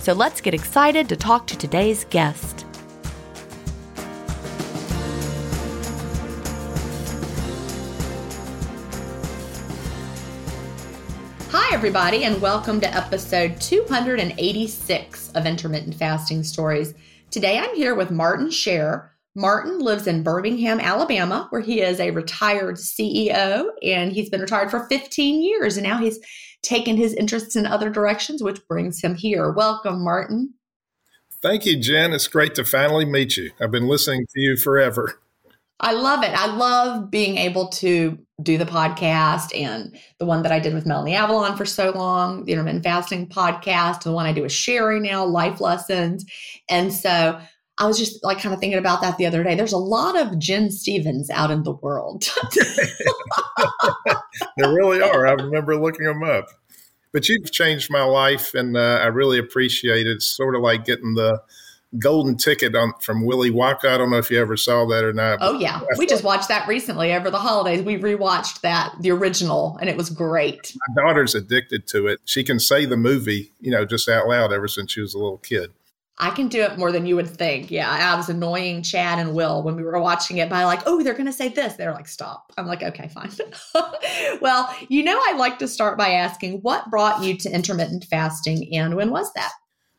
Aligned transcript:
So 0.00 0.14
let's 0.14 0.40
get 0.40 0.54
excited 0.54 1.10
to 1.10 1.16
talk 1.16 1.46
to 1.48 1.58
today's 1.58 2.06
guest. 2.06 2.64
Hi, 11.50 11.74
everybody, 11.74 12.24
and 12.24 12.40
welcome 12.40 12.80
to 12.80 12.96
episode 12.96 13.60
286 13.60 15.32
of 15.32 15.44
Intermittent 15.44 15.94
Fasting 15.96 16.44
Stories. 16.44 16.94
Today 17.30 17.58
I'm 17.58 17.76
here 17.76 17.94
with 17.94 18.10
Martin 18.10 18.48
Scher. 18.48 19.10
Martin 19.34 19.80
lives 19.80 20.06
in 20.06 20.22
Birmingham, 20.22 20.80
Alabama, 20.80 21.46
where 21.50 21.60
he 21.60 21.82
is 21.82 22.00
a 22.00 22.10
retired 22.10 22.76
CEO 22.76 23.66
and 23.82 24.12
he's 24.12 24.30
been 24.30 24.40
retired 24.40 24.70
for 24.70 24.86
15 24.88 25.42
years. 25.42 25.76
And 25.76 25.86
now 25.86 25.98
he's 25.98 26.18
taken 26.62 26.96
his 26.96 27.14
interests 27.14 27.56
in 27.56 27.66
other 27.66 27.90
directions, 27.90 28.42
which 28.42 28.66
brings 28.68 29.02
him 29.02 29.14
here. 29.14 29.50
Welcome, 29.50 30.02
Martin. 30.04 30.54
Thank 31.42 31.64
you, 31.64 31.80
Jen. 31.80 32.12
It's 32.12 32.28
great 32.28 32.54
to 32.56 32.64
finally 32.64 33.04
meet 33.04 33.36
you. 33.36 33.50
I've 33.60 33.70
been 33.70 33.88
listening 33.88 34.26
to 34.34 34.40
you 34.40 34.56
forever. 34.56 35.20
I 35.82 35.92
love 35.92 36.22
it. 36.22 36.30
I 36.30 36.54
love 36.54 37.10
being 37.10 37.38
able 37.38 37.68
to 37.68 38.18
do 38.42 38.58
the 38.58 38.66
podcast 38.66 39.58
and 39.58 39.98
the 40.18 40.26
one 40.26 40.42
that 40.42 40.52
I 40.52 40.58
did 40.58 40.74
with 40.74 40.84
Melanie 40.84 41.14
Avalon 41.14 41.56
for 41.56 41.64
so 41.64 41.90
long, 41.90 42.44
the 42.44 42.52
intermittent 42.52 42.84
fasting 42.84 43.26
podcast, 43.28 44.02
the 44.02 44.12
one 44.12 44.26
I 44.26 44.32
do 44.32 44.42
with 44.42 44.52
Sherry 44.52 45.00
now, 45.00 45.24
life 45.24 45.60
lessons. 45.60 46.26
And 46.68 46.92
so 46.92 47.40
I 47.78 47.86
was 47.86 47.98
just 47.98 48.22
like 48.22 48.40
kind 48.40 48.52
of 48.52 48.60
thinking 48.60 48.78
about 48.78 49.00
that 49.00 49.16
the 49.16 49.26
other 49.26 49.42
day. 49.42 49.54
There's 49.54 49.72
a 49.72 49.78
lot 49.78 50.18
of 50.18 50.38
Jen 50.38 50.70
Stevens 50.70 51.30
out 51.30 51.50
in 51.50 51.62
the 51.62 51.72
world. 51.72 52.30
there 54.56 54.72
really 54.72 55.00
are. 55.00 55.26
I 55.26 55.32
remember 55.32 55.76
looking 55.76 56.04
them 56.06 56.22
up. 56.22 56.48
But 57.12 57.28
you've 57.28 57.50
changed 57.50 57.90
my 57.90 58.04
life, 58.04 58.54
and 58.54 58.76
uh, 58.76 59.00
I 59.02 59.06
really 59.06 59.38
appreciate 59.38 60.06
it. 60.06 60.10
It's 60.10 60.26
sort 60.26 60.54
of 60.54 60.62
like 60.62 60.84
getting 60.84 61.14
the 61.14 61.42
golden 61.98 62.36
ticket 62.36 62.76
on 62.76 62.92
from 63.00 63.24
Willy 63.24 63.50
Wonka. 63.50 63.86
I 63.86 63.98
don't 63.98 64.10
know 64.10 64.18
if 64.18 64.30
you 64.30 64.40
ever 64.40 64.56
saw 64.56 64.86
that 64.86 65.02
or 65.02 65.12
not. 65.12 65.38
Oh 65.40 65.58
yeah, 65.58 65.80
we 65.98 66.06
just 66.06 66.22
watched 66.22 66.48
that 66.48 66.68
recently 66.68 67.12
over 67.12 67.30
the 67.30 67.38
holidays. 67.38 67.82
We 67.82 67.98
rewatched 67.98 68.60
that, 68.60 68.94
the 69.00 69.10
original, 69.10 69.76
and 69.80 69.90
it 69.90 69.96
was 69.96 70.10
great. 70.10 70.74
My 70.88 71.02
daughter's 71.02 71.34
addicted 71.34 71.86
to 71.88 72.06
it. 72.06 72.20
She 72.24 72.44
can 72.44 72.60
say 72.60 72.84
the 72.84 72.96
movie, 72.96 73.52
you 73.60 73.70
know, 73.70 73.84
just 73.84 74.08
out 74.08 74.28
loud 74.28 74.52
ever 74.52 74.68
since 74.68 74.92
she 74.92 75.00
was 75.00 75.14
a 75.14 75.18
little 75.18 75.38
kid. 75.38 75.72
I 76.20 76.30
can 76.30 76.48
do 76.48 76.62
it 76.62 76.76
more 76.76 76.92
than 76.92 77.06
you 77.06 77.16
would 77.16 77.28
think. 77.28 77.70
Yeah, 77.70 77.90
I 77.90 78.14
was 78.14 78.28
annoying 78.28 78.82
Chad 78.82 79.18
and 79.18 79.34
Will 79.34 79.62
when 79.62 79.74
we 79.74 79.82
were 79.82 79.98
watching 79.98 80.36
it 80.36 80.50
by 80.50 80.64
like, 80.64 80.82
oh, 80.86 81.02
they're 81.02 81.14
going 81.14 81.26
to 81.26 81.32
say 81.32 81.48
this. 81.48 81.74
They're 81.74 81.94
like, 81.94 82.06
stop. 82.06 82.52
I'm 82.58 82.66
like, 82.66 82.82
okay, 82.82 83.08
fine. 83.08 83.30
well, 84.42 84.72
you 84.88 85.02
know, 85.02 85.18
I 85.26 85.34
like 85.36 85.58
to 85.60 85.68
start 85.68 85.96
by 85.96 86.10
asking 86.10 86.58
what 86.60 86.90
brought 86.90 87.24
you 87.24 87.38
to 87.38 87.50
intermittent 87.50 88.04
fasting 88.04 88.68
and 88.76 88.96
when 88.96 89.10
was 89.10 89.32
that? 89.32 89.52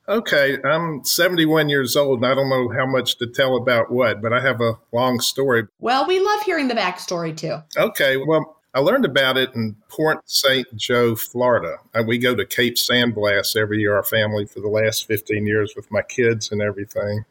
Okay, 0.08 0.58
I'm 0.64 1.04
71 1.04 1.70
years 1.70 1.96
old 1.96 2.20
and 2.20 2.32
I 2.32 2.36
don't 2.36 2.50
know 2.50 2.70
how 2.70 2.86
much 2.86 3.18
to 3.18 3.28
tell 3.28 3.56
about 3.56 3.92
what, 3.92 4.22
but 4.22 4.32
I 4.34 4.42
have 4.42 4.62
a 4.62 4.74
long 4.94 5.20
story. 5.22 5.64
Well, 5.80 6.06
we 6.06 6.20
love 6.20 6.42
hearing 6.44 6.68
the 6.68 6.76
backstory 6.76 7.36
too. 7.36 7.58
Okay, 7.78 8.18
well, 8.18 8.61
I 8.74 8.80
learned 8.80 9.04
about 9.04 9.38
it 9.38 9.54
in 9.54 9.76
Port 9.90 10.22
St. 10.30 10.66
Joe, 10.78 11.16
Florida. 11.16 11.78
And 11.94 12.08
we 12.08 12.18
go 12.18 12.36
to 12.36 12.46
Cape 12.46 12.78
San 12.78 13.12
Blas 13.12 13.56
every 13.56 13.80
year, 13.80 13.96
our 13.96 14.04
family, 14.04 14.46
for 14.46 14.62
the 14.62 14.70
last 14.70 15.08
15 15.08 15.46
years 15.46 15.74
with 15.76 15.92
my 15.92 16.02
kids 16.02 16.52
and 16.52 16.62
everything. 16.62 17.26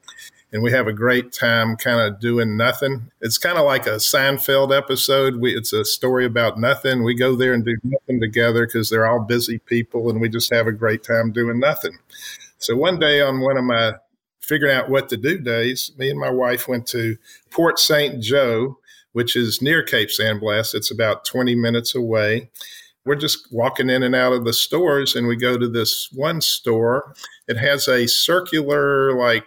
And 0.53 0.63
we 0.63 0.71
have 0.73 0.87
a 0.87 0.93
great 0.93 1.33
time 1.33 1.77
kind 1.77 2.01
of 2.01 2.21
doing 2.21 2.57
nothing. 2.57 3.11
It's 3.23 3.39
kind 3.39 3.57
of 3.57 3.65
like 3.65 3.87
a 3.87 3.97
Seinfeld 3.97 4.77
episode. 4.77 5.37
We, 5.37 5.57
it's 5.57 5.73
a 5.73 5.85
story 5.85 6.27
about 6.27 6.59
nothing. 6.59 7.05
We 7.05 7.15
go 7.15 7.37
there 7.37 7.55
and 7.55 7.65
do 7.65 7.77
nothing 7.85 8.21
together 8.21 8.67
because 8.67 8.91
they're 8.91 9.07
all 9.07 9.21
busy 9.21 9.59
people 9.59 10.11
and 10.11 10.21
we 10.21 10.29
just 10.29 10.53
have 10.53 10.67
a 10.67 10.73
great 10.73 11.05
time 11.05 11.33
doing 11.33 11.59
nothing. 11.59 11.97
So 12.59 12.77
one 12.77 12.99
day 12.99 13.23
on 13.23 13.41
one 13.41 13.57
of 13.57 13.65
my 13.65 13.95
figuring 14.43 14.75
out 14.75 14.91
what 14.91 15.09
to 15.09 15.17
do 15.17 15.39
days, 15.39 15.93
me 15.97 16.11
and 16.11 16.19
my 16.19 16.31
wife 16.31 16.67
went 16.67 16.85
to 16.89 17.17
Port 17.51 17.79
St. 17.79 18.21
Joe 18.21 18.80
which 19.12 19.37
is 19.37 19.62
near 19.62 19.83
Cape 19.83 20.11
San 20.11 20.39
Blas. 20.39 20.75
It's 20.75 20.91
about 20.91 21.25
20 21.25 21.55
minutes 21.55 21.95
away. 21.95 22.51
We're 23.05 23.17
just 23.17 23.49
walking 23.51 23.89
in 23.89 24.03
and 24.03 24.15
out 24.15 24.33
of 24.33 24.45
the 24.45 24.53
stores, 24.53 25.17
and 25.17 25.27
we 25.27 25.37
go 25.37 25.57
to 25.57 25.69
this 25.69 26.09
one 26.12 26.41
store. 26.41 27.15
It 27.49 27.57
has 27.57 27.89
a 27.89 28.07
circular, 28.07 29.17
like 29.17 29.47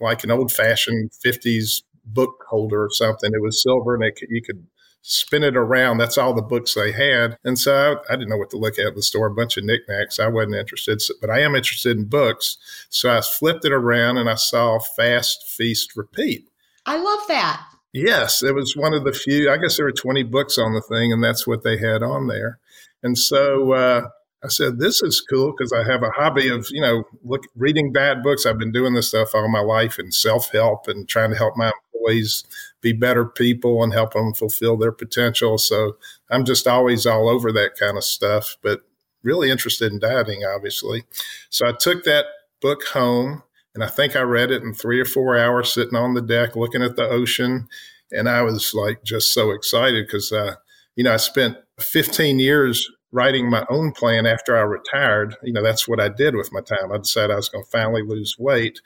like 0.00 0.24
an 0.24 0.32
old 0.32 0.50
fashioned 0.50 1.12
50s 1.24 1.82
book 2.04 2.44
holder 2.48 2.84
or 2.84 2.90
something. 2.90 3.30
It 3.32 3.42
was 3.42 3.62
silver, 3.62 3.94
and 3.94 4.02
it, 4.02 4.18
you 4.28 4.42
could 4.42 4.66
spin 5.08 5.44
it 5.44 5.56
around. 5.56 5.98
That's 5.98 6.18
all 6.18 6.34
the 6.34 6.42
books 6.42 6.74
they 6.74 6.90
had. 6.90 7.38
And 7.44 7.56
so 7.56 8.02
I, 8.10 8.12
I, 8.12 8.16
didn't 8.16 8.28
know 8.28 8.36
what 8.36 8.50
to 8.50 8.56
look 8.56 8.76
at 8.76 8.88
in 8.88 8.94
the 8.96 9.02
store, 9.02 9.28
a 9.28 9.34
bunch 9.34 9.56
of 9.56 9.62
knickknacks. 9.62 10.18
I 10.18 10.26
wasn't 10.26 10.56
interested, 10.56 11.00
but 11.20 11.30
I 11.30 11.42
am 11.42 11.54
interested 11.54 11.96
in 11.96 12.06
books. 12.06 12.58
So 12.90 13.16
I 13.16 13.20
flipped 13.20 13.64
it 13.64 13.72
around 13.72 14.16
and 14.16 14.28
I 14.28 14.34
saw 14.34 14.80
Fast, 14.80 15.48
Feast, 15.48 15.94
Repeat. 15.94 16.48
I 16.86 16.98
love 16.98 17.20
that. 17.28 17.64
Yes, 17.96 18.42
it 18.42 18.54
was 18.54 18.76
one 18.76 18.92
of 18.92 19.04
the 19.04 19.12
few. 19.12 19.50
I 19.50 19.56
guess 19.56 19.78
there 19.78 19.86
were 19.86 19.92
20 19.92 20.22
books 20.24 20.58
on 20.58 20.74
the 20.74 20.82
thing, 20.82 21.14
and 21.14 21.24
that's 21.24 21.46
what 21.46 21.62
they 21.62 21.78
had 21.78 22.02
on 22.02 22.26
there. 22.26 22.58
And 23.02 23.16
so 23.16 23.72
uh, 23.72 24.08
I 24.44 24.48
said, 24.48 24.78
"This 24.78 25.02
is 25.02 25.22
cool 25.22 25.54
because 25.56 25.72
I 25.72 25.82
have 25.82 26.02
a 26.02 26.10
hobby 26.10 26.48
of 26.48 26.66
you 26.70 26.82
know 26.82 27.04
look 27.24 27.44
reading 27.54 27.92
bad 27.92 28.22
books. 28.22 28.44
I've 28.44 28.58
been 28.58 28.70
doing 28.70 28.92
this 28.92 29.08
stuff 29.08 29.34
all 29.34 29.48
my 29.48 29.60
life 29.60 29.98
and 29.98 30.12
self 30.12 30.52
help 30.52 30.88
and 30.88 31.08
trying 31.08 31.30
to 31.30 31.38
help 31.38 31.56
my 31.56 31.72
employees 31.94 32.44
be 32.82 32.92
better 32.92 33.24
people 33.24 33.82
and 33.82 33.94
help 33.94 34.12
them 34.12 34.34
fulfill 34.34 34.76
their 34.76 34.92
potential. 34.92 35.56
So 35.56 35.96
I'm 36.30 36.44
just 36.44 36.66
always 36.66 37.06
all 37.06 37.30
over 37.30 37.50
that 37.52 37.78
kind 37.78 37.96
of 37.96 38.04
stuff, 38.04 38.58
but 38.60 38.82
really 39.22 39.50
interested 39.50 39.90
in 39.90 40.00
dieting, 40.00 40.44
obviously. 40.44 41.04
So 41.48 41.66
I 41.66 41.72
took 41.72 42.04
that 42.04 42.26
book 42.60 42.84
home 42.88 43.42
and 43.76 43.84
I 43.84 43.88
think 43.88 44.16
I 44.16 44.22
read 44.22 44.50
it 44.50 44.62
in 44.62 44.72
three 44.72 44.98
or 44.98 45.04
four 45.04 45.38
hours 45.38 45.70
sitting 45.70 45.96
on 45.96 46.14
the 46.14 46.22
deck 46.22 46.56
looking 46.56 46.82
at 46.82 46.96
the 46.96 47.06
ocean. 47.06 47.68
And 48.10 48.26
I 48.26 48.40
was 48.40 48.72
like 48.72 49.04
just 49.04 49.34
so 49.34 49.50
excited 49.50 50.06
because, 50.06 50.32
uh, 50.32 50.54
you 50.94 51.04
know, 51.04 51.12
I 51.12 51.18
spent 51.18 51.58
15 51.78 52.38
years 52.38 52.90
writing 53.12 53.50
my 53.50 53.66
own 53.68 53.92
plan 53.92 54.24
after 54.24 54.56
I 54.56 54.62
retired. 54.62 55.36
You 55.42 55.52
know, 55.52 55.62
that's 55.62 55.86
what 55.86 56.00
I 56.00 56.08
did 56.08 56.34
with 56.34 56.54
my 56.54 56.62
time. 56.62 56.90
I 56.90 56.96
decided 56.96 57.32
I 57.32 57.36
was 57.36 57.50
going 57.50 57.64
to 57.64 57.70
finally 57.70 58.02
lose 58.02 58.36
weight. 58.38 58.80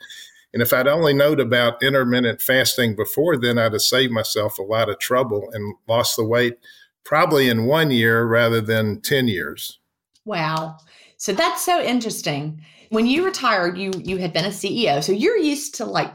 And 0.53 0.61
if 0.61 0.73
I'd 0.73 0.87
only 0.87 1.13
known 1.13 1.39
about 1.39 1.81
intermittent 1.81 2.41
fasting 2.41 2.93
before 2.93 3.37
then, 3.37 3.57
I'd 3.57 3.71
have 3.71 3.81
saved 3.81 4.11
myself 4.11 4.59
a 4.59 4.63
lot 4.63 4.89
of 4.89 4.99
trouble 4.99 5.49
and 5.53 5.73
lost 5.87 6.17
the 6.17 6.25
weight 6.25 6.57
probably 7.05 7.47
in 7.47 7.65
one 7.65 7.91
year 7.91 8.25
rather 8.25 8.59
than 8.59 8.99
10 8.99 9.29
years. 9.29 9.79
Wow. 10.25 10.79
So 11.15 11.31
that's 11.31 11.63
so 11.63 11.81
interesting. 11.81 12.61
When 12.91 13.07
you 13.07 13.25
retired, 13.25 13.77
you 13.77 13.91
you 13.97 14.17
had 14.17 14.33
been 14.33 14.45
a 14.45 14.49
CEO. 14.49 15.03
So 15.03 15.11
you're 15.11 15.37
used 15.37 15.75
to 15.75 15.85
like 15.85 16.13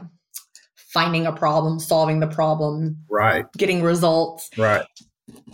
finding 0.75 1.25
a 1.25 1.31
problem, 1.31 1.79
solving 1.79 2.19
the 2.19 2.27
problem, 2.27 3.03
right, 3.09 3.45
getting 3.57 3.81
results. 3.81 4.49
Right. 4.57 4.85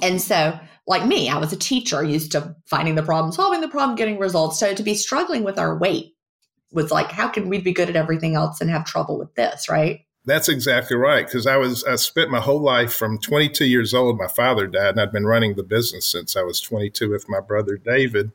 And 0.02 0.22
so 0.22 0.60
like 0.86 1.06
me, 1.06 1.30
I 1.30 1.38
was 1.38 1.54
a 1.54 1.58
teacher 1.58 2.04
used 2.04 2.34
to 2.34 2.56
finding 2.66 2.96
the 2.96 3.04
problem, 3.04 3.32
solving 3.32 3.62
the 3.62 3.68
problem, 3.68 3.96
getting 3.96 4.20
results. 4.20 4.60
So 4.60 4.74
to 4.74 4.84
be 4.84 4.96
struggling 4.96 5.44
with 5.44 5.58
our 5.58 5.78
weight 5.78 6.14
was 6.72 6.92
like, 6.92 7.12
how 7.12 7.28
can 7.28 7.48
we 7.50 7.60
be 7.60 7.72
good 7.72 7.90
at 7.90 7.96
everything 7.96 8.36
else 8.36 8.60
and 8.60 8.70
have 8.70 8.86
trouble 8.86 9.18
with 9.18 9.34
this, 9.36 9.70
right? 9.70 10.02
That's 10.26 10.48
exactly 10.48 10.96
right. 10.96 11.26
Because 11.26 11.46
I 11.46 11.58
was, 11.58 11.84
I 11.84 11.96
spent 11.96 12.32
my 12.32 12.40
whole 12.40 12.62
life 12.62 12.94
from 12.94 13.20
22 13.20 13.66
years 13.66 13.94
old. 13.94 14.18
My 14.18 14.28
father 14.28 14.68
died, 14.68 14.92
and 14.92 15.02
I'd 15.02 15.12
been 15.12 15.26
running 15.26 15.56
the 15.56 15.64
business 15.64 16.06
since 16.06 16.36
I 16.36 16.44
was 16.44 16.62
22 16.62 17.10
with 17.10 17.28
my 17.28 17.42
brother 17.42 17.78
David. 17.78 18.32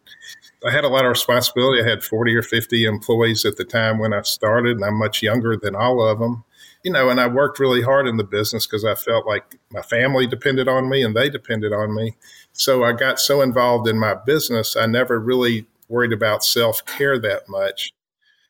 I 0.67 0.71
had 0.71 0.85
a 0.85 0.89
lot 0.89 1.05
of 1.05 1.11
responsibility. 1.11 1.83
I 1.83 1.89
had 1.89 2.03
40 2.03 2.35
or 2.35 2.43
50 2.43 2.85
employees 2.85 3.45
at 3.45 3.57
the 3.57 3.65
time 3.65 3.99
when 3.99 4.13
I 4.13 4.23
started, 4.23 4.77
and 4.77 4.85
I'm 4.85 4.99
much 4.99 5.23
younger 5.23 5.57
than 5.57 5.75
all 5.75 6.03
of 6.03 6.19
them. 6.19 6.45
You 6.85 6.93
know, 6.93 7.09
and 7.09 7.21
I 7.21 7.27
worked 7.27 7.59
really 7.59 7.83
hard 7.83 8.07
in 8.07 8.17
the 8.17 8.25
business 8.25 8.67
because 8.67 8.85
I 8.85 8.95
felt 8.95 9.27
like 9.27 9.59
my 9.71 9.83
family 9.83 10.27
depended 10.27 10.69
on 10.69 10.89
me 10.89 11.03
and 11.03 11.15
they 11.15 11.29
depended 11.29 11.73
on 11.73 11.95
me. 11.95 12.17
So 12.53 12.85
I 12.85 12.93
got 12.93 13.19
so 13.19 13.43
involved 13.43 13.89
in 13.89 13.99
my 13.99 14.15
business, 14.15 14.77
I 14.77 14.87
never 14.87 15.19
really 15.19 15.67
worried 15.89 16.13
about 16.13 16.45
self 16.45 16.85
care 16.85 17.19
that 17.19 17.49
much 17.49 17.93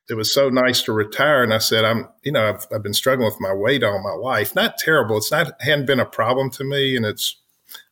it 0.08 0.14
was 0.14 0.32
so 0.32 0.48
nice 0.48 0.82
to 0.82 0.92
retire. 0.92 1.42
And 1.42 1.52
I 1.52 1.58
said, 1.58 1.84
I'm, 1.84 2.08
you 2.22 2.32
know, 2.32 2.48
I've, 2.48 2.66
I've 2.72 2.82
been 2.82 2.94
struggling 2.94 3.26
with 3.26 3.40
my 3.40 3.52
weight 3.52 3.84
all 3.84 4.02
my 4.02 4.12
life. 4.12 4.54
Not 4.54 4.78
terrible. 4.78 5.18
It's 5.18 5.30
not, 5.30 5.60
hadn't 5.60 5.86
been 5.86 6.00
a 6.00 6.06
problem 6.06 6.50
to 6.52 6.64
me. 6.64 6.96
And 6.96 7.04
it's, 7.04 7.36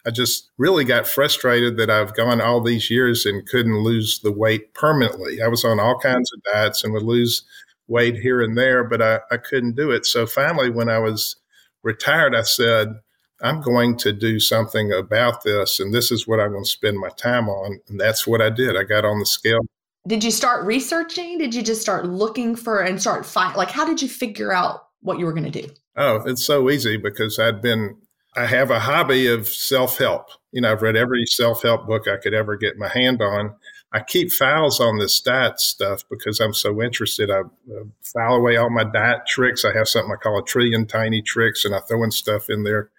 I 0.07 0.11
just 0.11 0.51
really 0.57 0.85
got 0.85 1.07
frustrated 1.07 1.77
that 1.79 1.91
I've 1.91 2.15
gone 2.15 2.41
all 2.41 2.61
these 2.61 2.91
years 2.91 3.27
and 3.27 3.47
couldn't 3.47 3.79
lose 3.79 4.21
the 4.21 4.33
weight 4.33 4.73
permanently. 4.75 5.43
I 5.43 5.49
was 5.49 5.65
on 5.65 5.81
all 5.81 5.99
kinds 5.99 6.31
of 6.33 6.43
diets 6.45 6.85
and 6.85 6.93
would 6.93 7.03
lose 7.03 7.45
weight 7.89 8.17
here 8.17 8.41
and 8.41 8.57
there, 8.57 8.85
but 8.85 9.03
I, 9.03 9.21
I 9.31 9.37
couldn't 9.37 9.77
do 9.77 9.91
it. 9.91 10.07
So 10.07 10.27
finally, 10.27 10.71
when 10.71 10.89
I 10.89 10.99
was 10.99 11.37
retired, 11.83 12.35
I 12.35 12.43
said, 12.43 13.01
I'm 13.43 13.61
going 13.61 13.97
to 13.99 14.13
do 14.13 14.41
something 14.41 14.93
about 14.93 15.43
this, 15.43 15.79
and 15.79 15.93
this 15.93 16.11
is 16.11 16.27
what 16.27 16.41
I'm 16.41 16.53
going 16.53 16.65
to 16.65 16.71
spend 16.71 16.99
my 16.99 17.11
time 17.11 17.49
on. 17.49 17.81
And 17.89 18.01
that's 18.01 18.27
what 18.27 18.41
I 18.41 18.49
did. 18.49 18.77
I 18.77 18.85
got 18.85 19.05
on 19.05 19.19
the 19.19 19.27
scale 19.27 19.61
did 20.07 20.23
you 20.23 20.31
start 20.31 20.65
researching? 20.65 21.39
Did 21.39 21.55
you 21.55 21.63
just 21.63 21.81
start 21.81 22.07
looking 22.07 22.55
for 22.55 22.81
and 22.81 23.01
start 23.01 23.27
find 23.27 23.57
like 23.57 23.71
how 23.71 23.85
did 23.85 24.01
you 24.01 24.09
figure 24.09 24.53
out 24.53 24.87
what 25.01 25.19
you 25.19 25.25
were 25.25 25.33
going 25.33 25.51
to 25.51 25.63
do? 25.63 25.69
Oh, 25.97 26.23
it's 26.27 26.45
so 26.45 26.71
easy 26.71 26.97
because 26.97 27.39
I'd 27.39 27.61
been 27.61 27.97
I 28.37 28.47
have 28.47 28.71
a 28.71 28.81
hobby 28.81 29.27
of 29.27 29.49
self-help. 29.49 30.29
You 30.53 30.61
know, 30.61 30.73
I've 30.73 30.83
read 30.83 30.97
every 30.97 31.25
self-help 31.27 31.87
book 31.87 32.07
I 32.07 32.17
could 32.17 32.35
ever 32.35 32.57
get 32.57 32.77
my 32.77 32.89
hand 32.89 33.23
on. 33.23 33.55
I 33.93 34.01
keep 34.01 34.31
files 34.33 34.81
on 34.81 34.99
this 34.99 35.21
diet 35.21 35.59
stuff 35.59 36.03
because 36.11 36.41
I'm 36.41 36.53
so 36.53 36.83
interested. 36.83 37.31
I 37.31 37.41
uh, 37.41 37.85
file 38.03 38.35
away 38.35 38.57
all 38.57 38.69
my 38.69 38.85
diet 38.85 39.21
tricks. 39.27 39.65
I 39.65 39.73
have 39.73 39.89
something 39.89 40.13
I 40.13 40.17
call 40.17 40.39
a 40.39 40.45
trillion 40.45 40.87
tiny 40.87 41.23
tricks, 41.23 41.65
and 41.65 41.75
I 41.75 41.81
throw 41.81 42.03
in 42.03 42.11
stuff 42.11 42.51
in 42.51 42.65
there 42.65 42.91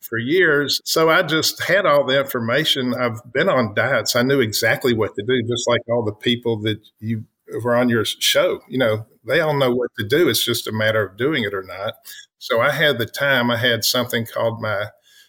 for 0.00 0.16
years. 0.16 0.80
So 0.84 1.10
I 1.10 1.22
just 1.22 1.62
had 1.62 1.84
all 1.84 2.04
the 2.04 2.18
information. 2.18 2.94
I've 2.94 3.20
been 3.32 3.48
on 3.48 3.74
diets. 3.74 4.16
I 4.16 4.22
knew 4.22 4.40
exactly 4.40 4.94
what 4.94 5.14
to 5.16 5.22
do, 5.22 5.42
just 5.42 5.68
like 5.68 5.82
all 5.88 6.04
the 6.04 6.12
people 6.14 6.58
that 6.62 6.80
you 7.00 7.24
were 7.62 7.76
on 7.76 7.88
your 7.88 8.04
show. 8.04 8.60
You 8.68 8.78
know, 8.78 9.06
they 9.28 9.40
all 9.40 9.56
know 9.56 9.74
what 9.74 9.90
to 9.98 10.06
do. 10.06 10.28
It's 10.28 10.44
just 10.44 10.66
a 10.66 10.72
matter 10.72 11.06
of 11.06 11.16
doing 11.16 11.44
it 11.44 11.54
or 11.54 11.62
not. 11.62 11.94
So 12.38 12.60
I 12.60 12.70
had 12.70 12.98
the 12.98 13.06
time. 13.06 13.50
I 13.50 13.56
had 13.56 13.84
something 13.84 14.26
called 14.26 14.60
my 14.60 14.86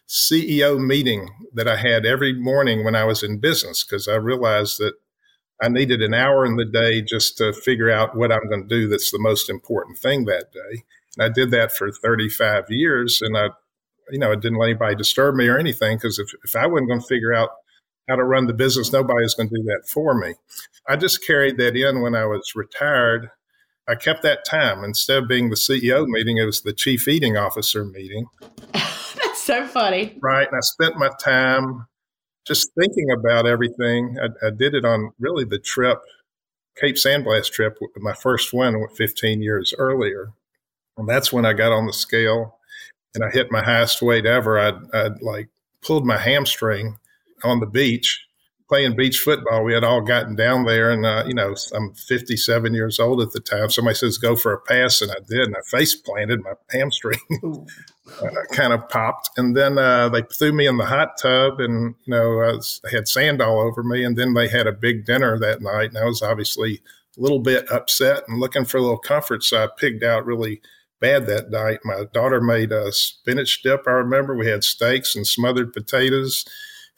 CEO 0.08 0.80
meeting 0.80 1.30
that 1.54 1.68
I 1.68 1.76
had 1.76 2.06
every 2.06 2.34
morning 2.34 2.84
when 2.84 2.96
I 2.96 3.04
was 3.04 3.22
in 3.24 3.40
business 3.40 3.84
because 3.84 4.08
I 4.08 4.16
realized 4.16 4.80
that 4.80 4.94
I 5.62 5.70
needed 5.70 6.02
an 6.02 6.14
hour 6.14 6.46
in 6.46 6.56
the 6.56 6.66
day 6.66 7.02
just 7.02 7.38
to 7.38 7.54
figure 7.54 7.90
out 7.90 8.16
what 8.16 8.32
I'm 8.32 8.48
going 8.50 8.68
to 8.68 8.68
do 8.68 8.88
that's 8.88 9.12
the 9.12 9.20
most 9.20 9.50
important 9.50 10.00
thing 10.00 10.26
that 10.26 10.52
day. 10.52 10.84
And 11.18 11.26
I 11.26 11.30
did 11.30 11.52
that 11.52 11.72
for 11.72 11.92
35 11.92 12.66
years 12.70 13.20
and 13.22 13.38
I 13.38 13.50
you 14.12 14.20
know, 14.20 14.32
it 14.32 14.42
didn't 14.42 14.58
let 14.58 14.70
anybody 14.70 14.96
disturb 14.96 15.36
me 15.36 15.48
or 15.48 15.58
anything 15.58 15.98
because 15.98 16.20
if, 16.20 16.30
if 16.44 16.56
I 16.56 16.68
wasn't 16.68 16.90
going 16.90 17.02
to 17.02 17.08
figure 17.08 17.34
out 17.34 17.50
how 18.08 18.16
to 18.16 18.24
run 18.24 18.48
the 18.48 18.54
business, 18.54 18.92
nobody's 18.92 19.36
going 19.36 19.50
to 19.50 19.56
do 19.56 19.64
that 19.64 19.88
for 19.88 20.16
me. 20.16 20.36
I 20.88 20.96
just 20.96 21.26
carried 21.26 21.58
that 21.58 21.76
in 21.76 22.02
when 22.02 22.16
I 22.16 22.26
was 22.26 22.54
retired. 22.56 23.30
I 23.90 23.96
kept 23.96 24.22
that 24.22 24.46
time. 24.46 24.84
Instead 24.84 25.24
of 25.24 25.28
being 25.28 25.50
the 25.50 25.56
CEO 25.56 26.06
meeting, 26.08 26.38
it 26.38 26.46
was 26.46 26.62
the 26.62 26.74
chief 26.74 27.08
eating 27.08 27.38
officer 27.38 27.84
meeting. 27.84 28.28
That's 28.74 29.42
so 29.42 29.66
funny. 29.66 30.16
Right. 30.22 30.48
And 30.48 30.56
I 30.56 30.62
spent 30.62 30.98
my 30.98 31.10
time 31.20 31.88
just 32.46 32.72
thinking 32.80 33.10
about 33.12 33.48
everything. 33.48 34.18
I, 34.22 34.48
I 34.48 34.50
did 34.52 34.76
it 34.76 34.86
on 34.86 35.12
really 35.20 35.44
the 35.44 35.58
trip, 35.58 36.00
Cape 36.80 37.00
San 37.00 37.24
Blas 37.24 37.50
trip, 37.50 37.80
my 37.98 38.14
first 38.14 38.54
one 38.54 38.88
15 38.96 39.42
years 39.42 39.74
earlier. 39.78 40.34
And 40.98 41.10
that's 41.10 41.34
when 41.34 41.46
I 41.46 41.54
got 41.54 41.72
on 41.72 41.88
the 41.88 41.94
scale 41.94 42.60
and 43.16 43.24
I 43.24 43.32
hit 43.32 43.52
my 43.52 43.64
highest 43.64 44.02
weight 44.04 44.28
ever. 44.28 44.60
I'd, 44.60 44.94
I'd 44.94 45.22
like 45.22 45.50
pulled 45.82 46.06
my 46.06 46.18
hamstring 46.18 47.00
on 47.44 47.60
the 47.60 47.66
beach 47.66 48.24
playing 48.70 48.96
beach 48.96 49.18
football. 49.18 49.64
We 49.64 49.74
had 49.74 49.84
all 49.84 50.02
gotten 50.02 50.36
down 50.36 50.66
there, 50.66 50.92
and 50.92 51.06
uh, 51.06 51.24
you 51.28 51.34
know, 51.34 51.56
I'm 51.76 51.94
57 51.94 52.74
years 52.74 53.00
old 53.00 53.22
at 53.22 53.32
the 53.32 53.40
time. 53.40 53.70
Somebody 53.70 53.96
says 53.96 54.18
go 54.18 54.36
for 54.36 54.54
a 54.54 54.62
pass, 54.62 55.02
and 55.02 55.12
I 55.12 55.18
did, 55.28 55.48
and 55.48 55.56
I 55.56 55.62
face 55.62 55.96
planted. 55.96 56.42
My 56.44 56.54
hamstring 56.70 57.20
uh, 57.44 58.30
kind 58.52 58.72
of 58.72 58.88
popped, 58.88 59.32
and 59.38 59.58
then 59.58 59.78
uh, 59.78 60.10
they 60.10 60.22
threw 60.22 60.54
me 60.54 60.68
in 60.68 60.78
the 60.78 60.86
hot 60.86 61.18
tub, 61.22 61.60
and 61.60 61.96
you 62.06 62.12
know, 62.12 62.40
I, 62.40 62.54
was, 62.54 62.80
I 62.86 62.96
had 62.96 63.08
sand 63.08 63.42
all 63.42 63.60
over 63.60 63.84
me. 63.84 64.04
And 64.06 64.18
then 64.18 64.34
they 64.34 64.48
had 64.48 64.68
a 64.68 64.72
big 64.72 65.06
dinner 65.06 65.38
that 65.40 65.62
night, 65.62 65.90
and 65.90 65.98
I 65.98 66.06
was 66.06 66.22
obviously 66.22 66.82
a 67.18 67.22
little 67.22 67.40
bit 67.40 67.70
upset 67.72 68.24
and 68.28 68.40
looking 68.40 68.66
for 68.66 68.78
a 68.78 68.82
little 68.82 68.98
comfort. 68.98 69.44
So 69.44 69.64
I 69.64 69.68
pigged 69.78 70.04
out 70.04 70.26
really 70.26 70.62
bad 71.00 71.28
that 71.28 71.50
night. 71.50 71.80
My 71.84 72.06
daughter 72.14 72.42
made 72.42 72.72
a 72.72 72.92
spinach 72.92 73.62
dip. 73.64 73.84
I 73.88 73.92
remember 73.92 74.36
we 74.36 74.48
had 74.48 74.64
steaks 74.64 75.16
and 75.16 75.26
smothered 75.26 75.74
potatoes, 75.74 76.46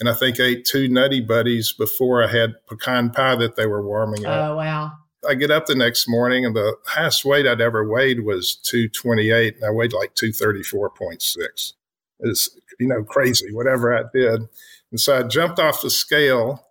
and 0.02 0.10
I 0.10 0.14
think 0.16 0.40
ate 0.40 0.66
two 0.66 0.90
nutty 0.90 1.22
buddies 1.22 1.72
before 1.72 2.24
I 2.24 2.28
had 2.28 2.56
pecan 2.68 3.12
pie 3.12 3.36
that 3.36 3.56
they 3.56 3.68
were 3.68 3.86
warming 3.86 4.26
up. 4.26 4.52
Oh 4.52 4.56
wow! 4.58 4.94
I 5.30 5.36
get 5.36 5.52
up 5.52 5.68
the 5.68 5.76
next 5.76 6.10
morning, 6.10 6.44
and 6.44 6.56
the 6.56 6.76
highest 6.88 7.24
weight 7.24 7.46
I'd 7.46 7.62
ever 7.62 7.88
weighed 7.88 8.22
was 8.22 8.56
two 8.56 8.90
twenty 8.90 9.30
eight, 9.30 9.56
and 9.56 9.64
I 9.64 9.70
weighed 9.70 9.94
like 9.94 10.16
two 10.16 10.34
thirty 10.34 10.64
four 10.64 10.90
point 10.90 11.22
six. 11.22 11.74
It's 12.20 12.50
you 12.80 12.88
know 12.88 13.04
crazy, 13.04 13.54
whatever 13.54 13.96
I 13.96 14.06
did, 14.12 14.42
and 14.90 15.00
so 15.00 15.20
I 15.20 15.24
jumped 15.24 15.60
off 15.60 15.84
the 15.84 15.92
scale, 15.92 16.66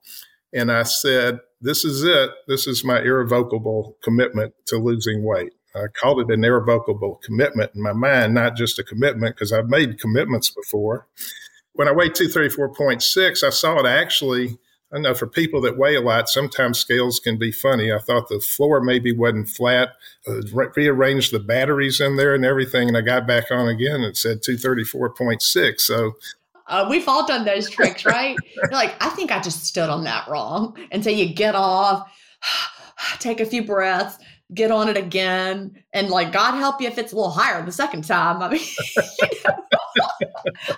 and 0.52 0.72
I 0.72 0.82
said, 0.82 1.38
"This 1.60 1.84
is 1.84 2.02
it. 2.02 2.30
This 2.48 2.66
is 2.66 2.84
my 2.84 3.00
irrevocable 3.00 3.96
commitment 4.02 4.54
to 4.66 4.76
losing 4.76 5.22
weight." 5.22 5.52
I 5.72 5.86
called 5.86 6.18
it 6.18 6.34
an 6.34 6.42
irrevocable 6.42 7.20
commitment 7.22 7.76
in 7.76 7.82
my 7.82 7.92
mind, 7.92 8.34
not 8.34 8.56
just 8.56 8.80
a 8.80 8.82
commitment 8.82 9.36
because 9.36 9.52
I've 9.52 9.68
made 9.68 10.00
commitments 10.00 10.50
before. 10.50 11.06
When 11.80 11.88
I 11.88 11.92
weighed 11.92 12.12
234.6, 12.12 13.42
I 13.42 13.48
saw 13.48 13.78
it 13.78 13.86
actually. 13.86 14.58
I 14.92 14.98
know 14.98 15.14
for 15.14 15.26
people 15.26 15.62
that 15.62 15.78
weigh 15.78 15.94
a 15.94 16.02
lot, 16.02 16.28
sometimes 16.28 16.78
scales 16.78 17.18
can 17.18 17.38
be 17.38 17.50
funny. 17.50 17.90
I 17.90 17.98
thought 17.98 18.28
the 18.28 18.38
floor 18.38 18.82
maybe 18.82 19.16
wasn't 19.16 19.48
flat. 19.48 19.94
Uh, 20.28 20.42
re- 20.52 20.68
rearranged 20.76 21.32
the 21.32 21.38
batteries 21.38 21.98
in 21.98 22.16
there 22.16 22.34
and 22.34 22.44
everything, 22.44 22.88
and 22.88 22.98
I 22.98 23.00
got 23.00 23.26
back 23.26 23.50
on 23.50 23.66
again 23.66 23.94
and 23.94 24.04
it 24.04 24.18
said 24.18 24.42
234.6. 24.42 25.80
So 25.80 26.12
uh, 26.66 26.86
we've 26.90 27.08
all 27.08 27.26
done 27.26 27.46
those 27.46 27.70
tricks, 27.70 28.04
right? 28.04 28.36
Like, 28.70 28.94
I 29.02 29.08
think 29.08 29.32
I 29.32 29.40
just 29.40 29.64
stood 29.64 29.88
on 29.88 30.04
that 30.04 30.28
wrong. 30.28 30.76
And 30.90 31.02
so 31.02 31.08
you 31.08 31.32
get 31.32 31.54
off, 31.54 32.12
take 33.20 33.40
a 33.40 33.46
few 33.46 33.64
breaths, 33.64 34.18
get 34.52 34.70
on 34.70 34.88
it 34.88 34.96
again, 34.96 35.82
and 35.92 36.10
like 36.10 36.32
God 36.32 36.56
help 36.56 36.80
you 36.80 36.88
if 36.88 36.98
it's 36.98 37.12
a 37.12 37.16
little 37.16 37.30
higher 37.30 37.64
the 37.64 37.72
second 37.72 38.04
time. 38.04 38.42
I 38.42 38.50
mean, 38.50 38.60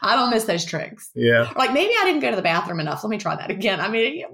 I 0.02 0.16
don't 0.16 0.30
miss 0.30 0.44
those 0.44 0.64
tricks. 0.64 1.10
Yeah. 1.14 1.52
like 1.56 1.72
maybe 1.72 1.94
I 1.98 2.04
didn't 2.04 2.20
go 2.20 2.30
to 2.30 2.36
the 2.36 2.42
bathroom 2.42 2.80
enough. 2.80 3.02
Let 3.02 3.10
me 3.10 3.18
try 3.18 3.36
that 3.36 3.50
again. 3.50 3.80
I 3.80 3.88
mean, 3.88 4.24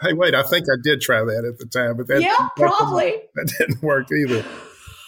hey, 0.00 0.12
wait, 0.12 0.34
I 0.34 0.42
think 0.42 0.66
I 0.70 0.76
did 0.82 1.00
try 1.00 1.20
that 1.20 1.44
at 1.44 1.58
the 1.58 1.66
time, 1.66 1.96
but 1.96 2.06
that 2.08 2.22
yeah, 2.22 2.48
probably 2.56 3.14
that 3.34 3.52
didn't 3.58 3.82
work 3.82 4.08
either. 4.12 4.44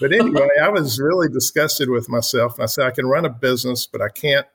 But 0.01 0.13
anyway, 0.13 0.49
I 0.63 0.71
was 0.71 0.99
really 0.99 1.29
disgusted 1.29 1.91
with 1.91 2.09
myself, 2.09 2.55
and 2.55 2.63
I 2.63 2.67
said 2.67 2.87
I 2.87 2.91
can 2.91 3.07
run 3.07 3.27
a 3.27 3.31
business, 3.31 3.87
but 3.87 4.01
I 4.01 4.09
can't 4.09 4.47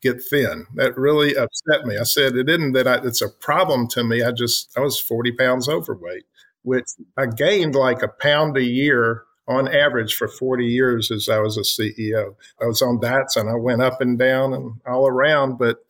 get 0.00 0.22
thin. 0.22 0.66
That 0.74 0.96
really 0.96 1.36
upset 1.36 1.86
me. 1.86 1.96
I 1.96 2.04
said 2.04 2.36
it 2.36 2.48
isn't 2.48 2.72
that 2.72 2.86
I, 2.86 3.04
it's 3.04 3.22
a 3.22 3.28
problem 3.28 3.88
to 3.88 4.04
me. 4.04 4.22
I 4.22 4.32
just 4.32 4.76
I 4.76 4.80
was 4.80 5.00
forty 5.00 5.32
pounds 5.32 5.68
overweight 5.68 6.24
which 6.62 6.86
I 7.16 7.26
gained 7.26 7.74
like 7.74 8.02
a 8.02 8.08
pound 8.08 8.56
a 8.56 8.62
year 8.62 9.24
on 9.48 9.72
average 9.74 10.14
for 10.14 10.28
40 10.28 10.64
years 10.64 11.10
as 11.10 11.28
I 11.28 11.38
was 11.38 11.56
a 11.56 11.62
CEO. 11.62 12.34
I 12.60 12.66
was 12.66 12.80
on 12.80 13.00
diets 13.00 13.36
and 13.36 13.48
I 13.50 13.54
went 13.54 13.82
up 13.82 14.00
and 14.00 14.18
down 14.18 14.54
and 14.54 14.80
all 14.86 15.06
around, 15.06 15.58
but 15.58 15.84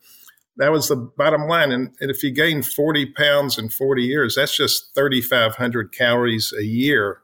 that 0.57 0.71
was 0.71 0.87
the 0.87 0.95
bottom 0.95 1.47
line. 1.47 1.71
And, 1.71 1.95
and 1.99 2.09
if 2.09 2.23
you 2.23 2.31
gain 2.31 2.63
40 2.63 3.07
pounds 3.07 3.57
in 3.57 3.69
40 3.69 4.03
years, 4.03 4.35
that's 4.35 4.55
just 4.55 4.93
3,500 4.95 5.91
calories 5.91 6.53
a 6.57 6.63
year 6.63 7.21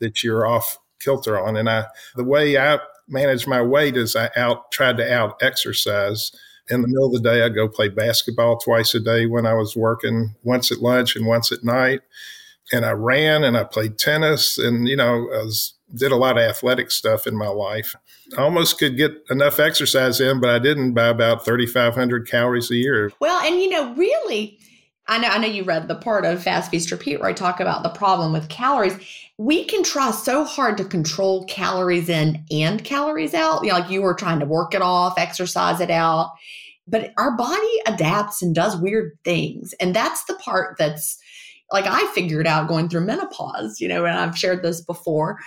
that 0.00 0.22
you're 0.22 0.46
off 0.46 0.78
kilter 1.00 1.38
on. 1.38 1.56
And 1.56 1.68
I, 1.68 1.86
the 2.16 2.24
way 2.24 2.58
I 2.58 2.78
manage 3.06 3.46
my 3.46 3.62
weight 3.62 3.96
is 3.96 4.16
I 4.16 4.30
out 4.36 4.70
tried 4.72 4.96
to 4.98 5.12
out 5.12 5.42
exercise. 5.42 6.32
In 6.70 6.82
the 6.82 6.88
middle 6.88 7.06
of 7.06 7.12
the 7.12 7.20
day, 7.20 7.42
I'd 7.42 7.54
go 7.54 7.68
play 7.68 7.88
basketball 7.88 8.58
twice 8.58 8.94
a 8.94 9.00
day 9.00 9.24
when 9.24 9.46
I 9.46 9.54
was 9.54 9.74
working, 9.74 10.34
once 10.42 10.70
at 10.70 10.78
lunch 10.78 11.16
and 11.16 11.26
once 11.26 11.50
at 11.50 11.64
night 11.64 12.00
and 12.72 12.84
I 12.84 12.90
ran 12.90 13.44
and 13.44 13.56
I 13.56 13.64
played 13.64 13.98
tennis 13.98 14.58
and, 14.58 14.88
you 14.88 14.96
know, 14.96 15.28
I 15.32 15.44
was, 15.44 15.74
did 15.94 16.12
a 16.12 16.16
lot 16.16 16.36
of 16.36 16.42
athletic 16.42 16.90
stuff 16.90 17.26
in 17.26 17.36
my 17.36 17.48
life. 17.48 17.96
I 18.36 18.42
almost 18.42 18.78
could 18.78 18.96
get 18.96 19.12
enough 19.30 19.58
exercise 19.58 20.20
in, 20.20 20.38
but 20.40 20.50
I 20.50 20.58
didn't 20.58 20.92
by 20.92 21.08
about 21.08 21.44
3,500 21.44 22.28
calories 22.28 22.70
a 22.70 22.76
year. 22.76 23.10
Well, 23.20 23.40
and, 23.42 23.60
you 23.60 23.70
know, 23.70 23.94
really, 23.94 24.58
I 25.06 25.18
know, 25.18 25.28
I 25.28 25.38
know 25.38 25.48
you 25.48 25.64
read 25.64 25.88
the 25.88 25.94
part 25.94 26.26
of 26.26 26.42
Fast 26.42 26.70
Feast 26.70 26.90
Repeat 26.90 27.20
where 27.20 27.30
I 27.30 27.32
talk 27.32 27.60
about 27.60 27.82
the 27.82 27.88
problem 27.88 28.32
with 28.32 28.50
calories. 28.50 28.98
We 29.38 29.64
can 29.64 29.82
try 29.82 30.10
so 30.10 30.44
hard 30.44 30.76
to 30.76 30.84
control 30.84 31.46
calories 31.46 32.10
in 32.10 32.44
and 32.50 32.84
calories 32.84 33.32
out. 33.32 33.62
You 33.62 33.68
know, 33.68 33.78
like 33.78 33.90
you 33.90 34.02
were 34.02 34.14
trying 34.14 34.40
to 34.40 34.46
work 34.46 34.74
it 34.74 34.82
off, 34.82 35.18
exercise 35.18 35.80
it 35.80 35.90
out. 35.90 36.32
But 36.86 37.12
our 37.16 37.36
body 37.36 37.80
adapts 37.86 38.42
and 38.42 38.54
does 38.54 38.76
weird 38.76 39.18
things. 39.24 39.74
And 39.80 39.94
that's 39.94 40.24
the 40.24 40.34
part 40.34 40.76
that's 40.78 41.18
like 41.72 41.86
I 41.86 42.06
figured 42.14 42.46
out 42.46 42.68
going 42.68 42.88
through 42.88 43.02
menopause, 43.02 43.80
you 43.80 43.88
know, 43.88 44.04
and 44.04 44.18
I've 44.18 44.38
shared 44.38 44.62
this 44.62 44.80
before. 44.80 45.38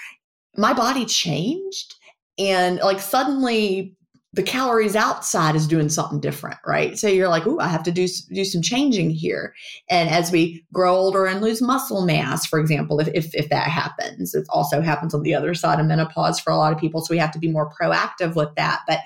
My 0.57 0.73
body 0.73 1.05
changed 1.05 1.95
and 2.37 2.79
like 2.79 2.99
suddenly 2.99 3.95
the 4.33 4.43
calories 4.43 4.95
outside 4.95 5.57
is 5.57 5.67
doing 5.67 5.89
something 5.89 6.21
different, 6.21 6.57
right? 6.65 6.97
So 6.97 7.07
you're 7.07 7.27
like, 7.27 7.45
"Ooh, 7.45 7.59
I 7.59 7.67
have 7.67 7.83
to 7.83 7.91
do 7.91 8.07
do 8.33 8.45
some 8.45 8.61
changing 8.61 9.09
here." 9.09 9.53
And 9.89 10.09
as 10.09 10.31
we 10.31 10.65
grow 10.71 10.95
older 10.95 11.25
and 11.25 11.41
lose 11.41 11.61
muscle 11.61 12.05
mass, 12.05 12.45
for 12.45 12.57
example, 12.59 12.99
if 13.01 13.09
if, 13.13 13.35
if 13.35 13.49
that 13.49 13.67
happens, 13.67 14.33
it 14.33 14.45
also 14.49 14.81
happens 14.81 15.13
on 15.13 15.23
the 15.23 15.35
other 15.35 15.53
side 15.53 15.79
of 15.81 15.85
menopause 15.85 16.39
for 16.39 16.51
a 16.51 16.57
lot 16.57 16.71
of 16.71 16.79
people. 16.79 17.01
So 17.01 17.13
we 17.13 17.17
have 17.17 17.31
to 17.31 17.39
be 17.39 17.51
more 17.51 17.73
proactive 17.79 18.35
with 18.35 18.55
that. 18.55 18.81
But 18.87 18.99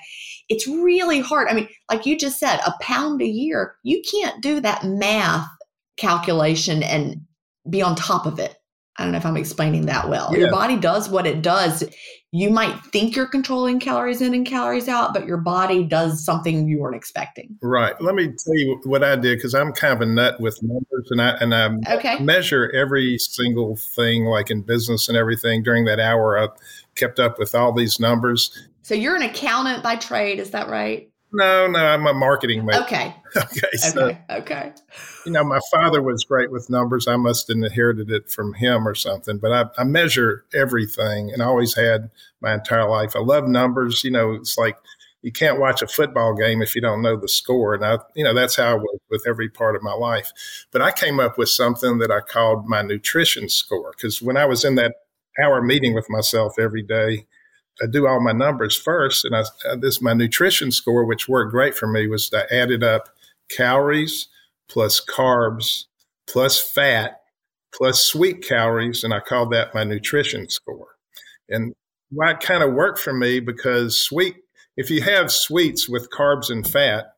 it's 0.48 0.68
really 0.68 1.20
hard. 1.20 1.48
I 1.48 1.54
mean, 1.54 1.68
like 1.90 2.06
you 2.06 2.16
just 2.16 2.38
said, 2.38 2.60
a 2.64 2.74
pound 2.80 3.20
a 3.20 3.26
year, 3.26 3.74
you 3.82 4.02
can't 4.08 4.40
do 4.40 4.60
that 4.60 4.84
math 4.84 5.48
calculation 5.96 6.82
and 6.82 7.22
be 7.68 7.82
on 7.82 7.96
top 7.96 8.26
of 8.26 8.38
it. 8.38 8.56
I 8.98 9.02
don't 9.02 9.12
know 9.12 9.18
if 9.18 9.26
I'm 9.26 9.36
explaining 9.36 9.86
that 9.86 10.08
well. 10.08 10.30
Yeah. 10.32 10.38
Your 10.40 10.50
body 10.50 10.76
does 10.76 11.08
what 11.10 11.26
it 11.26 11.42
does. 11.42 11.84
You 12.32 12.50
might 12.50 12.78
think 12.86 13.14
you're 13.14 13.28
controlling 13.28 13.78
calories 13.78 14.20
in 14.20 14.34
and 14.34 14.46
calories 14.46 14.88
out, 14.88 15.12
but 15.12 15.26
your 15.26 15.36
body 15.36 15.84
does 15.84 16.24
something 16.24 16.66
you 16.66 16.80
weren't 16.80 16.96
expecting. 16.96 17.56
Right. 17.62 17.94
Let 18.00 18.14
me 18.14 18.28
tell 18.28 18.54
you 18.54 18.80
what 18.84 19.04
I 19.04 19.16
did 19.16 19.38
because 19.38 19.54
I'm 19.54 19.72
kind 19.72 19.92
of 19.92 20.00
a 20.00 20.06
nut 20.06 20.40
with 20.40 20.58
numbers, 20.62 21.08
and 21.10 21.20
I 21.20 21.30
and 21.40 21.54
I 21.54 21.96
okay. 21.96 22.18
measure 22.20 22.70
every 22.74 23.18
single 23.18 23.76
thing, 23.76 24.24
like 24.24 24.50
in 24.50 24.62
business 24.62 25.08
and 25.08 25.16
everything. 25.16 25.62
During 25.62 25.84
that 25.84 26.00
hour, 26.00 26.38
I 26.38 26.48
kept 26.94 27.20
up 27.20 27.38
with 27.38 27.54
all 27.54 27.72
these 27.72 28.00
numbers. 28.00 28.50
So 28.82 28.94
you're 28.94 29.16
an 29.16 29.22
accountant 29.22 29.82
by 29.82 29.96
trade, 29.96 30.38
is 30.38 30.50
that 30.50 30.68
right? 30.68 31.10
No, 31.32 31.66
no, 31.66 31.78
I'm 31.78 32.06
a 32.06 32.14
marketing 32.14 32.64
major. 32.64 32.80
Okay. 32.82 33.14
okay. 33.36 33.76
So, 33.76 34.06
okay. 34.06 34.20
Okay. 34.30 34.72
You 35.26 35.32
know, 35.32 35.44
my 35.44 35.60
father 35.70 36.00
was 36.00 36.24
great 36.24 36.50
with 36.50 36.70
numbers. 36.70 37.06
I 37.06 37.16
must 37.16 37.48
have 37.48 37.56
inherited 37.56 38.10
it 38.10 38.30
from 38.30 38.54
him 38.54 38.86
or 38.86 38.94
something. 38.94 39.38
But 39.38 39.52
I, 39.52 39.64
I 39.82 39.84
measure 39.84 40.44
everything 40.54 41.30
and 41.32 41.42
I 41.42 41.46
always 41.46 41.74
had 41.74 42.10
my 42.40 42.54
entire 42.54 42.88
life. 42.88 43.14
I 43.14 43.20
love 43.20 43.48
numbers. 43.48 44.04
You 44.04 44.12
know, 44.12 44.32
it's 44.32 44.56
like 44.56 44.76
you 45.22 45.32
can't 45.32 45.58
watch 45.58 45.82
a 45.82 45.88
football 45.88 46.34
game 46.34 46.62
if 46.62 46.74
you 46.74 46.80
don't 46.80 47.02
know 47.02 47.16
the 47.16 47.28
score. 47.28 47.74
And 47.74 47.84
I, 47.84 47.98
you 48.14 48.22
know, 48.22 48.32
that's 48.32 48.56
how 48.56 48.70
I 48.70 48.74
was 48.74 49.00
with 49.10 49.24
every 49.26 49.48
part 49.48 49.74
of 49.74 49.82
my 49.82 49.92
life. 49.92 50.30
But 50.70 50.82
I 50.82 50.92
came 50.92 51.18
up 51.18 51.36
with 51.36 51.48
something 51.48 51.98
that 51.98 52.12
I 52.12 52.20
called 52.20 52.66
my 52.68 52.82
nutrition 52.82 53.48
score 53.48 53.92
because 53.96 54.22
when 54.22 54.36
I 54.36 54.46
was 54.46 54.64
in 54.64 54.76
that 54.76 54.94
hour 55.42 55.60
meeting 55.60 55.94
with 55.94 56.08
myself 56.08 56.58
every 56.58 56.82
day, 56.82 57.26
I 57.82 57.86
do 57.86 58.06
all 58.06 58.20
my 58.20 58.32
numbers 58.32 58.76
first, 58.76 59.24
and 59.24 59.36
I, 59.36 59.42
this 59.80 60.00
my 60.00 60.14
nutrition 60.14 60.72
score, 60.72 61.04
which 61.04 61.28
worked 61.28 61.50
great 61.50 61.76
for 61.76 61.86
me, 61.86 62.06
was 62.06 62.30
I 62.32 62.44
added 62.54 62.82
up 62.82 63.08
calories 63.50 64.28
plus 64.68 65.00
carbs 65.04 65.84
plus 66.26 66.60
fat 66.60 67.20
plus 67.72 68.02
sweet 68.02 68.42
calories, 68.42 69.04
and 69.04 69.12
I 69.12 69.20
called 69.20 69.52
that 69.52 69.74
my 69.74 69.84
nutrition 69.84 70.48
score. 70.48 70.96
And 71.48 71.74
why 72.10 72.32
it 72.32 72.40
kind 72.40 72.62
of 72.62 72.72
worked 72.72 72.98
for 72.98 73.12
me 73.12 73.40
because 73.40 74.02
sweet, 74.02 74.36
if 74.76 74.90
you 74.90 75.02
have 75.02 75.30
sweets 75.30 75.88
with 75.88 76.10
carbs 76.10 76.50
and 76.50 76.66
fat, 76.66 77.12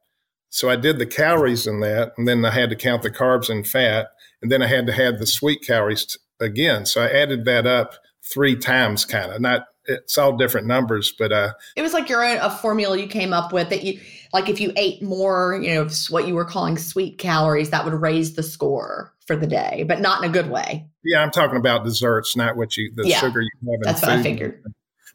so 0.51 0.69
I 0.71 0.77
did 0.77 0.99
the 0.99 1.07
calories 1.07 1.67
in 1.67 1.81
that, 1.81 2.13
and 2.17 2.27
then 2.27 2.45
I 2.45 2.51
had 2.51 2.71
to 2.71 2.77
count 2.77 3.03
the 3.03 3.11
carbs 3.11 3.51
and 3.51 3.67
fat, 3.67 4.09
and 4.43 4.51
then 4.51 4.63
I 4.63 4.67
had 4.67 4.87
to 4.87 5.05
add 5.05 5.19
the 5.19 5.27
sweet 5.27 5.63
calories 5.63 6.07
t- 6.07 6.19
again. 6.41 6.87
So 6.87 7.03
I 7.03 7.09
added 7.09 7.45
that 7.45 7.67
up 7.67 7.95
three 8.23 8.57
times, 8.57 9.05
kind 9.05 9.31
of 9.31 9.41
not 9.41 9.67
it's 9.89 10.19
all 10.19 10.37
different 10.37 10.67
numbers, 10.67 11.13
but 11.19 11.33
uh, 11.33 11.53
it 11.75 11.83
was 11.83 11.93
like 11.93 12.09
your 12.09 12.25
own 12.25 12.37
a 12.39 12.51
formula 12.51 12.99
you 12.99 13.09
came 13.09 13.33
up 13.33 13.53
with 13.53 13.71
that 13.71 13.83
you 13.83 14.01
like 14.33 14.49
if 14.49 14.61
you 14.61 14.73
ate 14.77 15.03
more, 15.03 15.59
you 15.61 15.75
know, 15.75 15.89
what 16.11 16.29
you 16.29 16.35
were 16.35 16.45
calling 16.45 16.77
sweet 16.77 17.19
calories, 17.19 17.71
that 17.71 17.85
would 17.85 17.95
raise 17.95 18.35
the 18.35 18.43
score 18.43 19.15
for 19.27 19.35
the 19.35 19.47
day, 19.47 19.85
but 19.89 20.01
not 20.01 20.23
in 20.23 20.31
a 20.31 20.33
good 20.33 20.51
way. 20.51 20.87
Yeah, 21.05 21.23
I'm 21.23 21.31
talking 21.31 21.57
about 21.57 21.85
desserts, 21.85 22.37
not 22.37 22.57
what 22.57 22.77
you 22.77 22.93
the 22.95 23.09
yeah, 23.09 23.19
sugar 23.19 23.41
you 23.41 23.51
have. 23.71 23.81
That's 23.83 24.03
what 24.03 24.13
I 24.13 24.23
figured. 24.23 24.63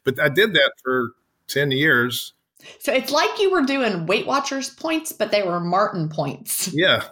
But 0.02 0.20
I 0.20 0.28
did 0.28 0.52
that 0.54 0.72
for 0.82 1.12
ten 1.46 1.70
years. 1.70 2.34
So 2.80 2.92
it's 2.92 3.12
like 3.12 3.38
you 3.38 3.50
were 3.50 3.62
doing 3.62 4.06
Weight 4.06 4.26
Watchers 4.26 4.70
points, 4.70 5.12
but 5.12 5.30
they 5.30 5.42
were 5.42 5.60
Martin 5.60 6.08
points. 6.08 6.72
Yeah. 6.72 7.04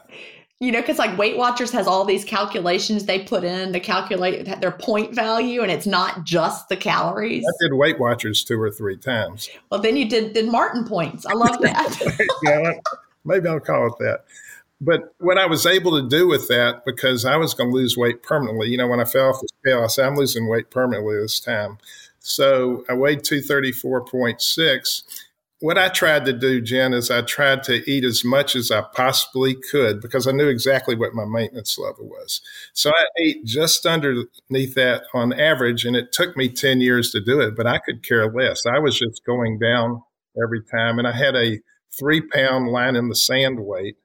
You 0.63 0.71
know, 0.71 0.81
because 0.81 0.97
like 0.97 1.19
Weight 1.19 1.37
Watchers 1.37 1.73
has 1.73 1.89
all 1.89 2.05
these 2.05 2.25
calculations 2.25 3.05
they 3.05 3.25
put 3.25 3.43
in 3.43 3.73
to 3.73 3.81
calculate 3.81 4.47
their 4.61 4.71
point 4.71 5.13
value, 5.13 5.61
and 5.61 5.73
it's 5.73 5.89
not 5.89 6.23
just 6.23 6.69
the 6.69 6.77
calories. 6.77 7.45
I 7.45 7.65
did 7.65 7.75
Weight 7.75 7.99
Watchers 7.99 8.45
two 8.45 8.63
or 8.63 8.71
three 8.71 8.97
times. 8.97 9.51
Well, 9.71 9.81
then 9.81 9.97
you 9.97 10.09
did 10.09 10.35
did 10.35 10.47
Martin 10.49 10.85
points. 10.85 11.27
I 11.27 11.33
love 11.33 11.61
that. 11.63 12.29
yeah, 12.45 12.75
maybe 13.25 13.49
I'll 13.49 13.59
call 13.59 13.89
it 13.89 13.95
that. 13.99 14.25
But 14.81 15.13
what 15.19 15.37
I 15.37 15.47
was 15.47 15.67
able 15.67 16.01
to 16.01 16.09
do 16.09 16.29
with 16.29 16.47
that, 16.47 16.85
because 16.85 17.25
I 17.25 17.37
was 17.37 17.55
going 17.55 17.71
to 17.71 17.75
lose 17.75 17.97
weight 17.97 18.23
permanently, 18.23 18.69
you 18.69 18.77
know, 18.77 18.87
when 18.87 19.01
I 19.01 19.05
fell 19.05 19.31
off 19.31 19.41
the 19.41 19.49
scale, 19.65 19.83
I 19.83 19.89
said, 19.89 20.07
I'm 20.07 20.17
losing 20.17 20.47
weight 20.47 20.71
permanently 20.71 21.17
this 21.17 21.41
time. 21.41 21.79
So 22.21 22.85
I 22.89 22.95
weighed 22.95 23.25
234.6 23.25 25.03
what 25.63 25.79
I 25.79 25.91
tried 25.91 26.25
to 26.25 26.33
do, 26.33 26.61
Jen, 26.61 26.93
is 26.93 27.09
I 27.09 27.23
tried 27.23 27.63
to 27.65 27.89
eat 27.89 28.03
as 28.03 28.25
much 28.25 28.57
as 28.57 28.73
I 28.73 28.83
possibly 28.83 29.55
could 29.55 30.01
because 30.01 30.27
I 30.27 30.33
knew 30.33 30.49
exactly 30.49 30.97
what 30.97 31.15
my 31.15 31.25
maintenance 31.25 31.79
level 31.79 32.09
was. 32.09 32.41
So 32.73 32.91
I 32.91 33.05
ate 33.17 33.45
just 33.45 33.87
underneath 33.87 34.75
that 34.75 35.05
on 35.15 35.33
average, 35.33 35.85
and 35.85 35.95
it 35.95 36.11
took 36.11 36.37
me 36.37 36.49
10 36.49 36.81
years 36.81 37.13
to 37.13 37.21
do 37.21 37.41
it, 37.41 37.55
but 37.57 37.69
I 37.69 37.79
could 37.79 38.03
care 38.03 38.29
less. 38.29 38.67
I 38.67 38.81
was 38.81 38.99
just 38.99 39.25
going 39.25 39.61
down 39.61 40.03
every 40.43 40.65
time, 40.65 40.99
and 40.99 41.07
I 41.07 41.13
had 41.13 41.37
a 41.37 41.61
three 41.97 42.23
pound 42.23 42.69
line 42.69 42.97
in 42.97 43.09
the 43.09 43.15
sand 43.15 43.61
weight 43.61 43.97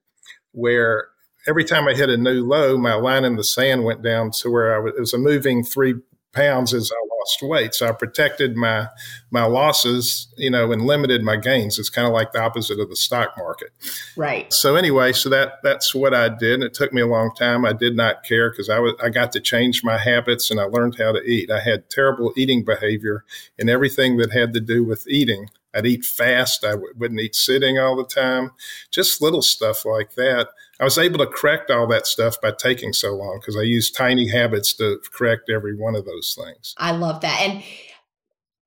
where 0.51 1.07
every 1.47 1.63
time 1.63 1.87
I 1.87 1.95
hit 1.95 2.11
a 2.11 2.17
new 2.17 2.45
low, 2.45 2.77
my 2.77 2.93
line 2.93 3.25
in 3.25 3.35
the 3.35 3.43
sand 3.43 3.83
went 3.83 4.03
down 4.03 4.29
to 4.41 4.51
where 4.51 4.75
I 4.75 4.77
was, 4.77 4.93
it 4.95 4.99
was 4.99 5.13
a 5.15 5.17
moving 5.17 5.63
three 5.63 5.95
pounds 6.37 6.73
as 6.73 6.91
I 6.91 7.07
lost 7.19 7.41
weight. 7.41 7.73
So 7.73 7.87
I 7.87 7.91
protected 7.91 8.55
my 8.55 8.87
my 9.31 9.45
losses, 9.45 10.27
you 10.37 10.49
know, 10.49 10.71
and 10.71 10.85
limited 10.85 11.23
my 11.23 11.35
gains. 11.35 11.79
It's 11.79 11.89
kind 11.89 12.07
of 12.07 12.13
like 12.13 12.31
the 12.31 12.41
opposite 12.41 12.79
of 12.79 12.89
the 12.89 12.95
stock 12.95 13.33
market. 13.37 13.71
Right. 14.15 14.51
So 14.53 14.75
anyway, 14.75 15.13
so 15.13 15.29
that 15.29 15.53
that's 15.63 15.95
what 15.95 16.13
I 16.13 16.29
did. 16.29 16.55
And 16.55 16.63
it 16.63 16.73
took 16.73 16.93
me 16.93 17.01
a 17.01 17.07
long 17.07 17.33
time. 17.35 17.65
I 17.65 17.73
did 17.73 17.95
not 17.95 18.23
care 18.23 18.49
because 18.51 18.69
I 18.69 18.79
was 18.79 18.93
I 19.03 19.09
got 19.09 19.31
to 19.33 19.39
change 19.39 19.83
my 19.83 19.97
habits 19.97 20.51
and 20.51 20.59
I 20.59 20.65
learned 20.65 20.97
how 20.97 21.11
to 21.11 21.21
eat. 21.23 21.49
I 21.49 21.59
had 21.59 21.89
terrible 21.89 22.33
eating 22.37 22.63
behavior 22.63 23.25
and 23.57 23.69
everything 23.69 24.17
that 24.17 24.31
had 24.31 24.53
to 24.53 24.61
do 24.61 24.83
with 24.83 25.07
eating. 25.07 25.49
I'd 25.73 25.85
eat 25.85 26.05
fast. 26.05 26.63
I 26.63 26.71
w- 26.71 26.93
wouldn't 26.97 27.19
eat 27.19 27.35
sitting 27.35 27.77
all 27.77 27.95
the 27.95 28.05
time. 28.05 28.51
Just 28.89 29.21
little 29.21 29.41
stuff 29.43 29.85
like 29.85 30.15
that. 30.15 30.49
I 30.79 30.83
was 30.83 30.97
able 30.97 31.17
to 31.19 31.27
correct 31.27 31.71
all 31.71 31.87
that 31.87 32.05
stuff 32.05 32.39
by 32.39 32.51
taking 32.51 32.93
so 32.93 33.15
long 33.15 33.39
because 33.39 33.57
I 33.57 33.63
used 33.63 33.95
tiny 33.95 34.29
habits 34.29 34.73
to 34.75 34.99
correct 35.11 35.49
every 35.49 35.75
one 35.75 35.95
of 35.95 36.05
those 36.05 36.37
things. 36.39 36.75
I 36.77 36.91
love 36.91 37.21
that. 37.21 37.39
And 37.41 37.63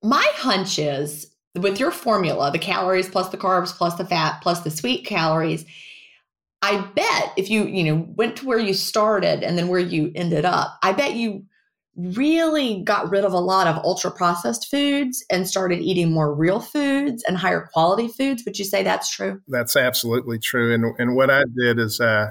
my 0.03 0.27
hunch 0.35 0.79
is 0.79 1.31
with 1.55 1.79
your 1.79 1.91
formula, 1.91 2.51
the 2.51 2.59
calories 2.59 3.09
plus 3.09 3.29
the 3.29 3.39
carbs 3.39 3.73
plus 3.73 3.95
the 3.97 4.05
fat 4.05 4.41
plus 4.43 4.61
the 4.61 4.71
sweet 4.71 5.07
calories, 5.07 5.65
I 6.63 6.81
bet 6.95 7.33
if 7.37 7.49
you, 7.49 7.65
you 7.65 7.85
know, 7.85 8.07
went 8.17 8.37
to 8.37 8.47
where 8.47 8.59
you 8.59 8.75
started 8.75 9.43
and 9.43 9.57
then 9.57 9.69
where 9.69 9.81
you 9.81 10.13
ended 10.15 10.45
up, 10.45 10.79
I 10.83 10.93
bet 10.93 11.15
you 11.15 11.47
really 11.97 12.83
got 12.83 13.11
rid 13.11 13.25
of 13.25 13.33
a 13.33 13.39
lot 13.39 13.67
of 13.67 13.85
ultra 13.85 14.11
processed 14.11 14.71
foods 14.71 15.25
and 15.31 15.47
started 15.47 15.81
eating 15.81 16.13
more 16.13 16.35
real 16.35 16.61
foods 16.61 17.25
and 17.27 17.37
higher 17.37 17.69
quality 17.73 18.09
foods. 18.09 18.45
Would 18.45 18.59
you 18.59 18.65
say 18.65 18.83
that's 18.83 19.11
true? 19.11 19.41
That's 19.49 19.77
absolutely 19.77 20.39
true. 20.39 20.73
And 20.73 20.85
and 20.99 21.17
what 21.17 21.31
I 21.31 21.43
did 21.57 21.79
is 21.79 22.01
uh 22.01 22.31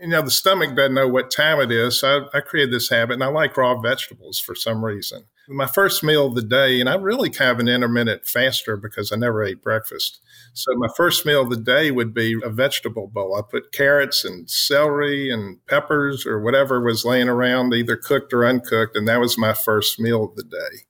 you 0.00 0.08
know, 0.08 0.22
the 0.22 0.30
stomach 0.30 0.74
doesn't 0.74 0.94
know 0.94 1.08
what 1.08 1.30
time 1.30 1.60
it 1.60 1.70
is. 1.70 2.00
So 2.00 2.28
I, 2.32 2.38
I 2.38 2.40
created 2.40 2.72
this 2.72 2.88
habit 2.88 3.14
and 3.14 3.24
I 3.24 3.26
like 3.26 3.56
raw 3.56 3.78
vegetables 3.78 4.38
for 4.38 4.54
some 4.54 4.82
reason 4.84 5.24
my 5.50 5.66
first 5.66 6.02
meal 6.02 6.26
of 6.26 6.34
the 6.34 6.42
day, 6.42 6.80
and 6.80 6.88
I'm 6.88 7.02
really 7.02 7.28
kind 7.28 7.50
of 7.50 7.58
an 7.58 7.68
intermittent 7.68 8.26
faster 8.26 8.76
because 8.76 9.12
I 9.12 9.16
never 9.16 9.42
ate 9.42 9.62
breakfast. 9.62 10.20
So 10.52 10.72
my 10.74 10.88
first 10.96 11.24
meal 11.24 11.42
of 11.42 11.50
the 11.50 11.56
day 11.56 11.90
would 11.90 12.12
be 12.12 12.38
a 12.42 12.50
vegetable 12.50 13.06
bowl. 13.06 13.36
I 13.36 13.42
put 13.48 13.72
carrots 13.72 14.24
and 14.24 14.50
celery 14.50 15.30
and 15.30 15.64
peppers 15.66 16.26
or 16.26 16.40
whatever 16.40 16.82
was 16.82 17.04
laying 17.04 17.28
around, 17.28 17.72
either 17.72 17.96
cooked 17.96 18.32
or 18.32 18.44
uncooked, 18.44 18.96
and 18.96 19.06
that 19.08 19.20
was 19.20 19.38
my 19.38 19.52
first 19.52 20.00
meal 20.00 20.24
of 20.24 20.34
the 20.36 20.44
day. 20.44 20.89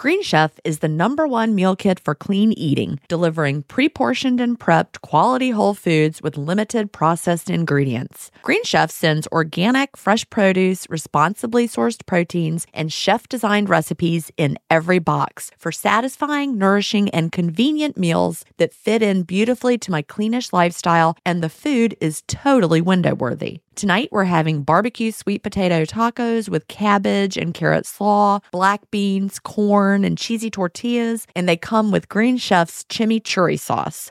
Green 0.00 0.22
Chef 0.22 0.58
is 0.64 0.78
the 0.78 0.88
number 0.88 1.26
one 1.26 1.54
meal 1.54 1.76
kit 1.76 2.00
for 2.00 2.14
clean 2.14 2.54
eating, 2.54 2.98
delivering 3.08 3.64
pre 3.64 3.86
portioned 3.86 4.40
and 4.40 4.58
prepped 4.58 5.02
quality 5.02 5.50
whole 5.50 5.74
foods 5.74 6.22
with 6.22 6.38
limited 6.38 6.90
processed 6.90 7.50
ingredients. 7.50 8.30
Green 8.40 8.64
Chef 8.64 8.90
sends 8.90 9.28
organic, 9.30 9.98
fresh 9.98 10.24
produce, 10.30 10.88
responsibly 10.88 11.68
sourced 11.68 12.06
proteins, 12.06 12.66
and 12.72 12.90
chef 12.90 13.28
designed 13.28 13.68
recipes 13.68 14.32
in 14.38 14.58
every 14.70 15.00
box 15.00 15.50
for 15.58 15.70
satisfying, 15.70 16.56
nourishing, 16.56 17.10
and 17.10 17.30
convenient 17.30 17.98
meals 17.98 18.46
that 18.56 18.72
fit 18.72 19.02
in 19.02 19.22
beautifully 19.22 19.76
to 19.76 19.90
my 19.90 20.00
cleanish 20.00 20.50
lifestyle, 20.50 21.14
and 21.26 21.42
the 21.42 21.50
food 21.50 21.94
is 22.00 22.22
totally 22.26 22.80
window 22.80 23.14
worthy. 23.14 23.60
Tonight, 23.76 24.10
we're 24.12 24.24
having 24.24 24.62
barbecue 24.62 25.10
sweet 25.10 25.42
potato 25.42 25.86
tacos 25.86 26.50
with 26.50 26.68
cabbage 26.68 27.38
and 27.38 27.54
carrot 27.54 27.86
slaw, 27.86 28.40
black 28.52 28.90
beans, 28.90 29.38
corn, 29.38 29.89
and 29.94 30.16
cheesy 30.16 30.50
tortillas, 30.50 31.26
and 31.34 31.48
they 31.48 31.56
come 31.56 31.90
with 31.90 32.08
Green 32.08 32.36
Chef's 32.38 32.84
chimichurri 32.84 33.58
sauce 33.58 34.10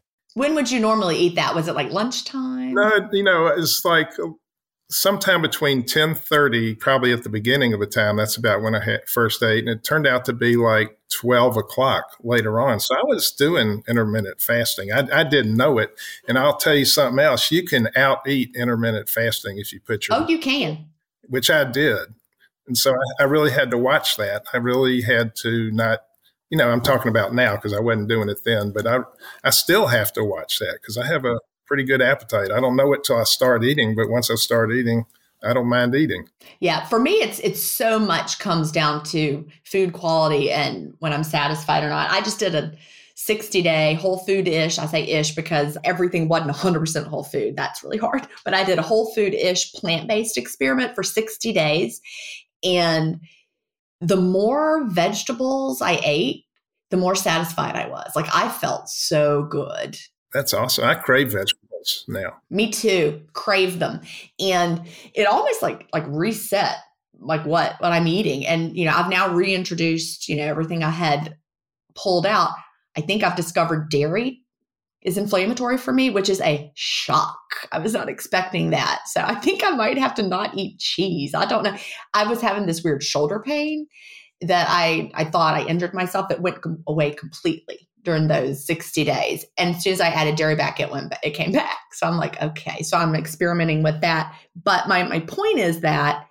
When 0.33 0.55
would 0.55 0.71
you 0.71 0.79
normally 0.79 1.17
eat 1.17 1.35
that? 1.35 1.55
Was 1.55 1.67
it 1.67 1.75
like 1.75 1.91
lunchtime? 1.91 2.73
No, 2.73 3.09
you 3.11 3.23
know, 3.23 3.47
it's 3.47 3.83
like 3.83 4.17
um, 4.19 4.39
sometime 4.91 5.41
between 5.41 5.83
10.30 5.83 6.77
probably 6.77 7.13
at 7.13 7.23
the 7.23 7.29
beginning 7.29 7.73
of 7.73 7.79
the 7.79 7.87
time 7.87 8.17
that's 8.17 8.35
about 8.35 8.61
when 8.61 8.75
i 8.75 8.83
had 8.83 9.07
first 9.07 9.41
ate 9.41 9.59
and 9.59 9.69
it 9.69 9.85
turned 9.85 10.05
out 10.05 10.25
to 10.25 10.33
be 10.33 10.57
like 10.57 10.97
12 11.11 11.57
o'clock 11.57 12.17
later 12.23 12.59
on. 12.59 12.79
So 12.79 12.95
i 12.95 13.01
was 13.03 13.31
doing 13.31 13.83
intermittent 13.87 14.41
fasting. 14.41 14.91
I, 14.91 15.07
I, 15.13 15.23
didn't 15.23 15.55
know 15.55 15.77
it. 15.77 15.97
And 16.27 16.37
i'll 16.37 16.57
tell 16.57 16.75
you 16.75 16.85
something 16.85 17.23
else. 17.23 17.51
You 17.51 17.63
can 17.63 17.89
out 17.95 18.27
eat 18.27 18.55
intermittent 18.55 19.09
fasting 19.09 19.57
if 19.57 19.71
you 19.71 19.79
put 19.79 20.07
your 20.07 20.17
oh 20.17 20.27
you 20.27 20.39
can. 20.39 20.85
Which 21.27 21.49
i 21.49 21.63
did. 21.63 22.13
And 22.67 22.77
so 22.77 22.93
I, 22.93 23.23
I 23.23 23.25
really 23.25 23.51
had 23.51 23.71
to 23.71 23.77
watch 23.77 24.17
that. 24.17 24.43
I 24.53 24.57
really 24.57 25.01
had 25.01 25.35
to 25.37 25.71
not 25.71 25.99
you 26.51 26.57
know, 26.57 26.69
I'm 26.69 26.81
talking 26.81 27.09
about 27.09 27.33
now 27.33 27.55
because 27.55 27.73
I 27.73 27.79
wasn't 27.79 28.09
doing 28.09 28.29
it 28.29 28.41
then, 28.45 28.71
but 28.71 28.85
I, 28.85 28.99
I 29.43 29.49
still 29.49 29.87
have 29.87 30.11
to 30.13 30.23
watch 30.23 30.59
that 30.59 30.79
because 30.81 30.97
I 30.97 31.07
have 31.07 31.25
a 31.25 31.39
pretty 31.65 31.83
good 31.83 32.01
appetite. 32.01 32.51
I 32.51 32.59
don't 32.59 32.75
know 32.75 32.93
it 32.93 33.05
till 33.05 33.17
I 33.17 33.23
start 33.23 33.63
eating, 33.63 33.95
but 33.95 34.09
once 34.09 34.29
I 34.29 34.35
start 34.35 34.73
eating, 34.73 35.05
I 35.41 35.53
don't 35.53 35.69
mind 35.69 35.95
eating. 35.95 36.27
Yeah, 36.59 36.85
for 36.85 36.99
me, 36.99 37.13
it's 37.13 37.39
it's 37.39 37.63
so 37.63 37.97
much 37.97 38.37
comes 38.37 38.71
down 38.71 39.03
to 39.05 39.47
food 39.63 39.93
quality 39.93 40.51
and 40.51 40.93
when 40.99 41.13
I'm 41.13 41.23
satisfied 41.23 41.83
or 41.83 41.89
not. 41.89 42.11
I 42.11 42.19
just 42.19 42.37
did 42.37 42.53
a 42.53 42.73
60 43.15 43.61
day 43.61 43.93
whole 43.95 44.17
food 44.19 44.47
ish. 44.47 44.77
I 44.77 44.85
say 44.87 45.03
ish 45.03 45.33
because 45.33 45.77
everything 45.83 46.27
wasn't 46.27 46.51
100% 46.51 47.07
whole 47.07 47.23
food. 47.23 47.55
That's 47.55 47.83
really 47.83 47.97
hard. 47.97 48.27
But 48.43 48.53
I 48.53 48.63
did 48.63 48.77
a 48.77 48.83
whole 48.83 49.13
food 49.13 49.33
ish 49.33 49.71
plant 49.73 50.07
based 50.07 50.37
experiment 50.37 50.95
for 50.95 51.03
60 51.03 51.53
days. 51.53 52.01
And 52.63 53.21
the 54.01 54.17
more 54.17 54.83
vegetables 54.85 55.81
I 55.81 55.99
ate, 56.03 56.45
the 56.89 56.97
more 56.97 57.15
satisfied 57.15 57.75
I 57.75 57.87
was. 57.87 58.11
Like 58.15 58.33
I 58.33 58.49
felt 58.49 58.89
so 58.89 59.43
good. 59.43 59.97
That's 60.33 60.53
awesome. 60.53 60.85
I 60.85 60.95
crave 60.95 61.31
vegetables 61.31 62.05
now. 62.07 62.37
Me 62.49 62.69
too. 62.69 63.21
Crave 63.33 63.79
them. 63.79 64.01
And 64.39 64.81
it 65.13 65.27
almost 65.27 65.61
like 65.61 65.87
like 65.93 66.05
reset 66.07 66.75
like 67.19 67.45
what 67.45 67.75
what 67.79 67.91
I'm 67.91 68.07
eating. 68.07 68.45
And 68.45 68.75
you 68.75 68.85
know, 68.85 68.91
I've 68.91 69.09
now 69.09 69.33
reintroduced, 69.33 70.27
you 70.27 70.35
know, 70.35 70.45
everything 70.45 70.83
I 70.83 70.89
had 70.89 71.37
pulled 71.95 72.25
out. 72.25 72.51
I 72.97 73.01
think 73.01 73.23
I've 73.23 73.35
discovered 73.35 73.89
dairy 73.89 74.40
is 75.03 75.17
inflammatory 75.17 75.77
for 75.77 75.91
me, 75.91 76.09
which 76.09 76.29
is 76.29 76.41
a 76.41 76.71
shock. 76.75 77.67
I 77.71 77.79
was 77.79 77.93
not 77.93 78.09
expecting 78.09 78.69
that. 78.69 79.01
So 79.07 79.21
I 79.21 79.35
think 79.35 79.63
I 79.63 79.71
might 79.71 79.97
have 79.97 80.13
to 80.15 80.23
not 80.23 80.55
eat 80.55 80.79
cheese. 80.79 81.33
I 81.33 81.45
don't 81.45 81.63
know. 81.63 81.75
I 82.13 82.27
was 82.27 82.41
having 82.41 82.65
this 82.65 82.83
weird 82.83 83.03
shoulder 83.03 83.39
pain 83.39 83.87
that 84.41 84.67
I, 84.69 85.11
I 85.13 85.25
thought 85.25 85.55
I 85.55 85.65
injured 85.65 85.93
myself 85.93 86.29
that 86.29 86.41
went 86.41 86.57
away 86.87 87.11
completely 87.11 87.87
during 88.03 88.27
those 88.27 88.65
60 88.65 89.03
days. 89.03 89.45
And 89.57 89.75
as 89.75 89.83
soon 89.83 89.93
as 89.93 90.01
I 90.01 90.07
added 90.07 90.35
dairy 90.35 90.55
back, 90.55 90.79
it 90.79 90.91
went, 90.91 91.13
it 91.23 91.31
came 91.31 91.51
back. 91.51 91.77
So 91.93 92.07
I'm 92.07 92.17
like, 92.17 92.41
okay. 92.41 92.81
So 92.81 92.97
I'm 92.97 93.15
experimenting 93.15 93.83
with 93.83 94.01
that. 94.01 94.35
But 94.55 94.87
my, 94.87 95.03
my 95.03 95.19
point 95.19 95.59
is 95.59 95.81
that 95.81 96.25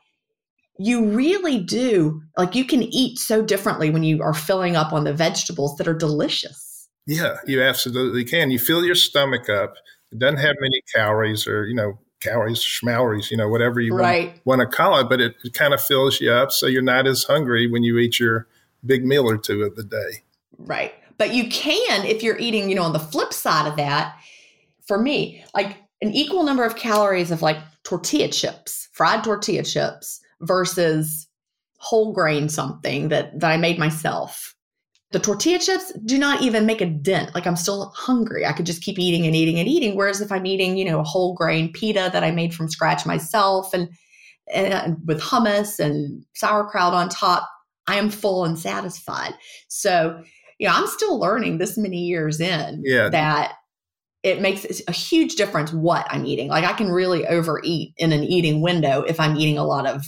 you 0.78 1.04
really 1.04 1.58
do 1.58 2.22
like 2.38 2.54
you 2.54 2.64
can 2.64 2.82
eat 2.82 3.18
so 3.18 3.42
differently 3.42 3.90
when 3.90 4.02
you 4.02 4.22
are 4.22 4.32
filling 4.32 4.76
up 4.76 4.94
on 4.94 5.04
the 5.04 5.12
vegetables 5.12 5.76
that 5.76 5.86
are 5.86 5.94
delicious. 5.94 6.69
Yeah, 7.06 7.36
you 7.46 7.62
absolutely 7.62 8.24
can. 8.24 8.50
You 8.50 8.58
fill 8.58 8.84
your 8.84 8.94
stomach 8.94 9.48
up. 9.48 9.74
It 10.12 10.18
doesn't 10.18 10.38
have 10.38 10.56
many 10.60 10.82
calories 10.94 11.46
or, 11.46 11.66
you 11.66 11.74
know, 11.74 11.98
calories, 12.20 12.58
schmalories, 12.58 13.30
you 13.30 13.36
know, 13.36 13.48
whatever 13.48 13.80
you 13.80 13.94
right. 13.94 14.40
want, 14.44 14.60
want 14.60 14.70
to 14.70 14.76
call 14.76 14.98
it, 15.00 15.08
but 15.08 15.20
it, 15.20 15.34
it 15.42 15.54
kind 15.54 15.72
of 15.72 15.80
fills 15.80 16.20
you 16.20 16.30
up 16.30 16.52
so 16.52 16.66
you're 16.66 16.82
not 16.82 17.06
as 17.06 17.24
hungry 17.24 17.70
when 17.70 17.82
you 17.82 17.98
eat 17.98 18.20
your 18.20 18.46
big 18.84 19.04
meal 19.04 19.28
or 19.28 19.38
two 19.38 19.62
of 19.62 19.76
the 19.76 19.84
day. 19.84 20.22
Right. 20.58 20.94
But 21.18 21.34
you 21.34 21.48
can, 21.48 22.04
if 22.04 22.22
you're 22.22 22.38
eating, 22.38 22.68
you 22.68 22.76
know, 22.76 22.82
on 22.82 22.92
the 22.92 22.98
flip 22.98 23.32
side 23.32 23.66
of 23.66 23.76
that, 23.76 24.16
for 24.86 24.98
me, 25.00 25.44
like 25.54 25.76
an 26.02 26.12
equal 26.12 26.44
number 26.44 26.64
of 26.64 26.76
calories 26.76 27.30
of 27.30 27.42
like 27.42 27.58
tortilla 27.84 28.28
chips, 28.28 28.88
fried 28.92 29.24
tortilla 29.24 29.62
chips 29.62 30.20
versus 30.40 31.26
whole 31.78 32.12
grain 32.12 32.48
something 32.48 33.08
that, 33.08 33.38
that 33.40 33.50
I 33.50 33.56
made 33.56 33.78
myself. 33.78 34.54
The 35.12 35.18
tortilla 35.18 35.58
chips 35.58 35.92
do 36.04 36.18
not 36.18 36.42
even 36.42 36.66
make 36.66 36.80
a 36.80 36.86
dent. 36.86 37.34
Like 37.34 37.46
I'm 37.46 37.56
still 37.56 37.92
hungry. 37.96 38.46
I 38.46 38.52
could 38.52 38.66
just 38.66 38.82
keep 38.82 38.98
eating 38.98 39.26
and 39.26 39.34
eating 39.34 39.58
and 39.58 39.68
eating. 39.68 39.96
Whereas 39.96 40.20
if 40.20 40.30
I'm 40.30 40.46
eating, 40.46 40.76
you 40.76 40.84
know, 40.84 41.00
a 41.00 41.04
whole 41.04 41.34
grain 41.34 41.72
pita 41.72 42.10
that 42.12 42.22
I 42.22 42.30
made 42.30 42.54
from 42.54 42.68
scratch 42.68 43.04
myself 43.04 43.74
and, 43.74 43.88
and 44.54 44.96
with 45.06 45.20
hummus 45.20 45.80
and 45.80 46.24
sauerkraut 46.34 46.94
on 46.94 47.08
top, 47.08 47.48
I 47.88 47.96
am 47.96 48.10
full 48.10 48.44
and 48.44 48.56
satisfied. 48.56 49.34
So, 49.68 50.22
you 50.58 50.68
know, 50.68 50.74
I'm 50.74 50.86
still 50.86 51.18
learning 51.18 51.58
this 51.58 51.76
many 51.76 52.04
years 52.04 52.40
in 52.40 52.82
yeah. 52.84 53.08
that 53.08 53.54
it 54.22 54.40
makes 54.40 54.82
a 54.86 54.92
huge 54.92 55.34
difference 55.36 55.72
what 55.72 56.06
I'm 56.10 56.26
eating. 56.26 56.48
Like 56.48 56.64
I 56.64 56.74
can 56.74 56.90
really 56.90 57.26
overeat 57.26 57.94
in 57.96 58.12
an 58.12 58.22
eating 58.22 58.60
window 58.60 59.02
if 59.02 59.18
I'm 59.18 59.36
eating 59.36 59.58
a 59.58 59.64
lot 59.64 59.86
of 59.86 60.04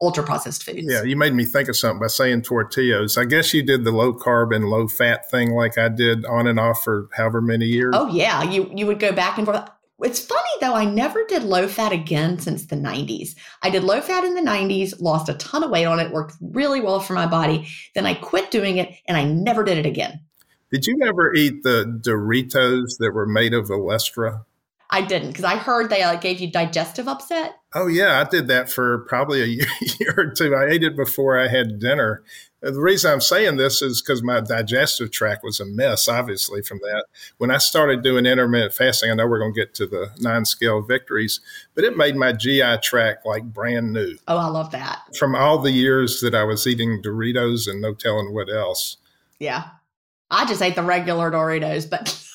ultra 0.00 0.22
processed 0.22 0.62
foods. 0.62 0.86
Yeah, 0.88 1.02
you 1.02 1.16
made 1.16 1.34
me 1.34 1.44
think 1.44 1.68
of 1.68 1.76
something 1.76 2.00
by 2.00 2.08
saying 2.08 2.42
tortillas. 2.42 3.16
I 3.16 3.24
guess 3.24 3.54
you 3.54 3.62
did 3.62 3.84
the 3.84 3.92
low 3.92 4.12
carb 4.12 4.54
and 4.54 4.66
low 4.68 4.88
fat 4.88 5.30
thing 5.30 5.52
like 5.52 5.78
I 5.78 5.88
did 5.88 6.24
on 6.26 6.46
and 6.46 6.60
off 6.60 6.82
for 6.84 7.08
however 7.12 7.40
many 7.40 7.66
years. 7.66 7.94
Oh 7.96 8.08
yeah, 8.08 8.42
you 8.42 8.70
you 8.74 8.86
would 8.86 9.00
go 9.00 9.12
back 9.12 9.38
and 9.38 9.46
forth. 9.46 9.68
It's 10.02 10.20
funny 10.20 10.42
though, 10.60 10.74
I 10.74 10.84
never 10.84 11.24
did 11.24 11.42
low 11.42 11.66
fat 11.68 11.90
again 11.90 12.38
since 12.38 12.66
the 12.66 12.76
90s. 12.76 13.34
I 13.62 13.70
did 13.70 13.82
low 13.82 14.02
fat 14.02 14.24
in 14.24 14.34
the 14.34 14.42
90s, 14.42 15.00
lost 15.00 15.30
a 15.30 15.34
ton 15.34 15.64
of 15.64 15.70
weight 15.70 15.86
on 15.86 15.98
it, 15.98 16.12
worked 16.12 16.34
really 16.40 16.82
well 16.82 17.00
for 17.00 17.14
my 17.14 17.26
body. 17.26 17.66
Then 17.94 18.04
I 18.04 18.12
quit 18.12 18.50
doing 18.50 18.76
it 18.76 18.94
and 19.08 19.16
I 19.16 19.24
never 19.24 19.64
did 19.64 19.78
it 19.78 19.86
again. 19.86 20.20
Did 20.70 20.86
you 20.86 20.98
ever 21.06 21.32
eat 21.32 21.62
the 21.62 21.84
Doritos 22.04 22.98
that 22.98 23.12
were 23.12 23.26
made 23.26 23.54
of 23.54 23.68
Olestra? 23.68 24.44
I 24.90 25.02
didn't 25.02 25.28
because 25.28 25.44
I 25.44 25.56
heard 25.56 25.90
they 25.90 26.04
like, 26.04 26.20
gave 26.20 26.40
you 26.40 26.50
digestive 26.50 27.08
upset. 27.08 27.56
Oh 27.74 27.88
yeah, 27.88 28.20
I 28.20 28.28
did 28.28 28.46
that 28.48 28.70
for 28.70 28.98
probably 29.08 29.42
a 29.42 29.46
year, 29.46 29.66
year 30.00 30.14
or 30.16 30.30
two. 30.30 30.54
I 30.54 30.66
ate 30.66 30.84
it 30.84 30.96
before 30.96 31.38
I 31.38 31.48
had 31.48 31.80
dinner. 31.80 32.22
Uh, 32.64 32.70
the 32.70 32.80
reason 32.80 33.12
I'm 33.12 33.20
saying 33.20 33.56
this 33.56 33.82
is 33.82 34.00
because 34.00 34.22
my 34.22 34.40
digestive 34.40 35.10
tract 35.10 35.44
was 35.44 35.60
a 35.60 35.66
mess, 35.66 36.08
obviously, 36.08 36.62
from 36.62 36.78
that. 36.78 37.04
When 37.38 37.50
I 37.50 37.58
started 37.58 38.02
doing 38.02 38.26
intermittent 38.26 38.72
fasting, 38.72 39.10
I 39.10 39.14
know 39.14 39.26
we're 39.26 39.40
going 39.40 39.52
to 39.52 39.60
get 39.60 39.74
to 39.74 39.86
the 39.86 40.10
nine 40.18 40.44
scale 40.44 40.80
victories, 40.82 41.40
but 41.74 41.84
it 41.84 41.96
made 41.96 42.16
my 42.16 42.32
GI 42.32 42.78
tract 42.82 43.26
like 43.26 43.44
brand 43.44 43.92
new. 43.92 44.16
Oh, 44.26 44.38
I 44.38 44.46
love 44.46 44.70
that. 44.70 45.02
From 45.18 45.34
all 45.34 45.58
the 45.58 45.72
years 45.72 46.20
that 46.20 46.34
I 46.34 46.44
was 46.44 46.66
eating 46.66 47.02
Doritos 47.02 47.68
and 47.68 47.80
no 47.80 47.92
telling 47.92 48.32
what 48.32 48.50
else. 48.50 48.96
Yeah. 49.38 49.64
I 50.30 50.46
just 50.46 50.62
ate 50.62 50.74
the 50.74 50.82
regular 50.82 51.30
Doritos, 51.30 51.88
but 51.88 52.08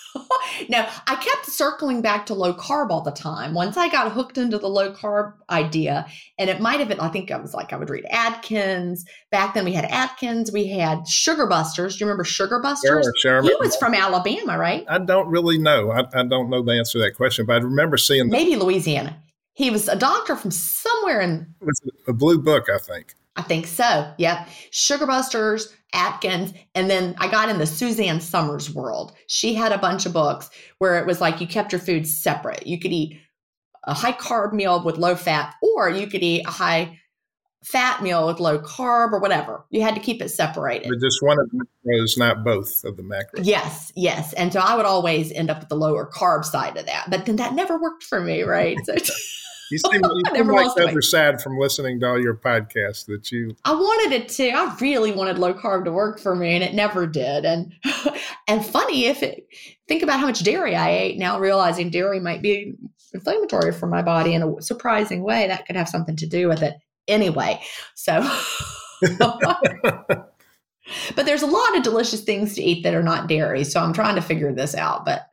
no, 0.69 0.88
I 1.08 1.15
kept 1.15 1.45
circling 1.45 2.02
back 2.02 2.26
to 2.28 2.34
low 2.34 2.54
carb 2.54 2.89
all 2.89 3.02
the 3.02 3.12
time. 3.12 3.54
Once 3.54 3.78
I 3.78 3.89
got 3.89 4.12
hooked 4.12 4.38
into 4.38 4.58
the 4.58 4.67
low 4.67 4.93
carb 4.93 5.34
idea, 5.50 6.06
and 6.38 6.50
it 6.50 6.60
might 6.60 6.80
have 6.80 6.88
been, 6.88 7.00
I 7.00 7.10
think 7.10 7.32
I 7.32 7.38
was 7.38 7.54
like, 7.54 7.74
I 7.74 7.78
would 7.78 7.89
read 7.89 8.06
Atkins. 8.10 9.06
Back 9.32 9.54
then 9.54 9.65
we 9.65 9.74
had 9.74 9.86
Atkins, 9.86 10.52
we 10.52 10.67
had 10.67 11.08
Sugar 11.08 11.47
Busters. 11.47 11.95
Do 11.95 12.04
you 12.04 12.08
remember 12.08 12.24
Sugar 12.24 12.60
Busters? 12.60 13.06
Sure, 13.06 13.41
sure. 13.41 13.41
He 13.43 13.56
was 13.60 13.76
from 13.76 13.93
Alabama, 13.93 14.58
right? 14.58 14.86
I 14.88 15.00
don't 15.00 15.28
really 15.28 15.58
know. 15.58 15.91
I, 15.91 16.02
I 16.13 16.24
don't 16.24 16.50
know 16.50 16.62
the 16.62 16.74
answer 16.74 17.00
to 17.00 17.06
that 17.06 17.15
question, 17.15 17.45
but 17.45 17.54
I 17.54 17.58
remember 17.65 17.97
seeing 17.97 18.26
the, 18.26 18.32
maybe 18.32 18.56
Louisiana. 18.56 19.21
He 19.54 19.69
was 19.69 19.88
a 19.88 19.95
doctor 19.95 20.36
from 20.36 20.52
somewhere 20.52 21.21
in 21.21 21.54
it 21.62 21.65
was 21.65 21.82
a 22.08 22.13
blue 22.13 22.39
book, 22.39 22.69
I 22.69 22.78
think. 22.78 23.15
I 23.36 23.41
think 23.44 23.67
so. 23.67 24.12
Yep. 24.17 24.50
Sugar 24.72 25.08
Busters, 25.08 25.74
Atkins. 25.94 26.54
And 26.76 26.89
then 26.89 27.15
I 27.17 27.30
got 27.30 27.50
in 27.50 27.60
the 27.60 27.65
Suzanne 27.65 28.20
Somers 28.20 28.74
world. 28.74 29.13
She 29.28 29.54
had 29.54 29.72
a 29.72 29.78
bunch 29.78 30.06
of 30.06 30.13
books 30.13 30.50
where 30.80 30.98
it 30.98 31.06
was 31.06 31.22
like 31.22 31.39
you 31.39 31.48
kept 31.48 31.72
your 31.72 31.82
food 31.82 32.08
separate. 32.08 32.67
You 32.67 32.80
could 32.80 32.91
eat 32.91 33.20
a 33.86 33.94
high 33.94 34.13
carb 34.13 34.54
meal 34.54 34.84
with 34.84 34.98
low 34.98 35.15
fat, 35.15 35.56
or 35.62 35.89
you 35.89 36.08
could 36.08 36.24
eat 36.24 36.46
a 36.46 36.52
high 36.52 37.00
fat 37.63 38.02
meal 38.02 38.28
with 38.28 38.39
low 38.39 38.60
carb 38.60 39.12
or 39.12 39.20
whatever. 39.20 39.65
You 39.70 39.82
had 39.82 39.96
to 39.96 40.02
keep 40.02 40.22
it 40.22 40.30
separated. 40.30 40.89
But 40.89 41.00
just 41.00 41.22
one 41.22 41.39
of 41.39 41.50
the 41.52 41.65
macros, 41.86 42.17
not 42.17 42.44
both 42.44 42.84
of 42.84 42.98
the 42.98 43.04
macros. 43.04 43.46
Yes, 43.46 43.91
yes. 43.96 44.34
And 44.34 44.52
so 44.52 44.60
I 44.60 44.76
would 44.76 44.86
always 44.86 45.32
end 45.32 45.50
up 45.50 45.60
with 45.60 45.70
the 45.70 45.76
lower 45.76 46.10
carb 46.10 46.44
side 46.44 46.78
of 46.78 46.86
that. 46.88 47.10
But 47.10 47.26
then 47.26 47.38
that 47.38 47.54
never 47.54 47.80
worked 47.80 48.04
for 48.04 48.20
me, 48.20 48.41
right? 48.41 48.78
So 48.86 48.96
You 49.71 49.77
seem, 49.77 50.01
you 50.15 50.23
seem 50.36 50.47
like 50.47 50.77
other 50.77 51.01
side 51.01 51.41
from 51.41 51.57
listening 51.57 51.99
to 52.01 52.10
all 52.10 52.21
your 52.21 52.36
podcasts 52.36 53.05
that 53.05 53.31
you. 53.31 53.55
I 53.63 53.73
wanted 53.73 54.13
it 54.13 54.29
to. 54.29 54.49
I 54.49 54.75
really 54.79 55.12
wanted 55.12 55.39
low 55.39 55.53
carb 55.53 55.86
to 55.86 55.91
work 55.91 56.19
for 56.19 56.36
me, 56.36 56.53
and 56.53 56.63
it 56.63 56.73
never 56.73 57.07
did. 57.07 57.45
And 57.45 57.73
and 58.47 58.65
funny 58.65 59.05
if 59.05 59.23
it 59.23 59.47
think 59.88 60.03
about 60.03 60.19
how 60.19 60.25
much 60.25 60.43
dairy 60.43 60.75
I 60.75 60.91
ate 60.91 61.17
now, 61.17 61.39
realizing 61.39 61.89
dairy 61.89 62.19
might 62.19 62.41
be 62.41 62.73
inflammatory 63.13 63.71
for 63.71 63.88
my 63.88 64.01
body 64.01 64.34
in 64.34 64.43
a 64.43 64.62
surprising 64.62 65.23
way. 65.23 65.47
That 65.47 65.65
could 65.65 65.75
have 65.75 65.89
something 65.89 66.15
to 66.17 66.27
do 66.27 66.47
with 66.47 66.62
it. 66.62 66.75
Anyway, 67.07 67.62
so. 67.95 68.21
but 71.15 71.25
there's 71.25 71.41
a 71.41 71.47
lot 71.47 71.75
of 71.75 71.84
delicious 71.84 72.21
things 72.21 72.55
to 72.55 72.62
eat 72.62 72.84
that 72.84 72.93
are 72.93 73.03
not 73.03 73.27
dairy, 73.27 73.63
so 73.63 73.79
I'm 73.81 73.93
trying 73.93 74.15
to 74.15 74.21
figure 74.21 74.53
this 74.53 74.75
out. 74.75 75.05
But 75.05 75.27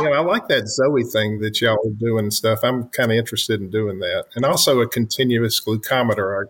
yeah, 0.00 0.10
I 0.10 0.20
like 0.20 0.48
that 0.48 0.68
Zoe 0.68 1.04
thing 1.04 1.40
that 1.40 1.60
y'all 1.60 1.78
are 1.86 1.98
doing 1.98 2.26
and 2.26 2.34
stuff. 2.34 2.60
I'm 2.62 2.88
kind 2.88 3.10
of 3.10 3.18
interested 3.18 3.60
in 3.60 3.70
doing 3.70 3.98
that, 4.00 4.26
and 4.34 4.44
also 4.44 4.80
a 4.80 4.88
continuous 4.88 5.60
glucometer. 5.60 6.44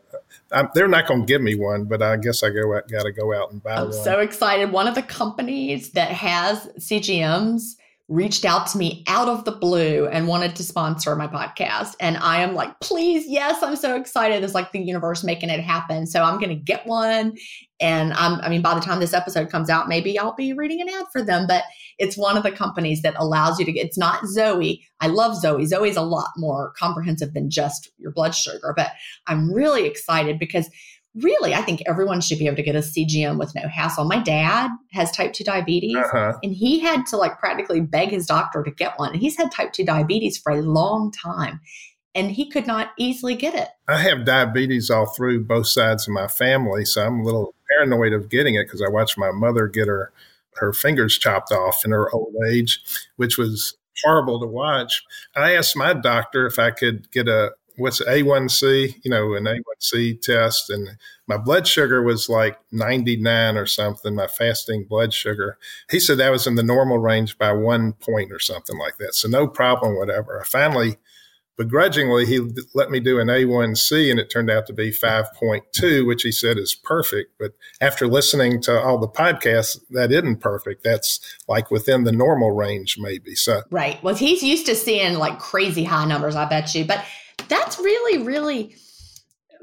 I, 0.51 0.69
they're 0.75 0.89
not 0.89 1.07
going 1.07 1.21
to 1.21 1.27
give 1.27 1.41
me 1.41 1.55
one, 1.55 1.85
but 1.85 2.03
I 2.03 2.17
guess 2.17 2.43
I 2.43 2.51
go 2.51 2.81
got 2.91 3.03
to 3.03 3.13
go 3.13 3.35
out 3.35 3.53
and 3.53 3.63
buy 3.63 3.75
one. 3.75 3.83
I'm 3.83 3.91
one. 3.91 4.05
so 4.05 4.21
excited! 4.21 4.73
One 4.73 4.87
of 4.87 4.95
the 4.95 5.03
companies 5.03 5.91
that 5.91 6.11
has 6.11 6.67
CGMs 6.79 7.77
reached 8.13 8.45
out 8.45 8.67
to 8.67 8.77
me 8.77 9.03
out 9.07 9.27
of 9.27 9.47
the 9.47 9.53
blue 9.53 10.07
and 10.07 10.29
wanted 10.29 10.55
to 10.55 10.63
sponsor 10.63 11.17
my 11.17 11.27
podcast. 11.27 11.95
And 11.99 12.19
I 12.19 12.43
am 12.43 12.55
like, 12.55 12.79
please, 12.81 13.25
yes, 13.27 13.63
I'm 13.63 13.75
so 13.75 13.97
excited. 13.97 14.45
It's 14.45 14.53
like 14.53 14.71
the 14.71 14.83
universe 14.83 15.25
making 15.25 15.49
it 15.49 15.61
happen. 15.61 16.07
So 16.07 16.23
I'm 16.23 16.39
going 16.39 16.51
to 16.51 16.55
get 16.55 16.87
one. 16.87 17.35
And 17.81 18.13
I'm, 18.13 18.39
I 18.43 18.51
mean, 18.51 18.61
by 18.61 18.75
the 18.75 18.83
time 18.83 19.01
this 19.01 19.15
episode 19.15 19.51
comes 19.51 19.71
out, 19.71 19.89
maybe 19.89 20.19
I'll 20.19 20.35
be 20.35 20.53
reading 20.53 20.83
an 20.83 20.91
ad 20.91 21.07
for 21.11 21.23
them. 21.23 21.47
But 21.49 21.65
it's 21.99 22.19
one 22.19 22.37
of 22.37 22.43
the 22.43 22.53
companies 22.53 23.01
that 23.01 23.15
allows 23.17 23.59
you 23.59 23.65
to 23.65 23.73
get, 23.73 23.87
it's 23.87 23.99
not 23.99 24.27
Zoe. 24.27 24.85
I 25.01 25.07
love 25.07 25.35
Zoe. 25.35 25.65
Zoe's 25.65 25.97
a 25.97 26.03
lot 26.03 26.29
more 26.37 26.75
comprehensive 26.79 27.33
than 27.33 27.49
just 27.49 27.91
your 27.97 28.13
blood 28.13 28.35
sugar. 28.35 28.75
But 28.77 28.93
I'm 29.27 29.51
really 29.51 29.87
excited 29.87 30.39
because 30.39 30.69
really, 31.15 31.55
I 31.55 31.63
think 31.63 31.83
everyone 31.87 32.21
should 32.21 32.39
be 32.39 32.47
able 32.47 32.57
to 32.57 32.63
get 32.63 32.77
a 32.77 32.81
CGM 32.81 33.39
with 33.39 33.55
no 33.55 33.69
hassle. 33.69 34.05
My 34.05 34.19
dad 34.19 34.71
has 34.93 35.11
type 35.11 35.33
2 35.33 35.45
diabetes, 35.45 35.97
uh-huh. 35.97 36.39
and 36.43 36.55
he 36.55 36.81
had 36.81 37.07
to 37.07 37.17
like 37.17 37.39
practically 37.39 37.81
beg 37.81 38.11
his 38.11 38.27
doctor 38.27 38.63
to 38.63 38.71
get 38.71 38.99
one. 38.99 39.13
And 39.13 39.21
he's 39.21 39.37
had 39.37 39.53
type 39.53 39.73
2 39.73 39.85
diabetes 39.85 40.39
for 40.39 40.53
a 40.53 40.63
long 40.63 41.13
time, 41.13 41.61
and 42.15 42.31
he 42.31 42.49
could 42.49 42.67
not 42.67 42.93
easily 42.99 43.35
get 43.35 43.55
it. 43.55 43.69
I 43.89 43.99
have 43.99 44.25
diabetes 44.25 44.91
all 44.91 45.07
through 45.07 45.45
both 45.45 45.67
sides 45.67 46.09
of 46.09 46.15
my 46.15 46.29
family, 46.29 46.85
so 46.85 47.05
I'm 47.05 47.21
a 47.21 47.25
little 47.25 47.55
paranoid 47.69 48.13
of 48.13 48.29
getting 48.29 48.55
it 48.55 48.65
because 48.65 48.83
I 48.83 48.89
watched 48.89 49.19
my 49.19 49.31
mother 49.31 49.67
get 49.69 49.89
her 49.89 50.13
her 50.57 50.73
fingers 50.73 51.19
chopped 51.19 51.51
off 51.51 51.83
in 51.85 51.93
her 51.93 52.13
old 52.15 52.35
age, 52.47 52.81
which 53.17 53.39
was 53.39 53.75
horrible 54.05 54.41
to 54.41 54.47
watch. 54.47 55.03
I 55.35 55.55
asked 55.55 55.77
my 55.77 55.95
doctor 55.95 56.47
if 56.47 56.59
I 56.59 56.71
could 56.71 57.11
get 57.11 57.29
a 57.29 57.53
what's 57.77 58.01
A1C, 58.03 58.97
you 59.03 59.11
know, 59.11 59.35
an 59.35 59.45
A1C 59.45 60.21
test, 60.21 60.71
and 60.71 60.97
my 61.27 61.37
blood 61.37 61.67
sugar 61.67 62.03
was 62.03 62.29
like 62.29 62.59
99 62.73 63.57
or 63.57 63.67
something, 63.67 64.15
my 64.15 64.27
fasting 64.27 64.85
blood 64.85 65.15
sugar. 65.15 65.59
He 65.91 66.01
said 66.01 66.19
that 66.19 66.31
was 66.31 66.47
in 66.47 66.57
the 66.57 66.63
normal 66.63 66.99
range 66.99 67.39
by 67.39 67.53
one 67.53 67.95
point 67.95 68.33
or 68.33 68.39
something 68.39 68.79
like 68.79 68.99
that. 68.99 69.15
So 69.15 69.29
no 69.29 69.47
problem, 69.47 69.97
whatever. 69.97 70.41
I 70.41 70.45
finally, 70.45 70.97
begrudgingly, 71.57 72.27
he 72.27 72.41
let 72.75 72.91
me 72.91 72.99
do 73.01 73.21
an 73.21 73.29
A1C 73.29 74.11
and 74.11 74.19
it 74.19 74.31
turned 74.31 74.51
out 74.51 74.67
to 74.67 74.73
be 74.73 74.91
5.2, 74.91 76.07
which 76.07 76.23
he 76.23 76.33
said 76.33 76.59
is 76.59 76.75
perfect. 76.75 77.33
But 77.39 77.53
after 77.81 78.07
listening 78.07 78.61
to 78.63 78.81
all 78.81 78.99
the 78.99 79.09
podcasts, 79.09 79.79
that 79.91 80.13
isn't 80.13 80.41
perfect. 80.41 80.83
That's 80.83 81.21
like 81.49 81.71
within 81.71 82.05
the 82.05 82.13
normal 82.13 82.51
range, 82.51 82.97
maybe. 82.99 83.35
So, 83.35 83.63
right. 83.71 84.03
Well, 84.03 84.15
he's 84.15 84.43
used 84.43 84.67
to 84.67 84.75
seeing 84.75 85.19
like 85.19 85.39
crazy 85.39 85.85
high 85.85 86.05
numbers, 86.07 86.37
I 86.37 86.49
bet 86.49 86.75
you. 86.75 86.85
But 86.85 87.05
that's 87.53 87.79
really, 87.79 88.23
really 88.23 88.75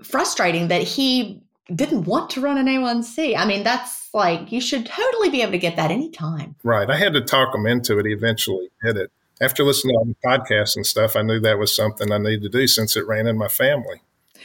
frustrating 0.03 0.67
that 0.69 0.83
he 0.83 1.41
didn't 1.73 2.05
want 2.05 2.29
to 2.31 2.41
run 2.41 2.57
an 2.57 2.67
A1C. 2.67 3.35
I 3.37 3.45
mean, 3.45 3.63
that's 3.63 4.09
like, 4.13 4.51
you 4.51 4.61
should 4.61 4.85
totally 4.85 5.29
be 5.29 5.41
able 5.41 5.51
to 5.51 5.57
get 5.57 5.75
that 5.75 5.91
anytime. 5.91 6.55
Right. 6.63 6.89
I 6.89 6.97
had 6.97 7.13
to 7.13 7.21
talk 7.21 7.53
him 7.53 7.65
into 7.65 7.99
it. 7.99 8.05
He 8.05 8.13
eventually 8.13 8.69
did 8.83 8.97
it. 8.97 9.11
After 9.41 9.63
listening 9.63 9.95
to 9.95 9.99
all 9.99 10.05
the 10.05 10.15
podcasts 10.27 10.75
and 10.75 10.85
stuff, 10.85 11.15
I 11.15 11.21
knew 11.21 11.39
that 11.39 11.59
was 11.59 11.75
something 11.75 12.11
I 12.11 12.17
needed 12.17 12.43
to 12.43 12.49
do 12.49 12.67
since 12.67 12.97
it 12.97 13.07
ran 13.07 13.27
in 13.27 13.37
my 13.37 13.47
family. 13.47 14.01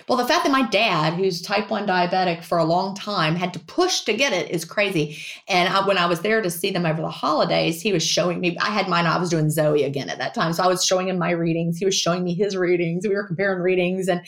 Well, 0.08 0.18
the 0.18 0.26
fact 0.26 0.44
that 0.44 0.52
my 0.52 0.68
dad, 0.68 1.14
who's 1.14 1.40
type 1.40 1.70
1 1.70 1.86
diabetic 1.86 2.44
for 2.44 2.58
a 2.58 2.64
long 2.64 2.94
time, 2.94 3.36
had 3.36 3.52
to 3.54 3.58
push 3.60 4.02
to 4.02 4.12
get 4.12 4.32
it 4.32 4.50
is 4.50 4.64
crazy. 4.64 5.18
And 5.48 5.72
I, 5.72 5.86
when 5.86 5.98
I 5.98 6.06
was 6.06 6.20
there 6.20 6.42
to 6.42 6.50
see 6.50 6.70
them 6.70 6.84
over 6.84 7.00
the 7.00 7.08
holidays, 7.08 7.80
he 7.80 7.92
was 7.92 8.02
showing 8.02 8.40
me, 8.40 8.56
I 8.60 8.70
had 8.70 8.88
mine, 8.88 9.06
I 9.06 9.18
was 9.18 9.30
doing 9.30 9.50
Zoe 9.50 9.84
again 9.84 10.10
at 10.10 10.18
that 10.18 10.34
time. 10.34 10.52
So 10.52 10.62
I 10.62 10.66
was 10.66 10.84
showing 10.84 11.08
him 11.08 11.18
my 11.18 11.30
readings. 11.30 11.78
He 11.78 11.84
was 11.84 11.94
showing 11.94 12.24
me 12.24 12.34
his 12.34 12.56
readings. 12.56 13.06
We 13.06 13.14
were 13.14 13.26
comparing 13.26 13.62
readings. 13.62 14.08
And 14.08 14.20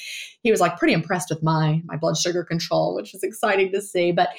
he 0.43 0.51
was 0.51 0.61
like 0.61 0.79
pretty 0.79 0.95
impressed 0.95 1.31
with 1.31 1.43
my, 1.43 1.83
my 1.85 1.97
blood 1.97 2.17
sugar 2.17 2.45
control, 2.45 2.95
which 2.95 3.13
was 3.13 3.23
exciting 3.23 3.73
to 3.73 3.83
see. 3.83 4.13
But 4.13 4.31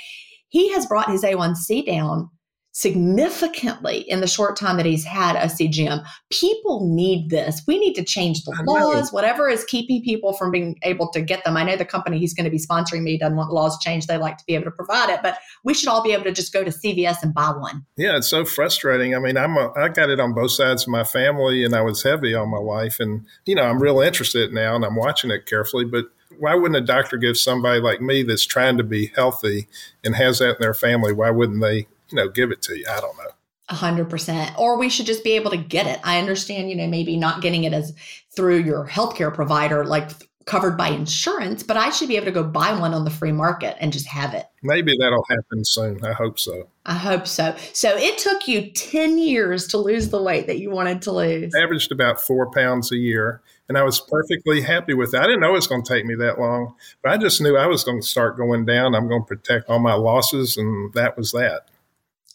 he 0.49 0.71
has 0.73 0.85
brought 0.85 1.11
his 1.11 1.23
A1C 1.23 1.85
down 1.85 2.29
significantly 2.77 4.01
in 4.01 4.21
the 4.21 4.27
short 4.27 4.55
time 4.55 4.77
that 4.77 4.85
he's 4.85 5.03
had 5.03 5.35
a 5.35 5.47
CGM. 5.47 6.05
People 6.29 6.87
need 6.93 7.31
this. 7.31 7.63
We 7.65 7.79
need 7.79 7.95
to 7.95 8.03
change 8.03 8.43
the 8.43 8.51
laws, 8.67 9.11
whatever 9.11 9.49
is 9.49 9.65
keeping 9.65 10.03
people 10.03 10.33
from 10.33 10.51
being 10.51 10.77
able 10.83 11.09
to 11.09 11.21
get 11.21 11.43
them. 11.43 11.57
I 11.57 11.63
know 11.63 11.75
the 11.75 11.85
company 11.85 12.19
he's 12.19 12.35
going 12.35 12.43
to 12.43 12.51
be 12.51 12.59
sponsoring 12.59 13.01
me 13.01 13.17
doesn't 13.17 13.35
want 13.35 13.51
laws 13.51 13.79
changed. 13.79 14.07
They 14.07 14.17
like 14.17 14.37
to 14.37 14.43
be 14.45 14.53
able 14.53 14.65
to 14.65 14.71
provide 14.71 15.09
it, 15.09 15.21
but 15.23 15.39
we 15.63 15.73
should 15.73 15.89
all 15.89 16.03
be 16.03 16.11
able 16.11 16.25
to 16.25 16.31
just 16.31 16.53
go 16.53 16.63
to 16.63 16.69
CVS 16.69 17.23
and 17.23 17.33
buy 17.33 17.49
one. 17.49 17.83
Yeah, 17.95 18.15
it's 18.15 18.27
so 18.27 18.45
frustrating. 18.45 19.15
I 19.15 19.19
mean, 19.19 19.37
I'm 19.37 19.57
a, 19.57 19.73
I 19.75 19.89
got 19.89 20.11
it 20.11 20.19
on 20.19 20.35
both 20.35 20.51
sides 20.51 20.83
of 20.83 20.89
my 20.89 21.03
family 21.03 21.65
and 21.65 21.73
I 21.73 21.81
was 21.81 22.03
heavy 22.03 22.35
on 22.35 22.49
my 22.49 22.59
wife 22.59 22.99
and 22.99 23.25
you 23.47 23.55
know, 23.55 23.63
I'm 23.63 23.81
real 23.81 24.01
interested 24.01 24.53
now 24.53 24.75
and 24.75 24.85
I'm 24.85 24.95
watching 24.95 25.31
it 25.31 25.47
carefully, 25.47 25.85
but 25.85 26.05
why 26.37 26.53
wouldn't 26.53 26.75
a 26.75 26.85
doctor 26.85 27.17
give 27.17 27.37
somebody 27.37 27.81
like 27.81 28.01
me 28.01 28.21
that's 28.21 28.45
trying 28.45 28.77
to 28.77 28.83
be 28.83 29.07
healthy 29.15 29.67
and 30.03 30.15
has 30.15 30.37
that 30.37 30.57
in 30.57 30.61
their 30.61 30.75
family, 30.75 31.11
why 31.11 31.31
wouldn't 31.31 31.61
they 31.61 31.87
you 32.09 32.15
know, 32.15 32.29
give 32.29 32.51
it 32.51 32.61
to 32.63 32.77
you. 32.77 32.85
I 32.89 32.99
don't 32.99 33.17
know. 33.17 33.31
A 33.69 33.75
hundred 33.75 34.09
percent. 34.09 34.57
Or 34.57 34.77
we 34.77 34.89
should 34.89 35.05
just 35.05 35.23
be 35.23 35.33
able 35.33 35.51
to 35.51 35.57
get 35.57 35.87
it. 35.87 35.99
I 36.03 36.19
understand, 36.19 36.69
you 36.69 36.75
know, 36.75 36.87
maybe 36.87 37.17
not 37.17 37.41
getting 37.41 37.65
it 37.65 37.73
as 37.73 37.93
through 38.35 38.59
your 38.59 38.87
healthcare 38.87 39.33
provider, 39.33 39.83
like 39.83 40.11
covered 40.47 40.77
by 40.77 40.87
insurance, 40.87 41.61
but 41.61 41.77
I 41.77 41.91
should 41.91 42.07
be 42.07 42.15
able 42.15 42.25
to 42.25 42.31
go 42.31 42.43
buy 42.43 42.71
one 42.71 42.93
on 42.93 43.03
the 43.03 43.11
free 43.11 43.33
market 43.33 43.75
and 43.79 43.91
just 43.91 44.07
have 44.07 44.33
it. 44.33 44.45
Maybe 44.63 44.95
that'll 44.97 45.25
happen 45.29 45.63
soon. 45.65 46.03
I 46.03 46.13
hope 46.13 46.39
so. 46.39 46.69
I 46.85 46.93
hope 46.95 47.27
so. 47.27 47.55
So 47.73 47.95
it 47.97 48.17
took 48.17 48.47
you 48.47 48.71
10 48.71 49.17
years 49.17 49.67
to 49.67 49.77
lose 49.77 50.09
the 50.09 50.23
weight 50.23 50.47
that 50.47 50.59
you 50.59 50.71
wanted 50.71 51.01
to 51.03 51.11
lose. 51.11 51.53
I 51.53 51.61
averaged 51.61 51.91
about 51.91 52.21
four 52.21 52.49
pounds 52.49 52.93
a 52.93 52.97
year, 52.97 53.41
and 53.67 53.77
I 53.77 53.83
was 53.83 53.99
perfectly 53.99 54.61
happy 54.61 54.93
with 54.93 55.11
that. 55.11 55.23
I 55.23 55.25
didn't 55.25 55.41
know 55.41 55.49
it 55.49 55.53
was 55.53 55.67
going 55.67 55.83
to 55.83 55.93
take 55.93 56.05
me 56.05 56.15
that 56.15 56.39
long, 56.39 56.75
but 57.03 57.11
I 57.11 57.17
just 57.17 57.41
knew 57.41 57.57
I 57.57 57.67
was 57.67 57.83
going 57.83 57.99
to 57.99 58.07
start 58.07 58.37
going 58.37 58.65
down. 58.65 58.95
I'm 58.95 59.09
going 59.09 59.23
to 59.23 59.27
protect 59.27 59.69
all 59.69 59.79
my 59.79 59.95
losses, 59.95 60.55
and 60.55 60.93
that 60.93 61.17
was 61.17 61.33
that. 61.33 61.67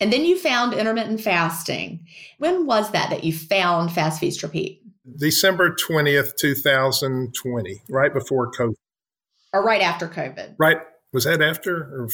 And 0.03 0.13
then 0.13 0.25
you 0.25 0.37
found 0.37 0.75
intermittent 0.75 1.21
fasting. 1.21 2.05
When 2.39 2.67
was 2.67 2.91
that 2.91 3.11
that 3.11 3.23
you 3.23 3.33
found 3.33 3.93
Fast 3.93 4.19
Feast 4.19 4.43
Repeat? 4.43 4.83
December 5.17 5.77
20th, 5.77 6.35
2020, 6.35 7.83
right 7.89 8.13
before 8.13 8.51
COVID. 8.51 8.75
Or 9.53 9.65
right 9.65 9.81
after 9.81 10.09
COVID. 10.09 10.57
Right. 10.59 10.79
Was 11.13 11.23
that 11.23 11.41
after? 11.41 11.77
Or? 11.77 12.09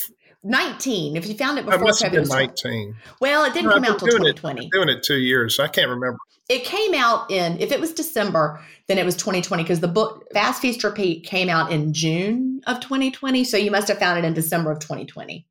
19. 0.44 1.16
If 1.16 1.28
you 1.28 1.34
found 1.34 1.58
it 1.58 1.64
before 1.64 1.80
must 1.80 2.02
COVID, 2.02 2.12
have 2.12 2.12
been 2.12 2.28
19. 2.28 2.96
Well, 3.22 3.46
it 3.46 3.54
didn't 3.54 3.70
no, 3.70 3.76
come 3.76 3.84
out 3.84 4.02
until 4.02 4.18
2020. 4.18 4.66
It, 4.66 4.70
doing 4.70 4.90
it 4.90 5.02
two 5.02 5.16
years. 5.16 5.58
I 5.58 5.68
can't 5.68 5.88
remember. 5.88 6.18
It 6.50 6.64
came 6.64 6.92
out 6.92 7.30
in, 7.30 7.58
if 7.58 7.72
it 7.72 7.80
was 7.80 7.94
December, 7.94 8.60
then 8.88 8.98
it 8.98 9.06
was 9.06 9.16
2020 9.16 9.62
because 9.62 9.80
the 9.80 9.88
book 9.88 10.26
Fast 10.34 10.60
Feast 10.60 10.84
Repeat 10.84 11.24
came 11.24 11.48
out 11.48 11.72
in 11.72 11.94
June 11.94 12.60
of 12.66 12.80
2020. 12.80 13.44
So 13.44 13.56
you 13.56 13.70
must 13.70 13.88
have 13.88 13.98
found 13.98 14.18
it 14.18 14.26
in 14.26 14.34
December 14.34 14.72
of 14.72 14.78
2020 14.78 15.46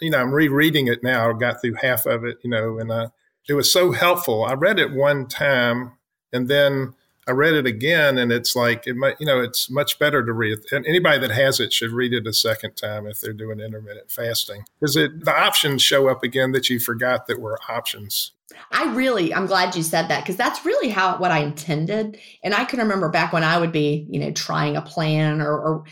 you 0.00 0.10
know, 0.10 0.18
I'm 0.18 0.32
rereading 0.32 0.86
it 0.86 1.02
now. 1.02 1.30
I 1.30 1.38
got 1.38 1.60
through 1.60 1.74
half 1.74 2.06
of 2.06 2.24
it, 2.24 2.38
you 2.42 2.50
know, 2.50 2.78
and 2.78 2.90
uh, 2.90 3.08
it 3.48 3.54
was 3.54 3.72
so 3.72 3.92
helpful. 3.92 4.44
I 4.44 4.54
read 4.54 4.78
it 4.78 4.92
one 4.92 5.26
time 5.26 5.92
and 6.32 6.48
then 6.48 6.94
I 7.28 7.32
read 7.32 7.54
it 7.54 7.66
again, 7.66 8.18
and 8.18 8.32
it's 8.32 8.56
like 8.56 8.86
it 8.86 8.96
might, 8.96 9.20
you 9.20 9.26
know, 9.26 9.40
it's 9.40 9.70
much 9.70 9.98
better 10.00 10.24
to 10.24 10.32
read. 10.32 10.58
And 10.72 10.84
anybody 10.86 11.18
that 11.20 11.30
has 11.30 11.60
it 11.60 11.72
should 11.72 11.92
read 11.92 12.12
it 12.12 12.26
a 12.26 12.32
second 12.32 12.76
time 12.76 13.06
if 13.06 13.20
they're 13.20 13.32
doing 13.32 13.60
intermittent 13.60 14.10
fasting, 14.10 14.64
because 14.80 14.96
it 14.96 15.24
the 15.24 15.32
options 15.32 15.82
show 15.82 16.08
up 16.08 16.24
again 16.24 16.52
that 16.52 16.68
you 16.70 16.80
forgot 16.80 17.26
that 17.26 17.40
were 17.40 17.58
options. 17.68 18.32
I 18.72 18.92
really, 18.94 19.32
I'm 19.32 19.46
glad 19.46 19.76
you 19.76 19.82
said 19.84 20.08
that 20.08 20.24
because 20.24 20.36
that's 20.36 20.64
really 20.64 20.88
how 20.88 21.18
what 21.18 21.30
I 21.30 21.38
intended. 21.38 22.18
And 22.42 22.52
I 22.52 22.64
can 22.64 22.80
remember 22.80 23.08
back 23.08 23.32
when 23.32 23.44
I 23.44 23.58
would 23.58 23.70
be, 23.70 24.06
you 24.10 24.18
know, 24.18 24.32
trying 24.32 24.76
a 24.76 24.82
plan 24.82 25.40
or, 25.40 25.56
or 25.56 25.84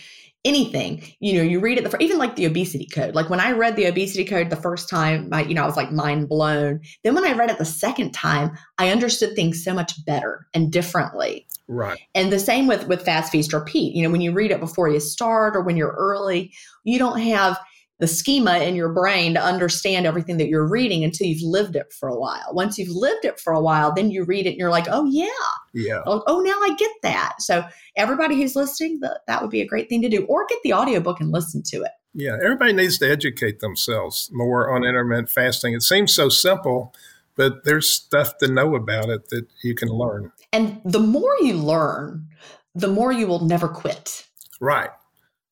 anything 0.49 1.03
you 1.21 1.35
know 1.35 1.43
you 1.43 1.61
read 1.61 1.79
it 1.79 1.89
the 1.89 2.03
even 2.03 2.19
like 2.19 2.37
the 2.37 2.47
obesity 2.47 2.87
code. 2.87 3.15
Like 3.15 3.31
when 3.31 3.41
i 3.41 3.53
read 3.53 3.77
the 3.77 3.87
obesity 3.87 4.25
code 4.25 4.51
the 4.51 4.57
first 4.57 4.89
time 4.89 5.29
I, 5.33 5.43
you 5.43 5.55
know 5.55 5.63
i 5.63 5.67
was 5.67 5.77
like 5.77 5.93
mind 5.93 6.29
blown. 6.29 6.81
Then 7.05 7.15
when 7.15 7.25
i 7.25 7.33
read 7.33 7.51
it 7.51 7.59
the 7.59 7.65
second 7.65 8.13
time 8.13 8.57
i 8.79 8.91
understood 8.91 9.35
things 9.37 9.63
so 9.63 9.75
much 9.75 10.05
better 10.05 10.47
and 10.55 10.73
differently. 10.73 11.47
Right. 11.71 12.01
And 12.15 12.33
the 12.33 12.39
same 12.39 12.67
with 12.67 12.89
with 12.89 13.05
fast 13.05 13.31
feast 13.31 13.53
repeat 13.53 13.95
you 13.95 14.03
know 14.03 14.11
when 14.11 14.23
you 14.23 14.33
read 14.33 14.51
it 14.51 14.61
before 14.61 14.89
you 14.89 15.01
start 15.01 15.55
or 15.55 15.61
when 15.61 15.77
you're 15.77 15.97
early 15.99 16.53
you 16.85 16.99
don't 16.99 17.21
have 17.21 17.59
the 17.99 18.07
schema 18.07 18.59
in 18.59 18.77
your 18.77 18.93
brain 18.93 19.35
to 19.35 19.43
understand 19.43 20.07
everything 20.07 20.37
that 20.37 20.49
you're 20.49 20.69
reading 20.69 21.03
until 21.03 21.27
you've 21.27 21.43
lived 21.43 21.75
it 21.75 21.93
for 21.93 22.09
a 22.09 22.19
while. 22.19 22.49
Once 22.53 22.79
you've 22.79 22.95
lived 22.95 23.25
it 23.25 23.41
for 23.41 23.53
a 23.53 23.61
while, 23.61 23.93
then 23.93 24.11
you 24.11 24.25
read 24.25 24.47
it 24.47 24.51
and 24.51 24.59
you're 24.59 24.71
like, 24.71 24.87
oh, 24.89 25.05
yeah. 25.07 25.27
Yeah. 25.75 26.03
Oh, 26.07 26.23
oh 26.27 26.41
now 26.41 26.57
I 26.63 26.77
get 26.79 26.93
that. 27.03 27.35
So, 27.41 27.65
everybody 27.97 28.37
who's 28.37 28.55
listening, 28.55 29.01
that, 29.01 29.23
that 29.27 29.43
would 29.43 29.51
be 29.51 29.61
a 29.61 29.67
great 29.67 29.89
thing 29.89 30.03
to 30.03 30.09
do, 30.09 30.25
or 30.27 30.47
get 30.49 30.59
the 30.63 30.73
audiobook 30.73 31.21
and 31.21 31.33
listen 31.33 31.63
to 31.65 31.83
it. 31.83 31.91
Yeah. 32.15 32.37
Everybody 32.43 32.73
needs 32.73 32.99
to 32.99 33.11
educate 33.11 33.61
themselves 33.61 34.31
more 34.33 34.71
on 34.71 34.85
intermittent 34.85 35.31
fasting. 35.31 35.75
It 35.75 35.83
seems 35.83 36.15
so 36.15 36.29
simple, 36.29 36.95
but 37.37 37.65
there's 37.65 37.91
stuff 37.91 38.39
to 38.39 38.49
know 38.49 38.77
about 38.77 39.09
it 39.09 39.29
that 39.31 39.47
you 39.63 39.75
can 39.75 39.89
learn. 39.89 40.33
And 40.53 40.81
the 40.85 41.01
more 41.01 41.37
you 41.41 41.55
learn, 41.55 42.27
the 42.75 42.89
more 42.89 43.13
you 43.13 43.27
will 43.27 43.45
never 43.45 43.69
quit. 43.69 44.27
Right. 44.61 44.91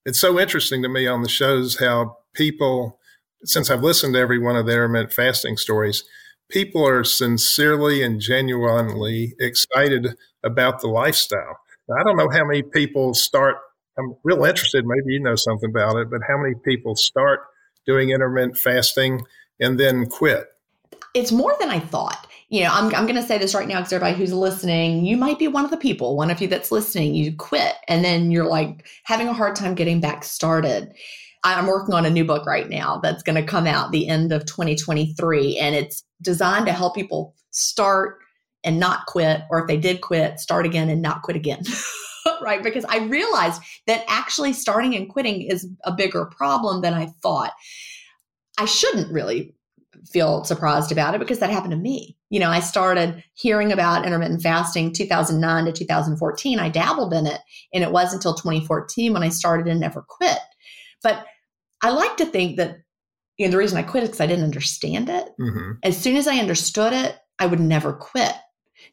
It's 0.05 0.21
so 0.21 0.39
interesting 0.39 0.83
to 0.83 0.89
me 0.89 1.09
on 1.09 1.23
the 1.23 1.29
shows 1.29 1.79
how 1.79 2.19
people, 2.37 2.99
since 3.44 3.70
I've 3.70 3.83
listened 3.83 4.14
to 4.14 4.20
every 4.20 4.38
one 4.38 4.57
of 4.57 4.66
their 4.66 4.85
intermittent 4.85 5.12
fasting 5.12 5.57
stories, 5.57 6.05
people 6.49 6.87
are 6.87 7.05
sincerely 7.05 8.03
and 8.03 8.20
genuinely 8.20 9.35
excited 9.40 10.16
about 10.44 10.81
the 10.81 10.88
lifestyle. 10.88 11.59
Now, 11.88 11.96
I 12.01 12.05
don't 12.05 12.16
know 12.16 12.31
how 12.31 12.44
many 12.44 12.62
people 12.62 13.14
start. 13.14 13.57
I'm 13.99 14.14
real 14.25 14.44
interested. 14.44 14.85
Maybe 14.87 15.14
you 15.14 15.20
know 15.20 15.37
something 15.37 15.70
about 15.70 15.96
it, 15.96 16.11
but 16.11 16.20
how 16.27 16.37
many 16.38 16.55
people 16.64 16.96
start 16.96 17.40
doing 17.87 18.11
intermittent 18.11 18.59
fasting 18.59 19.22
and 19.61 19.79
then 19.79 20.07
quit? 20.07 20.46
It's 21.14 21.33
more 21.33 21.55
than 21.59 21.70
I 21.70 21.81
thought. 21.81 22.27
You 22.49 22.64
know, 22.64 22.70
I'm, 22.72 22.94
I'm 22.94 23.07
going 23.07 23.20
to 23.20 23.22
say 23.22 23.38
this 23.38 23.55
right 23.55 23.66
now 23.66 23.79
because 23.79 23.92
everybody 23.92 24.18
who's 24.18 24.33
listening, 24.33 25.05
you 25.05 25.16
might 25.16 25.38
be 25.38 25.49
one 25.49 25.64
of 25.64 25.70
the 25.70 25.77
people, 25.77 26.16
one 26.16 26.31
of 26.31 26.40
you 26.40 26.46
that's 26.46 26.70
listening, 26.70 27.14
you 27.14 27.35
quit 27.35 27.75
and 27.88 28.05
then 28.05 28.31
you're 28.31 28.46
like 28.46 28.87
having 29.03 29.27
a 29.27 29.33
hard 29.33 29.57
time 29.57 29.75
getting 29.75 30.01
back 30.01 30.22
started. 30.22 30.94
I'm 31.55 31.67
working 31.67 31.95
on 31.95 32.07
a 32.07 32.11
new 32.11 32.25
book 32.25 32.47
right 32.47 32.69
now 32.69 32.99
that's 33.03 33.23
going 33.23 33.37
to 33.37 33.49
come 33.49 33.67
out 33.67 33.93
the 33.93 34.09
end 34.09 34.33
of 34.33 34.47
2023. 34.47 35.59
And 35.59 35.75
it's 35.75 36.05
designed 36.23 36.67
to 36.67 36.73
help 36.73 36.95
people 36.95 37.35
start 37.51 38.19
and 38.65 38.81
not 38.81 39.07
quit, 39.07 39.43
or 39.51 39.61
if 39.61 39.69
they 39.69 39.77
did 39.77 40.01
quit, 40.01 40.41
start 40.41 40.67
again 40.67 40.89
and 40.89 41.01
not 41.01 41.23
quit 41.23 41.37
again. 41.37 41.63
right? 42.43 42.63
Because 42.63 42.85
I 42.89 42.99
realized 43.07 43.63
that 43.87 44.05
actually 44.09 44.53
starting 44.53 44.95
and 44.95 45.09
quitting 45.09 45.43
is 45.43 45.69
a 45.85 45.93
bigger 45.93 46.27
problem 46.27 46.83
than 46.83 46.93
I 46.93 47.07
thought. 47.23 47.53
I 48.59 48.65
shouldn't 48.65 49.13
really 49.13 49.55
feel 50.11 50.45
surprised 50.45 50.93
about 50.93 51.15
it 51.15 51.19
because 51.19 51.39
that 51.39 51.51
happened 51.51 51.73
to 51.73 51.77
me. 51.77 52.17
You 52.31 52.41
know, 52.41 52.51
I 52.51 52.61
started 52.61 53.23
hearing 53.35 53.73
about 53.73 54.05
intermittent 54.05 54.43
fasting 54.43 54.93
2009 54.93 55.65
to 55.67 55.73
2014. 55.73 56.59
I 56.59 56.69
dabbled 56.69 57.15
in 57.15 57.27
it, 57.27 57.41
and 57.73 57.85
it 57.85 57.93
was 57.93 58.13
until 58.13 58.35
2014 58.35 59.13
when 59.13 59.23
I 59.23 59.29
started 59.29 59.69
and 59.69 59.81
never 59.81 60.03
quit. 60.03 60.39
But 61.03 61.25
I 61.83 61.91
like 61.91 62.17
to 62.19 62.27
think 62.27 62.57
that 62.57 62.79
you 63.37 63.47
know, 63.47 63.51
the 63.51 63.59
reason 63.59 63.79
I 63.79 63.83
quit 63.83 64.03
is 64.03 64.09
because 64.09 64.21
I 64.21 64.27
didn't 64.27 64.45
understand 64.45 65.09
it. 65.09 65.29
Mm-hmm. 65.39 65.73
As 65.83 65.97
soon 65.97 66.17
as 66.17 66.27
I 66.27 66.39
understood 66.39 66.93
it, 66.93 67.19
I 67.39 67.47
would 67.47 67.61
never 67.61 67.93
quit. 67.93 68.33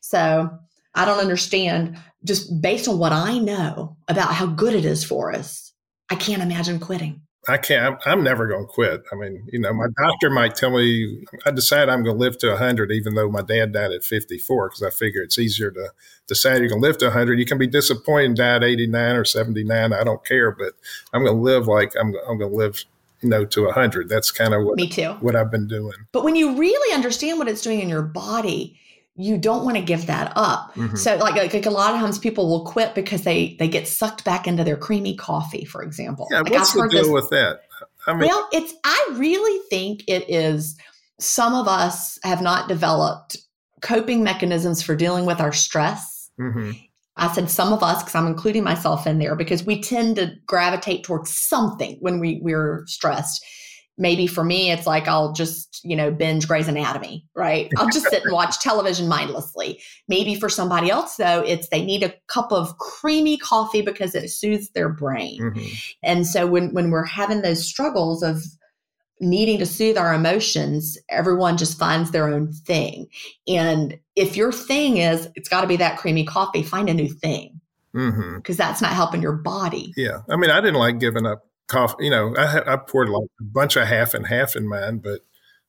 So 0.02 0.50
I 0.96 1.06
don't 1.06 1.20
understand 1.20 1.98
just 2.26 2.62
based 2.62 2.88
on 2.88 3.00
what 3.00 3.14
I 3.14 3.38
know 3.38 3.98
about 4.08 4.34
how 4.34 4.46
good 4.46 4.74
it 4.74 4.86
is 4.86 5.04
for 5.04 5.34
us. 5.34 5.74
I 6.10 6.16
can't 6.16 6.42
imagine 6.42 6.80
quitting. 6.80 7.22
I 7.48 7.58
can't. 7.58 8.00
I'm, 8.06 8.20
I'm 8.20 8.24
never 8.24 8.48
going 8.48 8.66
to 8.66 8.72
quit. 8.72 9.04
I 9.12 9.16
mean, 9.16 9.48
you 9.52 9.60
know, 9.60 9.74
my 9.74 9.88
doctor 9.98 10.30
might 10.30 10.56
tell 10.56 10.72
me 10.72 11.26
I 11.46 11.52
decide 11.52 11.90
I'm 11.90 12.04
going 12.04 12.16
to 12.16 12.20
live 12.20 12.38
to 12.40 12.50
100, 12.50 12.92
even 12.92 13.16
though 13.16 13.30
my 13.30 13.42
dad 13.42 13.74
died 13.74 13.92
at 13.92 14.04
54, 14.04 14.70
because 14.70 14.84
I 14.84 14.90
figure 14.90 15.22
it's 15.22 15.38
easier 15.38 15.70
to 15.72 15.90
decide 16.28 16.60
you're 16.60 16.70
going 16.70 16.82
to 16.82 16.88
live 16.88 16.98
to 17.00 17.06
100. 17.06 17.40
You 17.40 17.46
can 17.46 17.58
be 17.58 17.68
disappointed 17.68 18.26
and 18.26 18.38
die 18.38 18.56
at 18.56 18.64
89 18.64 19.16
or 19.16 19.26
79. 19.26 19.94
I 19.94 20.04
don't 20.04 20.26
care, 20.26 20.52
but 20.52 20.74
I'm 21.12 21.24
going 21.24 21.36
to 21.36 21.42
live 21.42 21.68
like 21.68 21.94
I'm, 22.00 22.14
I'm 22.28 22.38
going 22.38 22.52
to 22.52 22.58
live 22.58 22.84
you 23.22 23.30
know 23.30 23.46
to 23.46 23.64
100 23.64 24.10
that's 24.10 24.32
kind 24.32 24.54
of 24.54 24.66
what 24.66 24.76
me 24.76 24.90
too 24.90 25.14
what 25.22 25.34
i've 25.34 25.50
been 25.50 25.66
doing 25.66 25.94
but 26.12 26.26
when 26.26 26.36
you 26.36 26.58
really 26.58 26.94
understand 26.94 27.40
what 27.40 27.48
it's 27.48 27.62
doing 27.62 27.80
in 27.80 27.88
your 27.88 28.02
body 28.02 28.78
you 29.16 29.38
don't 29.38 29.64
want 29.64 29.78
to 29.78 29.84
give 29.84 30.08
that 30.08 30.34
up. 30.36 30.74
Mm-hmm. 30.76 30.96
So 30.96 31.16
like, 31.18 31.36
like, 31.36 31.54
like 31.54 31.66
a 31.66 31.72
lot 31.72 31.94
of 31.94 32.00
times 32.00 32.18
people 32.18 32.50
will 32.50 32.66
quit 32.66 32.96
because 32.96 33.24
they 33.24 33.56
they 33.60 33.68
get 33.68 33.88
sucked 33.88 34.26
back 34.26 34.48
into 34.48 34.64
their 34.64 34.78
creamy 34.78 35.16
coffee, 35.16 35.66
for 35.66 35.84
example. 35.84 36.28
Yeah, 36.32 36.42
like 36.42 36.52
what's 36.52 36.74
the 36.74 36.88
deal 36.90 37.04
this, 37.04 37.12
with 37.12 37.30
that? 37.30 37.62
I 38.08 38.14
mean, 38.14 38.28
well, 38.28 38.50
it's 38.52 38.74
I 38.84 39.10
really 39.14 39.62
think 39.70 40.04
it 40.08 40.30
is 40.30 40.78
some 41.20 41.54
of 41.54 41.68
us 41.68 42.18
have 42.24 42.42
not 42.42 42.68
developed 42.68 43.38
coping 43.82 44.24
mechanisms 44.24 44.82
for 44.82 44.96
dealing 44.96 45.26
with 45.26 45.40
our 45.40 45.52
stress. 45.52 46.32
Mm-hmm. 46.40 46.72
I 47.16 47.32
said 47.32 47.50
some 47.52 47.72
of 47.72 47.84
us, 47.84 48.02
because 48.02 48.16
I'm 48.16 48.26
including 48.26 48.64
myself 48.64 49.06
in 49.06 49.20
there, 49.20 49.36
because 49.36 49.64
we 49.64 49.80
tend 49.80 50.16
to 50.16 50.34
gravitate 50.48 51.04
towards 51.04 51.32
something 51.38 51.98
when 52.00 52.20
we, 52.20 52.40
we're 52.42 52.84
stressed. 52.88 53.46
Maybe 53.98 54.26
for 54.26 54.44
me, 54.44 54.72
it's 54.72 54.88
like 54.88 55.08
I'll 55.08 55.34
just, 55.34 55.82
you 55.84 55.96
know, 55.96 56.12
binge 56.12 56.48
Grey's 56.48 56.68
Anatomy, 56.68 57.28
right? 57.36 57.70
I'll 57.78 57.90
just 57.90 58.10
sit 58.10 58.24
and 58.24 58.34
watch 58.34 58.60
television 58.60 59.08
mindlessly. 59.08 59.82
Maybe 60.08 60.34
for 60.36 60.50
somebody 60.50 60.90
else, 60.90 61.16
though, 61.18 61.42
it's 61.42 61.70
they 61.70 61.86
need 61.86 62.02
a 62.02 62.14
cup 62.28 62.52
of 62.52 62.78
creamy 62.80 63.38
coffee 63.38 63.82
because 63.82 64.16
it 64.16 64.30
soothes 64.30 64.70
their 64.70 64.90
brain. 64.90 65.40
Mm-hmm. 65.40 65.68
And 66.02 66.26
so 66.26 66.48
when, 66.48 66.74
when 66.74 66.90
we're 66.90 67.06
having 67.06 67.44
those 67.44 67.68
struggles 67.68 68.24
of 68.24 68.44
needing 69.20 69.60
to 69.60 69.66
soothe 69.66 69.98
our 69.98 70.14
emotions, 70.14 70.98
everyone 71.10 71.58
just 71.58 71.78
finds 71.78 72.12
their 72.12 72.28
own 72.28 72.52
thing. 72.52 73.08
And 73.48 73.98
if 74.16 74.36
your 74.36 74.52
thing 74.52 74.98
is, 74.98 75.30
it's 75.36 75.50
got 75.50 75.62
to 75.62 75.68
be 75.68 75.78
that 75.78 75.98
creamy 75.98 76.26
coffee, 76.26 76.64
find 76.64 76.90
a 76.90 76.94
new 76.94 77.10
thing 77.10 77.62
because 77.94 78.16
mm-hmm. 78.16 78.54
that's 78.54 78.82
not 78.82 78.94
helping 78.94 79.22
your 79.22 79.34
body. 79.34 79.94
Yeah. 79.96 80.22
I 80.30 80.36
mean, 80.36 80.50
I 80.50 80.62
didn't 80.62 80.80
like 80.80 81.00
giving 81.00 81.26
up 81.26 81.46
coffee. 81.68 82.06
You 82.06 82.10
know, 82.10 82.36
I, 82.36 82.74
I 82.74 82.78
poured 82.78 83.10
like 83.10 83.28
a 83.40 83.44
bunch 83.44 83.76
of 83.76 83.88
half 83.88 84.14
and 84.14 84.28
half 84.28 84.56
in 84.56 84.68
mine, 84.68 85.00
but 85.00 85.22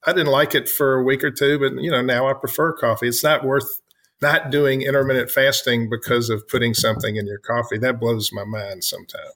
I 0.06 0.12
didn't 0.12 0.32
like 0.32 0.54
it 0.54 0.68
for 0.68 0.94
a 0.94 1.02
week 1.02 1.24
or 1.24 1.30
two. 1.30 1.58
But, 1.58 1.82
you 1.82 1.90
know, 1.90 2.02
now 2.02 2.28
I 2.28 2.34
prefer 2.34 2.72
coffee. 2.72 3.08
It's 3.08 3.24
not 3.24 3.44
worth 3.44 3.80
not 4.22 4.50
doing 4.50 4.82
intermittent 4.82 5.30
fasting 5.30 5.90
because 5.90 6.30
of 6.30 6.46
putting 6.48 6.74
something 6.74 7.16
in 7.16 7.26
your 7.26 7.38
coffee. 7.38 7.78
That 7.78 8.00
blows 8.00 8.30
my 8.32 8.44
mind 8.44 8.84
sometimes. 8.84 9.34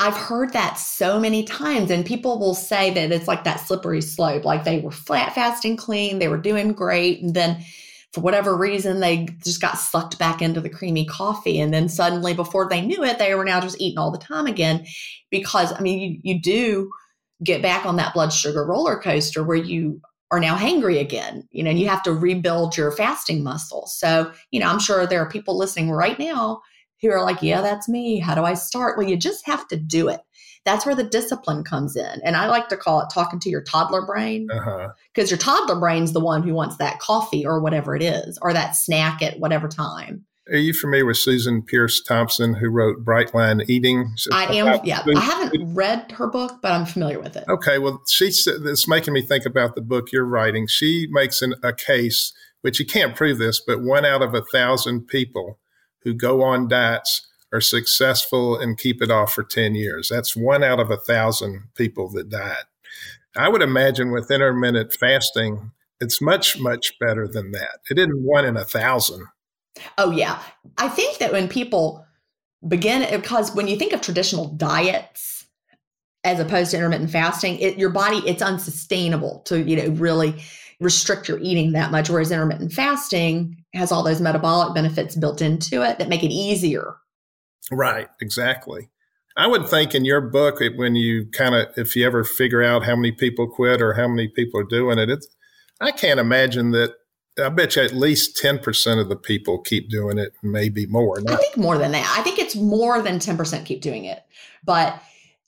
I've 0.00 0.16
heard 0.16 0.52
that 0.52 0.78
so 0.78 1.18
many 1.18 1.42
times, 1.42 1.90
and 1.90 2.06
people 2.06 2.38
will 2.38 2.54
say 2.54 2.94
that 2.94 3.10
it's 3.10 3.26
like 3.26 3.42
that 3.44 3.56
slippery 3.56 4.00
slope. 4.00 4.44
Like 4.44 4.62
they 4.62 4.78
were 4.78 4.92
flat 4.92 5.34
fasting 5.34 5.76
clean, 5.76 6.20
they 6.20 6.28
were 6.28 6.38
doing 6.38 6.72
great, 6.72 7.20
and 7.20 7.34
then 7.34 7.64
for 8.12 8.20
whatever 8.22 8.56
reason, 8.56 9.00
they 9.00 9.28
just 9.44 9.60
got 9.60 9.78
sucked 9.78 10.18
back 10.18 10.40
into 10.40 10.60
the 10.60 10.70
creamy 10.70 11.04
coffee. 11.04 11.60
And 11.60 11.72
then 11.74 11.88
suddenly, 11.88 12.34
before 12.34 12.68
they 12.68 12.80
knew 12.80 13.04
it, 13.04 13.18
they 13.18 13.34
were 13.34 13.44
now 13.44 13.60
just 13.60 13.80
eating 13.80 13.98
all 13.98 14.10
the 14.10 14.18
time 14.18 14.46
again. 14.46 14.86
Because, 15.30 15.72
I 15.72 15.80
mean, 15.80 16.00
you, 16.00 16.34
you 16.34 16.40
do 16.40 16.90
get 17.44 17.62
back 17.62 17.84
on 17.84 17.96
that 17.96 18.14
blood 18.14 18.32
sugar 18.32 18.64
roller 18.64 18.98
coaster 18.98 19.44
where 19.44 19.56
you 19.56 20.00
are 20.30 20.40
now 20.40 20.56
hangry 20.56 21.00
again, 21.00 21.46
you 21.50 21.62
know, 21.62 21.70
and 21.70 21.78
you 21.78 21.88
have 21.88 22.02
to 22.02 22.12
rebuild 22.12 22.76
your 22.76 22.92
fasting 22.92 23.42
muscles. 23.42 23.98
So, 23.98 24.32
you 24.50 24.60
know, 24.60 24.66
I'm 24.68 24.80
sure 24.80 25.06
there 25.06 25.20
are 25.20 25.30
people 25.30 25.56
listening 25.56 25.90
right 25.90 26.18
now 26.18 26.60
who 27.00 27.10
are 27.10 27.22
like, 27.22 27.42
yeah, 27.42 27.60
that's 27.60 27.88
me. 27.88 28.18
How 28.18 28.34
do 28.34 28.42
I 28.42 28.54
start? 28.54 28.98
Well, 28.98 29.08
you 29.08 29.16
just 29.16 29.46
have 29.46 29.66
to 29.68 29.76
do 29.76 30.08
it. 30.08 30.20
That's 30.64 30.84
where 30.84 30.94
the 30.94 31.04
discipline 31.04 31.64
comes 31.64 31.96
in. 31.96 32.20
And 32.24 32.36
I 32.36 32.46
like 32.46 32.68
to 32.68 32.76
call 32.76 33.00
it 33.00 33.08
talking 33.12 33.40
to 33.40 33.50
your 33.50 33.62
toddler 33.62 34.04
brain 34.04 34.46
because 34.46 34.60
uh-huh. 34.66 35.26
your 35.28 35.38
toddler 35.38 35.78
brain's 35.78 36.12
the 36.12 36.20
one 36.20 36.42
who 36.42 36.54
wants 36.54 36.76
that 36.76 36.98
coffee 36.98 37.46
or 37.46 37.60
whatever 37.60 37.94
it 37.96 38.02
is, 38.02 38.38
or 38.42 38.52
that 38.52 38.76
snack 38.76 39.22
at 39.22 39.40
whatever 39.40 39.68
time. 39.68 40.24
Are 40.50 40.56
you 40.56 40.72
familiar 40.72 41.04
with 41.04 41.18
Susan 41.18 41.60
Peirce 41.60 42.02
Thompson, 42.02 42.54
who 42.54 42.70
wrote 42.70 43.04
Bright 43.04 43.34
Line 43.34 43.60
Eating? 43.68 44.14
I 44.32 44.44
am. 44.54 44.80
Yeah, 44.82 45.02
I 45.14 45.20
haven't 45.20 45.74
read 45.74 46.10
her 46.12 46.26
book, 46.26 46.60
but 46.62 46.72
I'm 46.72 46.86
familiar 46.86 47.20
with 47.20 47.36
it. 47.36 47.44
Okay, 47.48 47.78
well, 47.78 48.02
she's 48.08 48.46
it's 48.46 48.88
making 48.88 49.12
me 49.12 49.20
think 49.20 49.44
about 49.44 49.74
the 49.74 49.82
book 49.82 50.10
you're 50.10 50.24
writing. 50.24 50.66
She 50.66 51.06
makes 51.10 51.42
an, 51.42 51.54
a 51.62 51.74
case, 51.74 52.32
which 52.62 52.80
you 52.80 52.86
can't 52.86 53.14
prove 53.14 53.36
this, 53.36 53.60
but 53.60 53.82
one 53.82 54.06
out 54.06 54.22
of 54.22 54.34
a 54.34 54.40
thousand 54.40 55.06
people 55.06 55.58
who 56.02 56.14
go 56.14 56.42
on 56.42 56.66
diets 56.66 57.27
are 57.52 57.60
successful 57.60 58.58
and 58.58 58.78
keep 58.78 59.00
it 59.02 59.10
off 59.10 59.32
for 59.32 59.42
10 59.42 59.74
years. 59.74 60.08
That's 60.08 60.36
one 60.36 60.62
out 60.62 60.80
of 60.80 60.90
a 60.90 60.96
thousand 60.96 61.64
people 61.74 62.08
that 62.10 62.28
died. 62.28 62.64
I 63.36 63.48
would 63.48 63.62
imagine 63.62 64.10
with 64.10 64.30
intermittent 64.30 64.92
fasting, 64.94 65.72
it's 66.00 66.20
much, 66.20 66.58
much 66.58 66.98
better 66.98 67.26
than 67.26 67.52
that. 67.52 67.80
It 67.90 67.98
isn't 67.98 68.22
one 68.22 68.44
in 68.44 68.56
a 68.56 68.64
thousand. 68.64 69.26
Oh, 69.96 70.10
yeah. 70.10 70.42
I 70.76 70.88
think 70.88 71.18
that 71.18 71.32
when 71.32 71.48
people 71.48 72.04
begin, 72.66 73.02
uh, 73.02 73.18
because 73.18 73.54
when 73.54 73.68
you 73.68 73.76
think 73.76 73.92
of 73.92 74.00
traditional 74.00 74.48
diets, 74.48 75.46
as 76.24 76.40
opposed 76.40 76.72
to 76.72 76.76
intermittent 76.76 77.10
fasting, 77.10 77.58
it, 77.58 77.78
your 77.78 77.90
body, 77.90 78.18
it's 78.26 78.42
unsustainable 78.42 79.40
to, 79.46 79.62
you 79.62 79.76
know, 79.76 79.88
really 79.94 80.42
restrict 80.80 81.28
your 81.28 81.38
eating 81.40 81.72
that 81.72 81.90
much. 81.90 82.10
Whereas 82.10 82.30
intermittent 82.30 82.72
fasting 82.72 83.64
has 83.74 83.92
all 83.92 84.02
those 84.02 84.20
metabolic 84.20 84.74
benefits 84.74 85.16
built 85.16 85.40
into 85.40 85.82
it 85.82 85.98
that 85.98 86.08
make 86.08 86.22
it 86.22 86.32
easier. 86.32 86.96
Right, 87.70 88.08
exactly. 88.20 88.88
I 89.36 89.46
would 89.46 89.68
think 89.68 89.94
in 89.94 90.04
your 90.04 90.20
book, 90.20 90.60
when 90.76 90.96
you 90.96 91.26
kind 91.26 91.54
of, 91.54 91.68
if 91.76 91.94
you 91.94 92.04
ever 92.04 92.24
figure 92.24 92.62
out 92.62 92.84
how 92.84 92.96
many 92.96 93.12
people 93.12 93.46
quit 93.46 93.80
or 93.80 93.94
how 93.94 94.08
many 94.08 94.26
people 94.28 94.60
are 94.60 94.64
doing 94.64 94.98
it, 94.98 95.10
it's, 95.10 95.28
I 95.80 95.92
can't 95.92 96.20
imagine 96.20 96.72
that. 96.72 96.94
I 97.40 97.48
bet 97.50 97.76
you 97.76 97.82
at 97.82 97.92
least 97.92 98.36
10% 98.42 99.00
of 99.00 99.08
the 99.08 99.14
people 99.14 99.60
keep 99.60 99.88
doing 99.88 100.18
it, 100.18 100.32
maybe 100.42 100.86
more. 100.86 101.20
Not. 101.20 101.34
I 101.34 101.36
think 101.36 101.56
more 101.56 101.78
than 101.78 101.92
that. 101.92 102.16
I 102.18 102.22
think 102.22 102.40
it's 102.40 102.56
more 102.56 103.00
than 103.00 103.20
10% 103.20 103.64
keep 103.64 103.80
doing 103.80 104.06
it. 104.06 104.24
But 104.64 105.00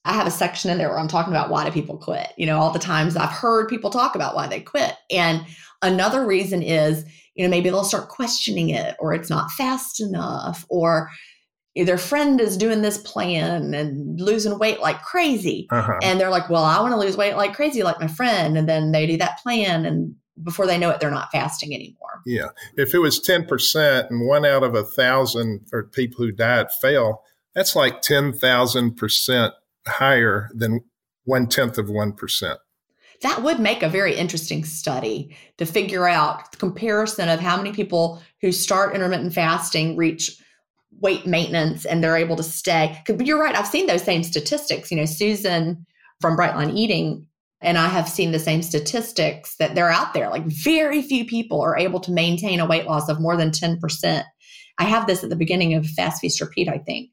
I 0.05 0.13
have 0.13 0.29
a 0.29 0.31
section 0.31 0.71
in 0.71 0.79
there 0.79 0.89
where 0.89 1.01
I'm 1.01 1.09
talking 1.09 1.33
about 1.33 1.51
why 1.51 1.65
do 1.65 1.73
people 1.73 1.99
quit. 1.99 2.29
You 2.37 2.47
know, 2.47 2.59
all 2.59 2.71
the 2.71 2.79
times 2.79 3.17
I've 3.17 3.31
heard 3.31 3.69
people 3.69 3.91
talk 3.91 4.15
about 4.15 4.37
why 4.37 4.47
they 4.47 4.61
quit. 4.61 4.95
And 5.11 5.45
another 5.83 6.25
reason 6.25 6.63
is, 6.63 7.05
you 7.35 7.45
know, 7.45 7.51
maybe 7.51 7.71
they'll 7.71 7.85
start 7.85 8.09
questioning 8.09 8.71
it 8.71 8.97
or 8.99 9.13
it's 9.13 9.31
not 9.31 9.51
fast 9.51 10.01
enough 10.01 10.65
or 10.69 11.11
their 11.77 11.99
friend 11.99 12.41
is 12.41 12.57
doing 12.57 12.83
this 12.83 12.99
plan 12.99 13.75
and 13.75 14.21
losing 14.21 14.59
weight 14.59 14.81
like 14.81 15.03
crazy. 15.03 15.69
Uh-huh. 15.71 15.99
And 16.03 16.21
they're 16.21 16.31
like, 16.31 16.51
well, 16.51 16.65
I 16.65 16.81
want 16.81 16.93
to 16.93 16.99
lose 16.99 17.17
weight 17.17 17.37
like 17.37 17.55
crazy, 17.55 17.83
like 17.83 18.01
my 18.01 18.09
friend. 18.09 18.59
And 18.59 18.69
then 18.69 18.93
they 18.93 19.07
do 19.07 19.17
that 19.19 19.39
plan 19.39 19.87
and 19.87 20.15
before 20.43 20.67
they 20.67 20.79
know 20.79 20.91
it, 20.91 21.01
they're 21.01 21.11
not 21.11 21.31
fasting 21.31 21.75
anymore. 21.75 22.23
Yeah. 22.25 22.49
If 22.77 22.95
it 22.95 22.99
was 22.99 23.21
10% 23.21 24.09
and 24.09 24.27
one 24.27 24.47
out 24.47 24.63
of 24.63 24.75
a 24.75 24.85
thousand 24.85 25.69
for 25.69 25.85
people 25.85 26.25
who 26.25 26.33
diet 26.33 26.73
fail, 26.81 27.23
that's 27.55 27.77
like 27.77 28.01
10,000% 28.03 29.53
higher 29.87 30.51
than 30.55 30.81
one 31.25 31.47
tenth 31.47 31.79
of 31.79 31.87
1%. 31.87 32.57
That 33.23 33.43
would 33.43 33.61
make 33.61 33.83
a 33.83 33.89
very 33.89 34.15
interesting 34.15 34.65
study 34.65 35.37
to 35.59 35.67
figure 35.67 36.09
out 36.09 36.53
the 36.53 36.57
comparison 36.57 37.29
of 37.29 37.41
how 37.41 37.59
many 37.59 37.73
people 37.73 38.23
who 38.41 38.51
start 38.51 38.95
intermittent 38.95 39.35
fasting 39.35 39.95
reach 39.97 40.40
weight 41.01 41.27
maintenance 41.27 41.85
and 41.85 42.03
they're 42.03 42.17
able 42.17 42.37
to 42.37 42.43
stay. 42.43 43.01
You're 43.19 43.41
right, 43.41 43.57
I've 43.57 43.67
seen 43.67 43.87
those 43.87 44.03
same 44.03 44.23
statistics. 44.23 44.91
You 44.91 44.99
know, 44.99 45.07
Susan 45.07 45.87
from 46.21 46.37
Brightline 46.37 46.77
Eating 46.77 47.27
and 47.63 47.77
I 47.77 47.89
have 47.89 48.09
seen 48.09 48.33
the 48.33 48.39
same 48.39 48.63
statistics 48.63 49.57
that 49.57 49.75
they're 49.75 49.91
out 49.91 50.15
there. 50.15 50.31
Like 50.31 50.47
very 50.47 51.03
few 51.03 51.27
people 51.27 51.61
are 51.61 51.77
able 51.77 52.01
to 52.01 52.13
maintain 52.13 52.61
a 52.61 52.67
weight 52.67 52.87
loss 52.87 53.09
of 53.09 53.21
more 53.21 53.37
than 53.37 53.51
10%. 53.51 54.25
I 54.79 54.85
have 54.85 55.07
this 55.07 55.23
at 55.23 55.29
the 55.29 55.37
beginning 55.37 55.75
of 55.75 55.87
Fast 55.87 56.21
Feast 56.21 56.41
Repeat, 56.41 56.69
I 56.69 56.79
think 56.79 57.11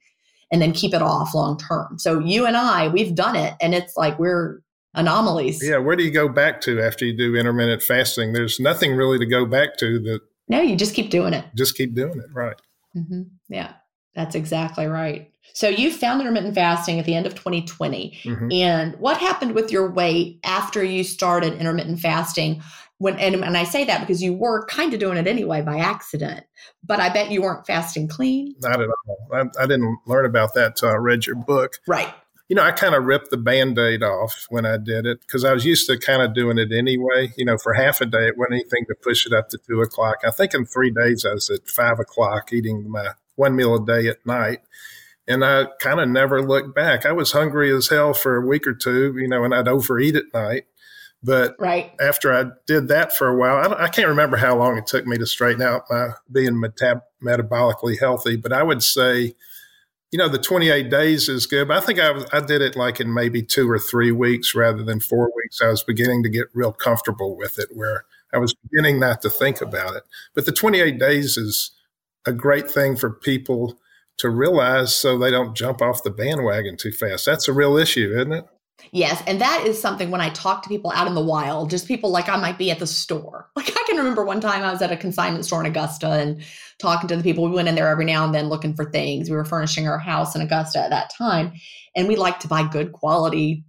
and 0.51 0.61
then 0.61 0.71
keep 0.71 0.93
it 0.93 1.01
off 1.01 1.33
long 1.33 1.57
term. 1.57 1.97
So 1.99 2.19
you 2.19 2.45
and 2.45 2.55
I, 2.55 2.87
we've 2.87 3.15
done 3.15 3.35
it, 3.35 3.53
and 3.61 3.73
it's 3.73 3.95
like 3.97 4.17
we're 4.19 4.61
anomalies. 4.93 5.59
Yeah, 5.61 5.77
where 5.77 5.95
do 5.95 6.03
you 6.03 6.11
go 6.11 6.29
back 6.29 6.61
to 6.61 6.81
after 6.81 7.05
you 7.05 7.15
do 7.15 7.35
intermittent 7.35 7.83
fasting? 7.83 8.33
There's 8.33 8.59
nothing 8.59 8.95
really 8.95 9.19
to 9.19 9.25
go 9.25 9.45
back 9.45 9.77
to 9.77 9.99
that. 9.99 10.21
No, 10.47 10.61
you 10.61 10.75
just 10.75 10.95
keep 10.95 11.09
doing 11.09 11.33
it. 11.33 11.45
Just 11.55 11.75
keep 11.75 11.93
doing 11.93 12.19
it, 12.19 12.33
right? 12.33 12.55
Mm-hmm. 12.95 13.23
Yeah, 13.49 13.73
that's 14.15 14.35
exactly 14.35 14.87
right. 14.87 15.31
So 15.53 15.69
you 15.69 15.91
found 15.91 16.21
intermittent 16.21 16.55
fasting 16.55 16.99
at 16.99 17.05
the 17.05 17.15
end 17.15 17.25
of 17.25 17.33
2020. 17.33 18.19
Mm-hmm. 18.23 18.51
And 18.51 18.95
what 18.99 19.17
happened 19.17 19.55
with 19.55 19.71
your 19.71 19.89
weight 19.89 20.39
after 20.43 20.83
you 20.83 21.03
started 21.03 21.53
intermittent 21.53 21.99
fasting? 21.99 22.61
when 22.99 23.17
and, 23.19 23.35
and 23.35 23.57
I 23.57 23.63
say 23.63 23.85
that 23.85 23.99
because 23.99 24.23
you 24.23 24.33
were 24.33 24.65
kind 24.65 24.93
of 24.93 24.99
doing 24.99 25.17
it 25.17 25.27
anyway 25.27 25.61
by 25.61 25.77
accident, 25.77 26.45
but 26.83 26.99
I 26.99 27.09
bet 27.09 27.31
you 27.31 27.41
weren't 27.41 27.65
fasting 27.65 28.07
clean. 28.07 28.55
Not 28.61 28.81
at 28.81 28.87
all. 28.87 29.27
I, 29.33 29.63
I 29.63 29.67
didn't 29.67 29.99
learn 30.05 30.25
about 30.25 30.53
that 30.55 30.75
till 30.75 30.89
I 30.89 30.95
read 30.95 31.25
your 31.25 31.35
book. 31.35 31.77
Right. 31.87 32.11
You 32.49 32.55
know, 32.55 32.63
I 32.63 32.71
kind 32.71 32.95
of 32.95 33.03
ripped 33.03 33.29
the 33.29 33.37
band 33.37 33.77
aid 33.77 34.03
off 34.03 34.45
when 34.49 34.65
I 34.65 34.77
did 34.77 35.05
it 35.05 35.19
because 35.21 35.43
I 35.43 35.53
was 35.53 35.65
used 35.65 35.87
to 35.89 35.97
kind 35.97 36.21
of 36.21 36.33
doing 36.33 36.57
it 36.57 36.71
anyway. 36.71 37.33
You 37.35 37.45
know, 37.45 37.57
for 37.57 37.73
half 37.73 37.99
a 37.99 38.05
day, 38.05 38.27
it 38.27 38.37
wasn't 38.37 38.53
anything 38.53 38.85
to 38.87 38.95
push 38.95 39.25
it 39.25 39.33
up 39.33 39.49
to 39.49 39.57
two 39.67 39.81
o'clock. 39.81 40.19
I 40.25 40.31
think 40.31 40.53
in 40.53 40.65
three 40.65 40.89
days, 40.91 41.25
I 41.25 41.33
was 41.33 41.49
at 41.49 41.67
five 41.67 41.99
o'clock 41.99 42.53
eating 42.53 42.89
my 42.89 43.09
one 43.37 43.55
meal 43.55 43.75
a 43.75 43.85
day 43.85 44.09
at 44.09 44.25
night. 44.25 44.59
And 45.27 45.43
I 45.43 45.65
kind 45.79 45.99
of 45.99 46.09
never 46.09 46.41
looked 46.41 46.75
back. 46.75 47.05
I 47.05 47.11
was 47.11 47.31
hungry 47.31 47.73
as 47.73 47.89
hell 47.89 48.13
for 48.13 48.37
a 48.37 48.45
week 48.45 48.67
or 48.67 48.73
two, 48.73 49.17
you 49.17 49.27
know, 49.27 49.43
and 49.43 49.53
I'd 49.53 49.67
overeat 49.67 50.15
at 50.15 50.33
night. 50.33 50.65
But 51.23 51.55
right. 51.59 51.93
after 51.99 52.33
I 52.33 52.51
did 52.67 52.89
that 52.89 53.11
for 53.11 53.27
a 53.27 53.35
while, 53.35 53.73
I, 53.73 53.85
I, 53.85 53.87
can't 53.89 54.07
remember 54.07 54.37
how 54.37 54.55
long 54.55 54.77
it 54.77 54.85
took 54.85 55.05
me 55.07 55.17
to 55.17 55.25
straighten 55.25 55.63
out 55.63 55.83
my 55.89 56.09
being 56.31 56.53
metab- 56.53 57.01
metabolically 57.23 57.99
healthy, 57.99 58.35
but 58.35 58.53
I 58.53 58.61
would 58.61 58.83
say, 58.83 59.33
you 60.11 60.19
know, 60.19 60.29
the 60.29 60.37
28 60.37 60.89
days 60.89 61.27
is 61.27 61.47
good. 61.47 61.67
But 61.67 61.77
I 61.77 61.85
think 61.85 61.99
I, 61.99 62.11
was, 62.11 62.25
I 62.31 62.39
did 62.39 62.61
it 62.61 62.75
like 62.75 62.99
in 62.99 63.13
maybe 63.13 63.41
two 63.41 63.69
or 63.69 63.79
three 63.79 64.11
weeks 64.11 64.55
rather 64.55 64.83
than 64.83 64.99
four 64.99 65.31
weeks. 65.35 65.59
I 65.61 65.67
was 65.67 65.83
beginning 65.83 66.23
to 66.23 66.29
get 66.29 66.47
real 66.53 66.71
comfortable 66.71 67.35
with 67.35 67.59
it 67.59 67.69
where 67.73 68.05
I 68.31 68.37
was 68.37 68.53
beginning 68.53 68.99
not 68.99 69.21
to 69.23 69.29
think 69.29 69.59
about 69.59 69.95
it. 69.95 70.03
But 70.33 70.45
the 70.45 70.51
28 70.51 70.99
days 70.99 71.35
is 71.35 71.71
a 72.27 72.33
great 72.33 72.69
thing 72.69 72.95
for 72.95 73.09
people 73.09 73.79
to 74.17 74.29
realize 74.29 74.95
so 74.95 75.17
they 75.17 75.31
don't 75.31 75.55
jump 75.55 75.81
off 75.81 76.03
the 76.03 76.11
bandwagon 76.11 76.75
too 76.77 76.91
fast. 76.91 77.25
That's 77.25 77.47
a 77.47 77.53
real 77.53 77.77
issue, 77.77 78.13
isn't 78.15 78.33
it? 78.33 78.45
Yes. 78.91 79.21
And 79.27 79.41
that 79.41 79.65
is 79.65 79.81
something 79.81 80.11
when 80.11 80.21
I 80.21 80.29
talk 80.29 80.61
to 80.63 80.69
people 80.69 80.91
out 80.93 81.07
in 81.07 81.15
the 81.15 81.23
wild, 81.23 81.69
just 81.69 81.87
people 81.87 82.09
like 82.09 82.29
I 82.29 82.37
might 82.37 82.57
be 82.57 82.71
at 82.71 82.79
the 82.79 82.87
store. 82.87 83.49
Like 83.55 83.71
I 83.71 83.83
can 83.87 83.97
remember 83.97 84.23
one 84.23 84.39
time 84.39 84.63
I 84.63 84.71
was 84.71 84.81
at 84.81 84.91
a 84.91 84.97
consignment 84.97 85.45
store 85.45 85.61
in 85.61 85.65
Augusta 85.65 86.09
and 86.11 86.43
talking 86.77 87.07
to 87.07 87.15
the 87.15 87.23
people. 87.23 87.43
We 87.45 87.55
went 87.55 87.67
in 87.67 87.75
there 87.75 87.87
every 87.87 88.05
now 88.05 88.23
and 88.23 88.35
then 88.35 88.49
looking 88.49 88.75
for 88.75 88.85
things. 88.85 89.29
We 89.29 89.35
were 89.35 89.45
furnishing 89.45 89.87
our 89.87 89.97
house 89.97 90.35
in 90.35 90.41
Augusta 90.41 90.79
at 90.79 90.91
that 90.91 91.11
time, 91.17 91.53
and 91.95 92.07
we 92.07 92.15
like 92.15 92.39
to 92.41 92.47
buy 92.47 92.67
good 92.67 92.91
quality, 92.91 93.63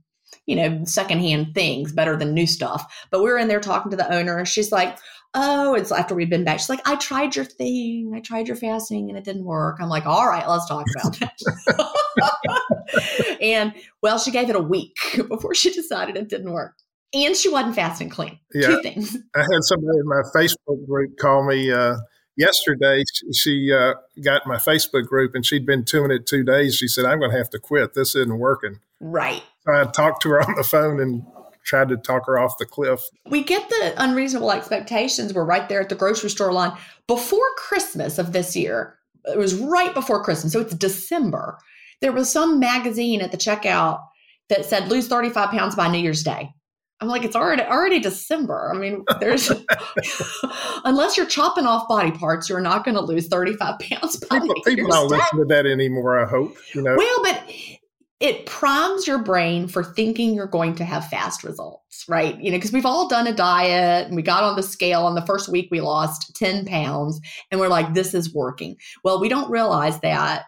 you 0.47 0.57
know, 0.57 0.85
secondhand 0.85 1.55
things 1.55 1.93
better 1.93 2.17
than 2.17 2.35
new 2.35 2.47
stuff. 2.47 3.07
But 3.11 3.23
we 3.23 3.31
were 3.31 3.39
in 3.39 3.49
there 3.49 3.61
talking 3.61 3.91
to 3.91 3.97
the 3.97 4.13
owner. 4.13 4.39
And 4.39 4.47
she's 4.47 4.73
like, 4.73 4.99
oh, 5.35 5.75
it's 5.75 5.93
after 5.93 6.15
we've 6.15 6.31
been 6.31 6.45
back. 6.45 6.59
She's 6.59 6.69
like, 6.69 6.87
I 6.87 6.97
tried 6.97 7.37
your 7.37 7.45
thing. 7.45 8.13
I 8.15 8.21
tried 8.21 8.49
your 8.49 8.57
fasting 8.57 9.09
and 9.09 9.19
it 9.19 9.25
didn't 9.25 9.45
work. 9.45 9.79
I'm 9.81 9.89
like, 9.89 10.07
all 10.07 10.27
right, 10.27 10.49
let's 10.49 10.67
talk 10.67 10.87
about 10.97 11.19
it. 11.21 13.39
and 13.41 13.75
well, 14.03 14.19
she 14.19 14.31
gave 14.31 14.51
it 14.51 14.57
a 14.57 14.63
week 14.63 14.97
before 15.29 15.55
she 15.55 15.73
decided 15.73 16.17
it 16.17 16.29
didn't 16.29 16.53
work. 16.53 16.75
And 17.15 17.35
she 17.35 17.49
wasn't 17.49 17.75
fasting 17.75 18.11
clean. 18.11 18.39
Yeah. 18.53 18.69
Two 18.69 18.83
things. 18.83 19.17
I 19.35 19.41
had 19.41 19.63
somebody 19.63 19.99
in 19.99 20.07
my 20.07 20.23
Facebook 20.35 20.87
group 20.87 21.17
call 21.19 21.47
me 21.47 21.73
uh, 21.73 21.97
yesterday. 22.37 23.03
She 23.35 23.73
uh, 23.73 23.95
got 24.23 24.47
my 24.47 24.57
Facebook 24.57 25.07
group 25.07 25.35
and 25.35 25.45
she'd 25.45 25.65
been 25.65 25.85
doing 25.85 26.11
it 26.11 26.27
two 26.27 26.45
days. 26.45 26.75
She 26.75 26.87
said, 26.87 27.07
I'm 27.07 27.19
going 27.19 27.31
to 27.31 27.39
have 27.39 27.49
to 27.51 27.59
quit. 27.59 27.95
This 27.95 28.15
isn't 28.15 28.39
working. 28.39 28.81
Right. 29.01 29.43
So 29.65 29.73
I 29.73 29.85
talked 29.85 30.23
to 30.23 30.31
her 30.31 30.43
on 30.43 30.55
the 30.57 30.65
phone 30.65 31.01
and 31.01 31.23
tried 31.69 31.89
to 31.91 31.97
talk 31.97 32.27
her 32.27 32.39
off 32.39 32.59
the 32.59 32.67
cliff. 32.67 33.03
We 33.29 33.45
get 33.45 33.69
the 33.69 33.95
unreasonable 33.99 34.51
expectations. 34.51 35.35
We're 35.35 35.45
right 35.45 35.69
there 35.69 35.81
at 35.83 35.91
the 35.91 35.95
grocery 35.95 36.31
store 36.31 36.53
line 36.53 36.73
before 37.07 37.47
Christmas 37.57 38.19
of 38.19 38.33
this 38.33 38.57
year. 38.57 38.99
It 39.27 39.37
was 39.37 39.55
right 39.55 39.93
before 39.93 40.25
Christmas. 40.25 40.55
So 40.55 40.61
it's 40.61 40.75
December. 40.75 41.59
There 42.01 42.13
was 42.13 42.33
some 42.33 42.59
magazine 42.59 43.21
at 43.21 43.33
the 43.33 43.37
checkout 43.37 44.01
that 44.49 44.65
said 44.65 44.89
lose 44.89 45.09
35 45.09 45.51
pounds 45.51 45.75
by 45.75 45.89
New 45.89 45.99
Year's 45.99 46.23
Day. 46.23 46.51
I'm 47.01 47.07
like, 47.07 47.23
it's 47.23 47.37
already 47.37 47.63
already 47.63 48.01
December. 48.01 48.73
I 48.75 48.77
mean, 48.77 49.05
there's 49.21 49.53
unless 50.85 51.17
you're 51.17 51.27
chopping 51.27 51.65
off 51.65 51.87
body 51.87 52.11
parts, 52.11 52.49
you're 52.49 52.61
not 52.61 52.85
going 52.85 52.97
to 52.97 53.01
lose 53.01 53.29
35 53.29 53.79
pounds. 53.79 54.17
By 54.17 54.41
people, 54.41 54.55
people 54.65 54.91
don't 54.91 55.09
listen 55.09 55.39
to 55.39 55.45
that 55.45 55.65
anymore. 55.67 56.19
I 56.19 56.27
hope 56.27 56.57
you 56.75 56.83
know. 56.83 56.97
Well, 56.97 57.23
but 57.23 57.41
it 58.21 58.47
primes 58.47 59.07
your 59.07 59.23
brain 59.23 59.69
for 59.69 59.85
thinking 59.85 60.35
you're 60.35 60.47
going 60.47 60.75
to 60.75 60.85
have 60.85 61.07
fast 61.09 61.45
results, 61.45 62.05
right? 62.09 62.39
You 62.41 62.51
know, 62.51 62.57
because 62.57 62.73
we've 62.73 62.87
all 62.87 63.09
done 63.09 63.29
a 63.29 63.33
diet 63.33 64.09
and 64.09 64.17
we 64.17 64.23
got 64.23 64.43
on 64.43 64.57
the 64.57 64.63
scale 64.63 65.07
and 65.07 65.17
the 65.17 65.27
first 65.27 65.49
week 65.49 65.69
we 65.71 65.81
lost 65.81 66.35
10 66.35 66.65
pounds 66.65 67.21
and 67.51 67.61
we're 67.61 67.69
like, 67.69 67.95
this 67.95 68.15
is 68.15 68.35
working. 68.35 68.77
Well, 69.05 69.21
we 69.21 69.29
don't 69.29 69.51
realize 69.51 70.01
that 70.01 70.47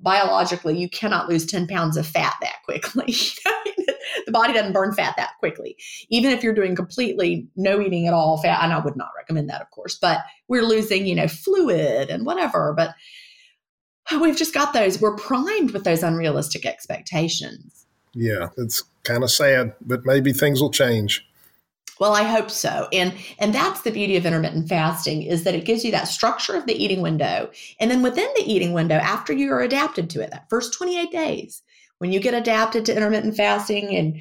biologically 0.00 0.76
you 0.76 0.88
cannot 0.88 1.28
lose 1.28 1.46
10 1.46 1.68
pounds 1.68 1.96
of 1.96 2.04
fat 2.04 2.34
that 2.40 2.56
quickly. 2.64 3.06
the 4.26 4.32
body 4.32 4.52
doesn't 4.52 4.72
burn 4.72 4.92
fat 4.92 5.14
that 5.16 5.34
quickly. 5.38 5.76
Even 6.08 6.32
if 6.32 6.42
you're 6.42 6.52
doing 6.52 6.74
completely 6.74 7.46
no 7.54 7.80
eating 7.80 8.08
at 8.08 8.14
all 8.14 8.38
fat, 8.42 8.62
and 8.62 8.72
I 8.72 8.80
would 8.80 8.96
not 8.96 9.10
recommend 9.16 9.48
that, 9.50 9.62
of 9.62 9.70
course, 9.70 9.96
but 10.00 10.18
we're 10.48 10.64
losing, 10.64 11.06
you 11.06 11.14
know, 11.14 11.28
fluid 11.28 12.10
and 12.10 12.26
whatever. 12.26 12.74
But 12.76 12.90
Oh, 14.10 14.18
we've 14.18 14.36
just 14.36 14.54
got 14.54 14.72
those, 14.72 15.00
we're 15.00 15.16
primed 15.16 15.70
with 15.72 15.84
those 15.84 16.02
unrealistic 16.02 16.66
expectations. 16.66 17.86
Yeah, 18.14 18.48
it's 18.56 18.82
kind 19.02 19.22
of 19.22 19.30
sad, 19.30 19.74
but 19.80 20.04
maybe 20.04 20.32
things 20.32 20.60
will 20.60 20.70
change. 20.70 21.26
Well, 22.00 22.14
I 22.14 22.24
hope 22.24 22.50
so. 22.50 22.88
And 22.92 23.14
and 23.38 23.54
that's 23.54 23.82
the 23.82 23.92
beauty 23.92 24.16
of 24.16 24.26
intermittent 24.26 24.68
fasting 24.68 25.22
is 25.22 25.44
that 25.44 25.54
it 25.54 25.64
gives 25.64 25.84
you 25.84 25.92
that 25.92 26.08
structure 26.08 26.56
of 26.56 26.66
the 26.66 26.74
eating 26.74 27.02
window. 27.02 27.50
And 27.78 27.90
then 27.90 28.02
within 28.02 28.28
the 28.36 28.42
eating 28.42 28.72
window 28.72 28.96
after 28.96 29.32
you 29.32 29.52
are 29.52 29.60
adapted 29.60 30.10
to 30.10 30.20
it, 30.20 30.30
that 30.32 30.50
first 30.50 30.76
28 30.76 31.12
days, 31.12 31.62
when 31.98 32.10
you 32.12 32.18
get 32.18 32.34
adapted 32.34 32.84
to 32.86 32.96
intermittent 32.96 33.36
fasting 33.36 33.94
and 33.94 34.16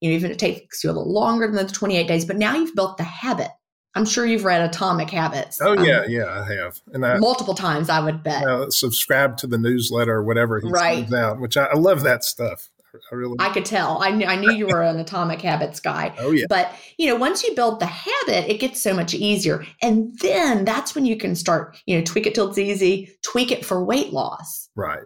you 0.00 0.10
know, 0.10 0.16
even 0.16 0.32
it 0.32 0.38
takes 0.40 0.82
you 0.82 0.90
a 0.90 0.92
little 0.92 1.12
longer 1.12 1.46
than 1.46 1.64
the 1.64 1.72
28 1.72 2.08
days, 2.08 2.24
but 2.24 2.36
now 2.36 2.56
you've 2.56 2.74
built 2.74 2.96
the 2.96 3.04
habit 3.04 3.50
I'm 3.94 4.06
sure 4.06 4.24
you've 4.24 4.44
read 4.44 4.62
Atomic 4.62 5.10
Habits. 5.10 5.60
Oh 5.60 5.74
yeah, 5.82 6.00
um, 6.00 6.10
yeah, 6.10 6.26
I 6.26 6.54
have, 6.54 6.80
and 6.94 7.04
I, 7.04 7.18
multiple 7.18 7.54
times. 7.54 7.90
I 7.90 8.00
would 8.00 8.22
bet. 8.22 8.44
Uh, 8.44 8.70
subscribe 8.70 9.36
to 9.38 9.46
the 9.46 9.58
newsletter 9.58 10.14
or 10.14 10.24
whatever 10.24 10.60
he 10.60 10.68
right. 10.68 10.98
sends 10.98 11.12
out, 11.12 11.40
which 11.40 11.56
I, 11.56 11.66
I, 11.66 11.74
love 11.74 12.02
that 12.04 12.24
stuff. 12.24 12.70
I 13.10 13.14
really. 13.14 13.36
I 13.38 13.50
could 13.50 13.66
tell. 13.66 14.02
I 14.02 14.10
knew. 14.10 14.26
I 14.26 14.36
knew 14.36 14.52
you 14.52 14.66
were 14.66 14.82
an 14.82 14.98
Atomic 14.98 15.42
Habits 15.42 15.78
guy. 15.78 16.14
Oh 16.18 16.30
yeah. 16.30 16.46
But 16.48 16.74
you 16.96 17.08
know, 17.08 17.16
once 17.16 17.44
you 17.44 17.54
build 17.54 17.80
the 17.80 17.86
habit, 17.86 18.50
it 18.50 18.60
gets 18.60 18.80
so 18.80 18.94
much 18.94 19.12
easier, 19.12 19.66
and 19.82 20.18
then 20.20 20.64
that's 20.64 20.94
when 20.94 21.04
you 21.04 21.16
can 21.16 21.34
start. 21.34 21.76
You 21.84 21.98
know, 21.98 22.04
tweak 22.04 22.26
it 22.26 22.34
till 22.34 22.48
it's 22.48 22.58
easy. 22.58 23.10
Tweak 23.22 23.52
it 23.52 23.64
for 23.64 23.84
weight 23.84 24.12
loss. 24.12 24.70
Right. 24.74 25.04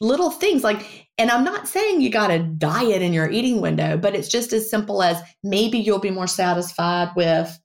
Little 0.00 0.30
things 0.30 0.62
like, 0.62 1.08
and 1.16 1.30
I'm 1.30 1.44
not 1.44 1.68
saying 1.68 2.02
you 2.02 2.10
got 2.10 2.28
to 2.28 2.38
diet 2.38 3.00
in 3.00 3.14
your 3.14 3.30
eating 3.30 3.62
window, 3.62 3.96
but 3.96 4.14
it's 4.14 4.28
just 4.28 4.52
as 4.52 4.68
simple 4.68 5.02
as 5.02 5.22
maybe 5.42 5.78
you'll 5.78 5.98
be 5.98 6.10
more 6.10 6.26
satisfied 6.26 7.12
with 7.16 7.58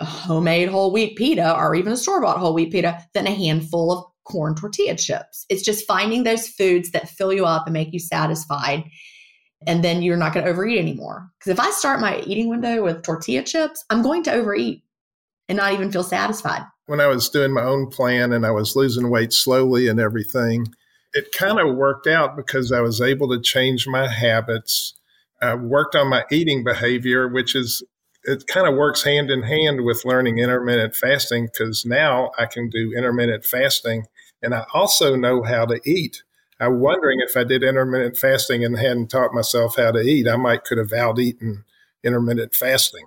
homemade 0.00 0.68
whole 0.68 0.92
wheat 0.92 1.16
pita 1.16 1.56
or 1.56 1.74
even 1.74 1.92
a 1.92 1.96
store 1.96 2.20
bought 2.20 2.38
whole 2.38 2.54
wheat 2.54 2.72
pita 2.72 2.98
than 3.14 3.26
a 3.26 3.34
handful 3.34 3.92
of 3.92 4.04
corn 4.24 4.54
tortilla 4.54 4.96
chips. 4.96 5.46
It's 5.48 5.62
just 5.62 5.86
finding 5.86 6.24
those 6.24 6.48
foods 6.48 6.90
that 6.90 7.08
fill 7.08 7.32
you 7.32 7.44
up 7.44 7.66
and 7.66 7.74
make 7.74 7.92
you 7.92 7.98
satisfied. 7.98 8.84
And 9.66 9.82
then 9.82 10.02
you're 10.02 10.16
not 10.16 10.34
going 10.34 10.44
to 10.44 10.50
overeat 10.50 10.78
anymore. 10.78 11.30
Because 11.38 11.52
if 11.52 11.60
I 11.60 11.70
start 11.70 12.00
my 12.00 12.20
eating 12.20 12.48
window 12.48 12.82
with 12.82 13.02
tortilla 13.02 13.42
chips, 13.42 13.84
I'm 13.88 14.02
going 14.02 14.22
to 14.24 14.32
overeat 14.32 14.82
and 15.48 15.56
not 15.56 15.72
even 15.72 15.92
feel 15.92 16.02
satisfied. 16.02 16.62
When 16.86 17.00
I 17.00 17.06
was 17.06 17.30
doing 17.30 17.52
my 17.52 17.62
own 17.62 17.88
plan 17.88 18.32
and 18.32 18.44
I 18.44 18.50
was 18.50 18.76
losing 18.76 19.08
weight 19.08 19.32
slowly 19.32 19.88
and 19.88 20.00
everything, 20.00 20.66
it 21.14 21.32
kind 21.32 21.58
of 21.58 21.76
worked 21.76 22.06
out 22.06 22.36
because 22.36 22.72
I 22.72 22.80
was 22.80 23.00
able 23.00 23.28
to 23.28 23.40
change 23.40 23.86
my 23.86 24.08
habits. 24.08 24.94
I 25.40 25.54
worked 25.54 25.94
on 25.94 26.08
my 26.08 26.24
eating 26.30 26.64
behavior, 26.64 27.28
which 27.28 27.54
is 27.54 27.82
it 28.24 28.46
kind 28.46 28.66
of 28.66 28.74
works 28.74 29.04
hand 29.04 29.30
in 29.30 29.42
hand 29.42 29.84
with 29.84 30.04
learning 30.04 30.38
intermittent 30.38 30.96
fasting 30.96 31.46
because 31.46 31.84
now 31.84 32.30
I 32.38 32.46
can 32.46 32.70
do 32.70 32.92
intermittent 32.96 33.44
fasting 33.44 34.06
and 34.42 34.54
I 34.54 34.64
also 34.74 35.16
know 35.16 35.42
how 35.42 35.66
to 35.66 35.80
eat. 35.84 36.22
I'm 36.60 36.80
wondering 36.80 37.20
if 37.20 37.36
I 37.36 37.44
did 37.44 37.62
intermittent 37.62 38.16
fasting 38.16 38.64
and 38.64 38.78
hadn't 38.78 39.08
taught 39.08 39.34
myself 39.34 39.76
how 39.76 39.90
to 39.90 40.00
eat, 40.00 40.28
I 40.28 40.36
might 40.36 40.64
could 40.64 40.78
have 40.78 40.92
out 40.92 41.18
eaten 41.18 41.64
intermittent 42.02 42.54
fasting. 42.54 43.04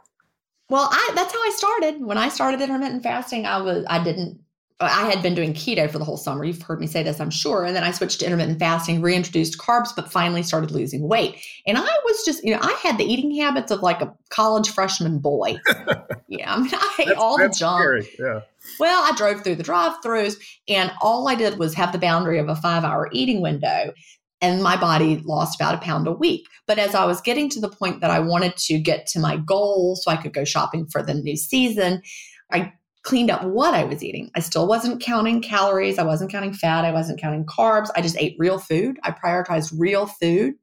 Well, 0.69 0.89
I, 0.91 1.11
that's 1.15 1.33
how 1.33 1.39
I 1.39 1.51
started. 1.55 2.01
When 2.01 2.17
I 2.17 2.29
started 2.29 2.61
intermittent 2.61 3.03
fasting, 3.03 3.45
I 3.45 3.61
was 3.61 3.85
I 3.89 4.03
didn't 4.03 4.41
Uh, 4.79 4.89
I 4.91 5.09
had 5.09 5.23
been 5.23 5.33
doing 5.33 5.53
keto 5.53 5.89
for 5.89 5.97
the 5.97 6.05
whole 6.05 6.17
summer. 6.17 6.43
You've 6.43 6.61
heard 6.61 6.79
me 6.79 6.87
say 6.87 7.01
this, 7.01 7.19
I'm 7.19 7.31
sure. 7.31 7.65
And 7.65 7.75
then 7.75 7.83
I 7.83 7.91
switched 7.91 8.19
to 8.19 8.25
intermittent 8.25 8.59
fasting, 8.59 9.01
reintroduced 9.01 9.57
carbs, 9.57 9.89
but 9.95 10.11
finally 10.11 10.43
started 10.43 10.71
losing 10.71 11.07
weight. 11.07 11.43
And 11.65 11.77
I 11.77 11.81
was 11.81 12.23
just, 12.25 12.43
you 12.43 12.53
know, 12.53 12.59
I 12.61 12.73
had 12.83 12.97
the 12.97 13.03
eating 13.03 13.35
habits 13.35 13.71
of 13.71 13.81
like 13.81 14.01
a 14.01 14.13
college 14.29 14.69
freshman 14.69 15.19
boy. 15.19 15.57
yeah, 16.27 16.53
I 16.53 16.59
mean, 16.59 16.69
I 16.73 16.95
ate 16.99 17.07
that's, 17.07 17.19
all 17.19 17.37
the 17.37 17.49
junk. 17.49 17.81
Scary. 17.81 18.09
Yeah. 18.19 18.41
Well, 18.79 19.01
I 19.03 19.15
drove 19.15 19.43
through 19.43 19.55
the 19.55 19.63
drive-throughs, 19.63 20.35
and 20.67 20.91
all 21.01 21.27
I 21.29 21.35
did 21.35 21.57
was 21.57 21.73
have 21.75 21.93
the 21.93 21.97
boundary 21.97 22.37
of 22.37 22.49
a 22.49 22.55
five-hour 22.55 23.09
eating 23.13 23.41
window. 23.41 23.93
And 24.39 24.61
my 24.61 24.77
body 24.77 25.19
lost 25.25 25.59
about 25.59 25.73
a 25.73 25.79
pound 25.79 26.05
a 26.05 26.11
week. 26.11 26.45
But 26.67 26.77
as 26.77 26.93
I 26.93 27.05
was 27.05 27.21
getting 27.21 27.49
to 27.49 27.59
the 27.59 27.69
point 27.69 28.01
that 28.01 28.11
I 28.11 28.19
wanted 28.19 28.55
to 28.57 28.77
get 28.77 29.07
to 29.07 29.19
my 29.19 29.37
goal 29.37 29.95
so 29.95 30.11
I 30.11 30.17
could 30.17 30.33
go 30.33 30.43
shopping 30.43 30.85
for 30.85 31.01
the 31.01 31.15
new 31.15 31.35
season, 31.35 32.03
I 32.51 32.73
cleaned 33.07 33.31
up 33.31 33.41
what 33.41 33.73
I 33.73 33.85
was 33.85 34.03
eating. 34.03 34.29
I 34.35 34.41
still 34.41 34.67
wasn't 34.67 35.01
counting 35.01 35.41
calories. 35.41 35.97
I 35.97 36.03
wasn't 36.03 36.29
counting 36.29 36.53
fat. 36.53 36.83
I 36.83 36.91
wasn't 36.91 37.21
counting 37.21 37.45
carbs. 37.45 37.87
I 37.95 38.01
just 38.01 38.17
ate 38.19 38.35
real 38.37 38.59
food. 38.59 38.99
I 39.01 39.11
prioritized 39.11 39.73
real 39.77 40.07
food 40.07 40.55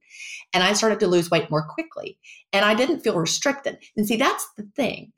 and 0.53 0.63
I 0.63 0.75
started 0.75 1.01
to 1.01 1.07
lose 1.07 1.31
weight 1.31 1.51
more 1.51 1.67
quickly. 1.67 2.19
And 2.53 2.63
I 2.63 2.75
didn't 2.75 3.01
feel 3.01 3.19
restricted. 3.19 3.79
And 3.97 4.07
see, 4.07 4.17
that's 4.17 4.47
the 4.59 4.69
thing. 4.77 5.15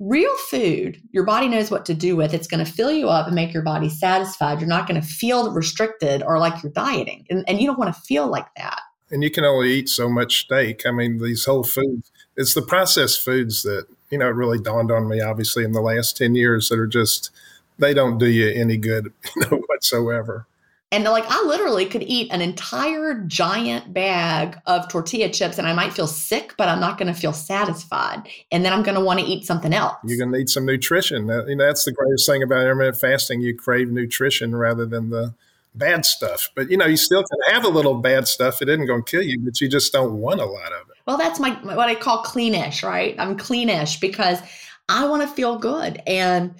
Real 0.00 0.36
food, 0.50 1.00
your 1.12 1.22
body 1.22 1.46
knows 1.46 1.70
what 1.70 1.86
to 1.86 1.94
do 1.94 2.16
with. 2.16 2.34
It's 2.34 2.48
going 2.48 2.64
to 2.64 2.70
fill 2.70 2.90
you 2.90 3.08
up 3.08 3.26
and 3.28 3.36
make 3.36 3.54
your 3.54 3.62
body 3.62 3.88
satisfied. 3.88 4.58
You're 4.58 4.68
not 4.68 4.88
going 4.88 5.00
to 5.00 5.06
feel 5.06 5.52
restricted 5.52 6.24
or 6.24 6.40
like 6.40 6.60
you're 6.60 6.72
dieting. 6.72 7.24
And, 7.30 7.44
and 7.48 7.60
you 7.60 7.68
don't 7.68 7.78
want 7.78 7.94
to 7.94 8.00
feel 8.00 8.26
like 8.26 8.52
that. 8.56 8.80
And 9.12 9.22
you 9.22 9.30
can 9.30 9.44
only 9.44 9.70
eat 9.74 9.88
so 9.88 10.08
much 10.08 10.40
steak. 10.40 10.82
I 10.84 10.90
mean, 10.90 11.18
these 11.18 11.44
whole 11.44 11.62
foods, 11.62 12.10
it's 12.36 12.54
the 12.54 12.62
processed 12.62 13.22
foods 13.22 13.62
that 13.62 13.86
you 14.14 14.18
know, 14.18 14.28
it 14.28 14.36
really 14.36 14.60
dawned 14.60 14.92
on 14.92 15.08
me, 15.08 15.20
obviously, 15.20 15.64
in 15.64 15.72
the 15.72 15.80
last 15.80 16.16
10 16.16 16.36
years 16.36 16.68
that 16.68 16.78
are 16.78 16.86
just, 16.86 17.32
they 17.80 17.92
don't 17.92 18.16
do 18.16 18.26
you 18.26 18.48
any 18.48 18.76
good, 18.76 19.12
you 19.36 19.42
know, 19.42 19.56
whatsoever. 19.66 20.46
And 20.92 21.02
like, 21.02 21.24
I 21.26 21.42
literally 21.42 21.86
could 21.86 22.04
eat 22.04 22.30
an 22.30 22.40
entire 22.40 23.14
giant 23.24 23.92
bag 23.92 24.56
of 24.66 24.88
tortilla 24.88 25.28
chips 25.28 25.58
and 25.58 25.66
I 25.66 25.72
might 25.72 25.92
feel 25.92 26.06
sick, 26.06 26.54
but 26.56 26.68
I'm 26.68 26.78
not 26.78 26.96
going 26.96 27.12
to 27.12 27.18
feel 27.18 27.32
satisfied. 27.32 28.28
And 28.52 28.64
then 28.64 28.72
I'm 28.72 28.84
going 28.84 28.94
to 28.94 29.00
want 29.00 29.18
to 29.18 29.26
eat 29.26 29.44
something 29.44 29.74
else. 29.74 29.96
You're 30.04 30.18
going 30.18 30.30
to 30.30 30.38
need 30.38 30.48
some 30.48 30.64
nutrition. 30.64 31.26
That, 31.26 31.48
you 31.48 31.56
know, 31.56 31.66
that's 31.66 31.84
the 31.84 31.90
greatest 31.90 32.28
thing 32.28 32.44
about 32.44 32.60
intermittent 32.60 32.98
fasting. 32.98 33.40
You 33.40 33.56
crave 33.56 33.90
nutrition 33.90 34.54
rather 34.54 34.86
than 34.86 35.10
the, 35.10 35.34
bad 35.74 36.04
stuff. 36.04 36.50
But 36.54 36.70
you 36.70 36.76
know, 36.76 36.86
you 36.86 36.96
still 36.96 37.24
can 37.24 37.52
have 37.52 37.64
a 37.64 37.68
little 37.68 37.94
bad 37.94 38.28
stuff. 38.28 38.62
It 38.62 38.68
isn't 38.68 38.86
going 38.86 39.02
to 39.02 39.10
kill 39.10 39.22
you, 39.22 39.40
but 39.40 39.60
you 39.60 39.68
just 39.68 39.92
don't 39.92 40.20
want 40.20 40.40
a 40.40 40.44
lot 40.44 40.72
of 40.72 40.88
it. 40.88 40.93
Well, 41.06 41.18
that's 41.18 41.38
my 41.40 41.50
what 41.62 41.88
I 41.88 41.94
call 41.94 42.24
cleanish, 42.24 42.82
right? 42.82 43.14
I'm 43.18 43.36
cleanish 43.36 44.00
because 44.00 44.40
I 44.88 45.06
want 45.06 45.22
to 45.22 45.28
feel 45.34 45.58
good 45.58 46.02
and 46.06 46.54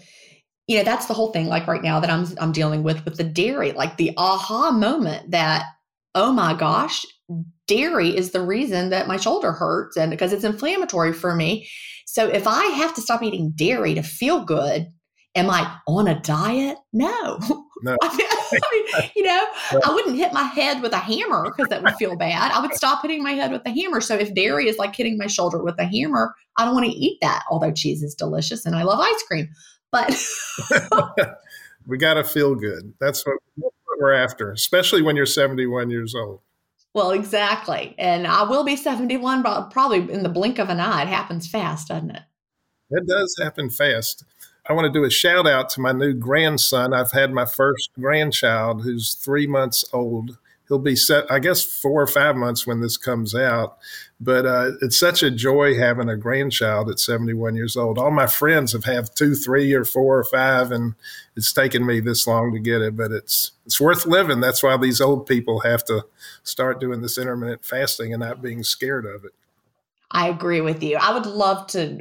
you 0.67 0.79
know 0.79 0.85
that's 0.85 1.07
the 1.07 1.15
whole 1.15 1.33
thing 1.33 1.47
like 1.47 1.67
right 1.67 1.83
now 1.83 2.01
that 2.01 2.11
I'm 2.11 2.27
I'm 2.41 2.53
dealing 2.53 2.83
with 2.83 3.05
with 3.05 3.17
the 3.17 3.25
dairy 3.25 3.73
like 3.73 3.97
the 3.97 4.13
aha 4.17 4.71
moment 4.71 5.31
that 5.31 5.65
oh 6.15 6.33
my 6.33 6.55
gosh 6.55 7.05
dairy 7.67 8.17
is 8.17 8.33
the 8.33 8.43
reason 8.43 8.91
that 8.91 9.09
my 9.09 9.17
shoulder 9.17 9.53
hurts 9.53 9.97
and 9.97 10.11
because 10.11 10.33
it's 10.33 10.45
inflammatory 10.45 11.13
for 11.13 11.35
me 11.35 11.69
So 12.07 12.29
if 12.29 12.47
I 12.47 12.65
have 12.67 12.95
to 12.95 13.01
stop 13.03 13.23
eating 13.23 13.53
dairy 13.57 13.95
to 13.95 14.03
feel 14.03 14.45
good, 14.45 14.89
am 15.35 15.51
I 15.51 15.79
on 15.89 16.07
a 16.09 16.21
diet? 16.21 16.79
No. 16.93 17.41
No. 17.83 17.97
I 18.03 18.17
mean, 18.73 19.11
you 19.17 19.23
know, 19.25 19.47
I 19.85 19.93
wouldn't 19.93 20.17
hit 20.17 20.33
my 20.33 20.45
head 20.45 20.83
with 20.83 20.93
a 20.93 20.99
hammer 20.99 21.45
because 21.45 21.69
that 21.69 21.83
would 21.83 21.95
feel 21.97 22.17
bad. 22.17 22.53
I 22.53 22.61
would 22.61 22.75
stop 22.75 23.03
hitting 23.03 23.23
my 23.23 23.33
head 23.33 23.51
with 23.51 23.63
a 23.67 23.71
hammer. 23.71 24.01
So 24.01 24.15
if 24.15 24.35
dairy 24.35 24.69
is 24.69 24.79
like 24.79 24.95
hitting 24.95 25.19
my 25.19 25.27
shoulder 25.27 25.63
with 25.63 25.79
a 25.79 25.85
hammer, 25.85 26.35
I 26.57 26.65
don't 26.65 26.75
want 26.75 26.87
to 26.87 26.93
eat 26.93 27.19
that. 27.21 27.45
Although 27.51 27.73
cheese 27.73 28.03
is 28.03 28.15
delicious 28.15 28.65
and 28.65 28.77
I 28.77 28.83
love 28.85 29.01
ice 29.01 29.23
cream, 29.25 29.49
but 29.91 30.17
we 31.87 31.99
got 31.99 32.15
to 32.15 32.25
feel 32.25 32.55
good. 32.55 32.95
That's 33.01 33.27
what, 33.27 33.37
what 33.57 33.73
we're 34.01 34.13
after, 34.13 34.53
especially 34.53 35.03
when 35.03 35.17
you're 35.17 35.27
71 35.27 35.91
years 35.91 36.15
old. 36.15 36.41
Well, 36.95 37.11
exactly. 37.11 37.95
And 37.99 38.27
I 38.27 38.45
will 38.45 38.65
be 38.65 38.77
71, 38.77 39.43
but 39.43 39.71
probably 39.71 40.13
in 40.13 40.23
the 40.23 40.29
blink 40.29 40.61
of 40.61 40.69
an 40.69 40.79
eye. 40.79 41.03
It 41.03 41.09
happens 41.09 41.49
fast, 41.49 41.89
doesn't 41.89 42.11
it? 42.11 42.23
It 42.91 43.07
does 43.09 43.35
happen 43.43 43.69
fast. 43.69 44.25
I 44.67 44.73
want 44.73 44.87
to 44.87 44.99
do 44.99 45.05
a 45.05 45.11
shout 45.11 45.47
out 45.47 45.69
to 45.71 45.81
my 45.81 45.93
new 45.93 46.15
grandson. 46.15 46.95
I've 46.95 47.13
had 47.13 47.33
my 47.33 47.45
first 47.45 47.91
grandchild 47.99 48.83
who's 48.83 49.15
three 49.15 49.47
months 49.47 49.85
old. 49.93 50.39
He'll 50.69 50.79
be 50.79 50.97
set, 50.97 51.31
I 51.31 51.41
guess, 51.41 51.63
four 51.63 52.01
or 52.01 52.07
five 52.07 52.37
months 52.37 52.67
when 52.67 52.81
this 52.81 52.97
comes 52.97 53.35
out. 53.35 53.77
But 54.19 54.47
uh, 54.47 54.71
it's 54.81 54.99
such 54.99 55.23
a 55.23 55.31
joy 55.31 55.79
having 55.79 56.09
a 56.09 56.17
grandchild 56.17 56.89
at 56.89 56.99
71 56.99 57.55
years 57.55 57.77
old. 57.77 57.99
All 57.99 58.11
my 58.11 58.27
friends 58.27 58.73
have 58.73 58.85
had 58.85 59.15
two, 59.15 59.35
three, 59.35 59.75
or 59.75 59.85
four 59.85 60.19
or 60.19 60.25
five, 60.25 60.73
and 60.73 60.95
it's 61.37 61.53
taken 61.53 61.85
me 61.85 62.01
this 62.01 62.27
long 62.27 62.55
to 62.55 62.59
get 62.59 62.81
it. 62.81 62.97
But 62.97 63.13
it's 63.13 63.53
it's 63.67 63.79
worth 63.79 64.07
living. 64.07 64.41
That's 64.41 64.63
why 64.63 64.79
these 64.79 65.03
old 65.03 65.27
people 65.27 65.61
have 65.61 65.85
to 65.85 66.07
start 66.43 66.81
doing 66.81 67.03
this 67.03 67.19
intermittent 67.19 67.67
fasting 67.67 68.15
and 68.15 68.23
not 68.23 68.41
being 68.41 68.63
scared 68.63 69.05
of 69.05 69.27
it. 69.27 69.35
I 70.11 70.29
agree 70.29 70.63
with 70.63 70.83
you. 70.83 70.97
I 70.97 71.13
would 71.13 71.27
love 71.27 71.67
to 71.69 72.01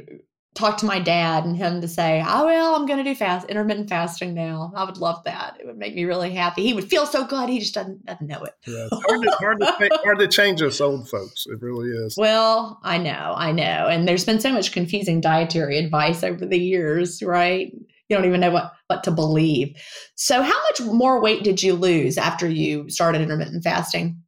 talk 0.54 0.78
to 0.78 0.86
my 0.86 1.00
dad 1.00 1.44
and 1.44 1.56
him 1.56 1.80
to 1.80 1.88
say, 1.88 2.24
"Oh 2.26 2.46
well, 2.46 2.74
I'm 2.74 2.86
going 2.86 3.02
to 3.02 3.04
do 3.04 3.14
fast 3.14 3.48
intermittent 3.48 3.88
fasting 3.88 4.34
now." 4.34 4.72
I 4.74 4.84
would 4.84 4.98
love 4.98 5.22
that. 5.24 5.56
It 5.60 5.66
would 5.66 5.78
make 5.78 5.94
me 5.94 6.04
really 6.04 6.32
happy. 6.32 6.62
He 6.62 6.72
would 6.72 6.88
feel 6.88 7.06
so 7.06 7.24
good. 7.24 7.48
He 7.48 7.58
just 7.58 7.74
doesn't, 7.74 8.04
doesn't 8.04 8.26
know 8.26 8.42
it. 8.44 8.54
Yeah, 8.66 8.88
it's 8.90 9.06
hard 9.06 9.22
to, 9.22 9.30
hard, 9.32 9.60
to, 9.60 10.00
hard 10.04 10.18
to 10.20 10.28
change 10.28 10.62
us 10.62 10.80
old 10.80 11.08
folks. 11.08 11.46
It 11.46 11.60
really 11.60 11.90
is. 11.90 12.16
Well, 12.16 12.80
I 12.82 12.98
know, 12.98 13.34
I 13.36 13.52
know, 13.52 13.88
and 13.88 14.06
there's 14.06 14.24
been 14.24 14.40
so 14.40 14.52
much 14.52 14.72
confusing 14.72 15.20
dietary 15.20 15.78
advice 15.78 16.22
over 16.22 16.46
the 16.46 16.58
years, 16.58 17.22
right? 17.22 17.72
You 18.08 18.16
don't 18.16 18.26
even 18.26 18.40
know 18.40 18.50
what 18.50 18.72
what 18.86 19.02
to 19.04 19.10
believe. 19.10 19.76
So, 20.14 20.42
how 20.42 20.62
much 20.68 20.80
more 20.82 21.20
weight 21.20 21.42
did 21.42 21.62
you 21.62 21.74
lose 21.74 22.18
after 22.18 22.48
you 22.48 22.88
started 22.90 23.22
intermittent 23.22 23.64
fasting? 23.64 24.20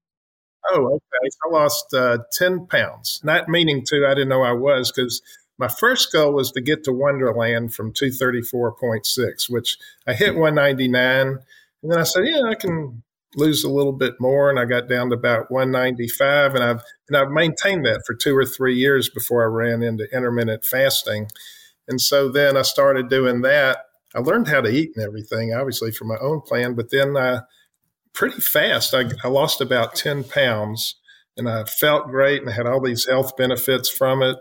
Oh, 0.68 0.87
okay. 0.95 1.31
I 1.45 1.49
lost 1.51 1.95
uh, 1.95 2.18
10 2.33 2.66
pounds. 2.66 3.20
Not 3.22 3.49
meaning 3.49 3.85
to, 3.87 4.07
I 4.07 4.14
didn't 4.14 4.31
know 4.31 4.43
I 4.43 4.53
was 4.53 4.91
because 4.91 5.22
my 5.59 5.69
first 5.69 6.13
goal 6.13 6.33
was 6.33 6.53
to 6.53 6.61
get 6.61 6.85
to 6.85 6.91
Onederland 6.91 7.73
from 7.73 7.93
234.6, 7.93 9.51
which 9.51 9.79
I 10.07 10.13
hit 10.13 10.37
199. 10.37 11.39
And 11.83 11.93
then 11.93 11.99
I 11.99 12.03
said, 12.03 12.27
yeah, 12.27 12.43
I 12.43 12.55
can 12.55 13.03
lose 13.37 13.65
a 13.65 13.71
little 13.71 13.93
bit 13.93 14.15
more. 14.21 14.51
And 14.51 14.59
I 14.59 14.65
got 14.65 14.89
down 14.89 15.11
to 15.11 15.17
about 15.17 15.51
195. 15.51 16.55
And 16.55 16.65
I've, 16.65 16.83
and 17.09 17.17
I've 17.17 17.31
maintained 17.31 17.87
that 17.87 18.03
for 18.07 18.15
two 18.15 18.37
or 18.37 18.45
three 18.45 18.77
years 18.77 19.09
before 19.09 19.43
I 19.43 19.47
ran 19.47 19.83
into 19.83 20.07
intermittent 20.15 20.65
fasting. 20.65 21.29
And 21.89 22.01
so 22.01 22.29
then 22.29 22.57
I 22.57 22.63
started 22.63 23.09
doing 23.09 23.43
that. 23.43 23.79
I 24.15 24.21
learned 24.21 24.49
how 24.49 24.61
to 24.61 24.71
eat 24.71 24.93
and 24.97 25.05
everything, 25.05 25.55
obviously, 25.55 25.93
for 25.93 26.05
my 26.05 26.17
own 26.21 26.41
plan. 26.41 26.75
But 26.75 26.91
then 26.91 27.17
uh, 27.17 27.43
pretty 28.13 28.41
fast, 28.41 28.95
I, 28.95 29.05
I 29.23 29.29
lost 29.29 29.61
about 29.61 29.95
10 29.95 30.25
pounds 30.25 30.97
and 31.37 31.49
I 31.49 31.65
felt 31.65 32.09
great 32.09 32.41
and 32.41 32.51
I 32.51 32.55
had 32.55 32.67
all 32.67 32.81
these 32.81 33.07
health 33.07 33.37
benefits 33.37 33.89
from 33.89 34.23
it. 34.23 34.37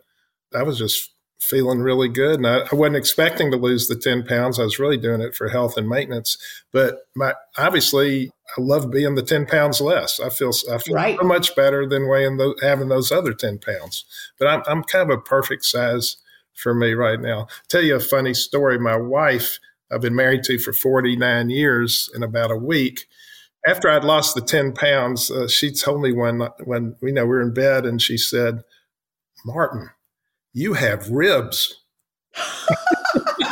I 0.53 0.63
was 0.63 0.77
just 0.77 1.11
feeling 1.45 1.79
really 1.79 2.09
good. 2.09 2.37
And 2.37 2.47
I, 2.47 2.59
I, 2.71 2.75
wasn't 2.75 2.95
expecting 2.95 3.51
to 3.51 3.57
lose 3.57 3.87
the 3.87 3.95
10 3.95 4.25
pounds. 4.25 4.59
I 4.59 4.63
was 4.63 4.79
really 4.79 4.97
doing 4.97 5.21
it 5.21 5.35
for 5.35 5.49
health 5.49 5.77
and 5.77 5.87
maintenance. 5.87 6.37
But 6.71 7.07
my 7.15 7.33
obviously, 7.57 8.31
I 8.57 8.61
love 8.61 8.89
being 8.89 9.15
the 9.15 9.21
10 9.21 9.45
pounds 9.45 9.79
less. 9.79 10.19
I 10.19 10.29
feel, 10.29 10.51
I 10.71 10.77
feel 10.79 10.95
right. 10.95 11.17
so 11.19 11.25
much 11.25 11.55
better 11.55 11.87
than 11.87 12.09
weighing 12.09 12.37
those, 12.37 12.55
having 12.61 12.89
those 12.89 13.11
other 13.11 13.33
10 13.33 13.59
pounds. 13.59 14.05
But 14.39 14.47
I'm, 14.47 14.63
I'm 14.65 14.83
kind 14.83 15.09
of 15.09 15.17
a 15.17 15.21
perfect 15.21 15.65
size 15.65 16.17
for 16.53 16.73
me 16.73 16.93
right 16.93 17.19
now. 17.19 17.39
I'll 17.39 17.49
tell 17.67 17.83
you 17.83 17.95
a 17.95 17.99
funny 17.99 18.33
story. 18.33 18.79
My 18.79 18.95
wife, 18.95 19.59
I've 19.91 20.01
been 20.01 20.15
married 20.15 20.43
to 20.43 20.57
for 20.57 20.73
49 20.73 21.49
years 21.49 22.09
in 22.15 22.23
about 22.23 22.51
a 22.51 22.57
week. 22.57 23.07
After 23.67 23.89
I'd 23.89 24.03
lost 24.03 24.35
the 24.35 24.41
10 24.41 24.73
pounds, 24.73 25.29
uh, 25.29 25.47
she 25.47 25.71
told 25.71 26.01
me 26.01 26.11
when, 26.11 26.47
when, 26.63 26.95
you 27.01 27.13
know, 27.13 27.23
we 27.23 27.29
were 27.29 27.41
in 27.41 27.53
bed 27.53 27.85
and 27.85 28.01
she 28.01 28.17
said, 28.17 28.63
Martin, 29.43 29.89
you 30.55 30.73
have 30.73 31.09
ribs. 31.09 31.83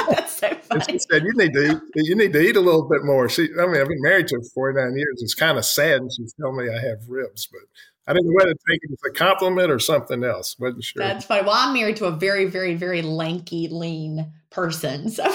That's 0.10 0.38
so 0.38 0.50
funny. 0.64 0.86
she 0.90 1.00
said, 1.00 1.24
you 1.24 1.34
need 1.36 1.54
to 1.54 1.72
eat, 1.72 1.78
you 1.96 2.16
need 2.16 2.32
to 2.34 2.40
eat 2.40 2.56
a 2.56 2.62
little 2.62 2.88
bit 2.90 3.04
more. 3.04 3.28
She, 3.28 3.50
I 3.60 3.66
mean, 3.68 3.80
I've 3.80 3.90
been 3.90 4.02
married 4.02 4.30
to 4.30 4.36
her 4.36 4.42
for 4.42 4.72
49 4.74 4.98
years. 4.98 5.22
It's 5.22 5.36
kind 5.36 5.58
of 5.58 5.66
sad. 5.66 5.98
And 5.98 6.12
she's 6.16 6.34
telling 6.40 6.58
me 6.58 6.74
I 6.74 6.80
have 6.80 7.00
ribs, 7.10 7.48
but 7.52 7.62
I 8.08 8.14
didn't 8.14 8.28
know 8.28 8.36
whether 8.36 8.54
to 8.54 8.60
take 8.70 8.80
it 8.84 8.92
as 8.94 9.12
a 9.12 9.14
compliment 9.14 9.70
or 9.70 9.80
something 9.80 10.24
else. 10.24 10.56
Wasn't 10.58 10.84
sure. 10.84 11.04
That's 11.04 11.26
funny. 11.26 11.44
Well, 11.44 11.56
I'm 11.56 11.74
married 11.74 11.98
to 11.98 12.06
a 12.06 12.12
very, 12.12 12.46
very, 12.46 12.76
very 12.76 13.02
lanky, 13.02 13.68
lean 13.68 14.32
person. 14.50 15.10
So 15.10 15.30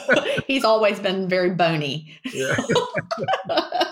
he's 0.46 0.64
always 0.64 1.00
been 1.00 1.26
very 1.26 1.50
bony. 1.50 2.12
Yeah. 2.32 2.56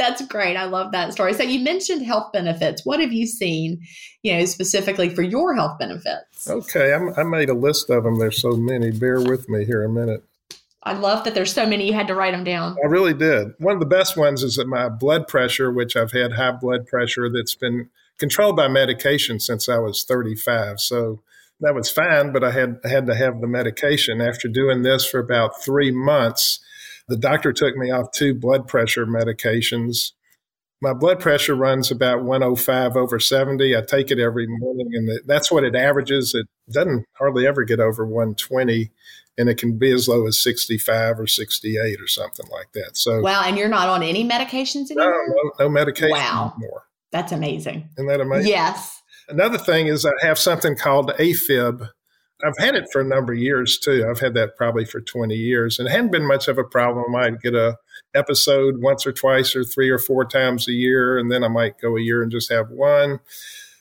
That's 0.00 0.26
great. 0.26 0.56
I 0.56 0.64
love 0.64 0.92
that 0.92 1.12
story. 1.12 1.34
So 1.34 1.42
you 1.42 1.62
mentioned 1.62 2.06
health 2.06 2.32
benefits. 2.32 2.86
What 2.86 3.00
have 3.00 3.12
you 3.12 3.26
seen, 3.26 3.82
you 4.22 4.32
know, 4.32 4.46
specifically 4.46 5.10
for 5.10 5.20
your 5.20 5.54
health 5.54 5.78
benefits? 5.78 6.48
Okay, 6.48 6.94
I'm, 6.94 7.12
i 7.18 7.22
made 7.22 7.50
a 7.50 7.54
list 7.54 7.90
of 7.90 8.04
them. 8.04 8.18
There's 8.18 8.40
so 8.40 8.52
many. 8.52 8.92
Bear 8.92 9.20
with 9.20 9.50
me 9.50 9.66
here 9.66 9.84
a 9.84 9.90
minute. 9.90 10.24
I 10.82 10.94
love 10.94 11.24
that 11.24 11.34
there's 11.34 11.52
so 11.52 11.66
many. 11.66 11.86
You 11.86 11.92
had 11.92 12.06
to 12.06 12.14
write 12.14 12.32
them 12.32 12.44
down. 12.44 12.78
I 12.82 12.86
really 12.86 13.12
did. 13.12 13.48
One 13.58 13.74
of 13.74 13.80
the 13.80 13.84
best 13.84 14.16
ones 14.16 14.42
is 14.42 14.56
that 14.56 14.66
my 14.66 14.88
blood 14.88 15.28
pressure, 15.28 15.70
which 15.70 15.96
I've 15.96 16.12
had 16.12 16.32
high 16.32 16.52
blood 16.52 16.86
pressure 16.86 17.28
that's 17.28 17.54
been 17.54 17.90
controlled 18.16 18.56
by 18.56 18.68
medication 18.68 19.38
since 19.38 19.68
I 19.68 19.76
was 19.80 20.02
35. 20.02 20.80
So 20.80 21.20
that 21.60 21.74
was 21.74 21.90
fine, 21.90 22.32
but 22.32 22.42
I 22.42 22.52
had 22.52 22.80
I 22.86 22.88
had 22.88 23.06
to 23.08 23.14
have 23.14 23.42
the 23.42 23.46
medication. 23.46 24.22
After 24.22 24.48
doing 24.48 24.80
this 24.80 25.06
for 25.06 25.20
about 25.20 25.62
three 25.62 25.90
months, 25.90 26.60
the 27.10 27.16
doctor 27.16 27.52
took 27.52 27.76
me 27.76 27.90
off 27.90 28.12
two 28.12 28.34
blood 28.34 28.68
pressure 28.68 29.04
medications. 29.04 30.12
My 30.80 30.94
blood 30.94 31.20
pressure 31.20 31.54
runs 31.54 31.90
about 31.90 32.22
105 32.22 32.96
over 32.96 33.18
70. 33.20 33.76
I 33.76 33.82
take 33.82 34.10
it 34.10 34.18
every 34.18 34.46
morning, 34.46 34.90
and 34.94 35.20
that's 35.26 35.50
what 35.50 35.64
it 35.64 35.74
averages. 35.74 36.34
It 36.34 36.46
doesn't 36.70 37.04
hardly 37.14 37.46
ever 37.46 37.64
get 37.64 37.80
over 37.80 38.06
120, 38.06 38.90
and 39.36 39.48
it 39.48 39.58
can 39.58 39.76
be 39.76 39.90
as 39.92 40.08
low 40.08 40.26
as 40.26 40.38
65 40.38 41.20
or 41.20 41.26
68 41.26 42.00
or 42.00 42.06
something 42.06 42.46
like 42.50 42.72
that. 42.72 42.96
So 42.96 43.20
wow, 43.20 43.42
and 43.44 43.58
you're 43.58 43.68
not 43.68 43.88
on 43.88 44.02
any 44.02 44.26
medications 44.26 44.90
anymore? 44.90 45.26
No, 45.28 45.34
no, 45.34 45.52
no 45.64 45.68
medication 45.68 46.12
wow. 46.12 46.54
anymore. 46.56 46.84
That's 47.10 47.32
amazing. 47.32 47.88
Isn't 47.98 48.06
that 48.06 48.20
amazing? 48.20 48.50
Yes. 48.50 49.02
Another 49.28 49.58
thing 49.58 49.88
is 49.88 50.06
I 50.06 50.12
have 50.22 50.38
something 50.38 50.76
called 50.76 51.10
AFib, 51.18 51.88
I've 52.44 52.58
had 52.58 52.74
it 52.74 52.88
for 52.92 53.00
a 53.00 53.04
number 53.04 53.32
of 53.32 53.38
years 53.38 53.78
too. 53.78 54.06
I've 54.08 54.20
had 54.20 54.34
that 54.34 54.56
probably 54.56 54.84
for 54.84 55.00
20 55.00 55.34
years 55.34 55.78
and 55.78 55.88
it 55.88 55.92
hadn't 55.92 56.12
been 56.12 56.26
much 56.26 56.48
of 56.48 56.58
a 56.58 56.64
problem. 56.64 57.14
I'd 57.14 57.40
get 57.40 57.54
a 57.54 57.78
episode 58.14 58.82
once 58.82 59.06
or 59.06 59.12
twice 59.12 59.54
or 59.54 59.64
three 59.64 59.90
or 59.90 59.98
four 59.98 60.24
times 60.24 60.68
a 60.68 60.72
year. 60.72 61.18
And 61.18 61.30
then 61.30 61.44
I 61.44 61.48
might 61.48 61.80
go 61.80 61.96
a 61.96 62.00
year 62.00 62.22
and 62.22 62.30
just 62.30 62.50
have 62.50 62.70
one. 62.70 63.20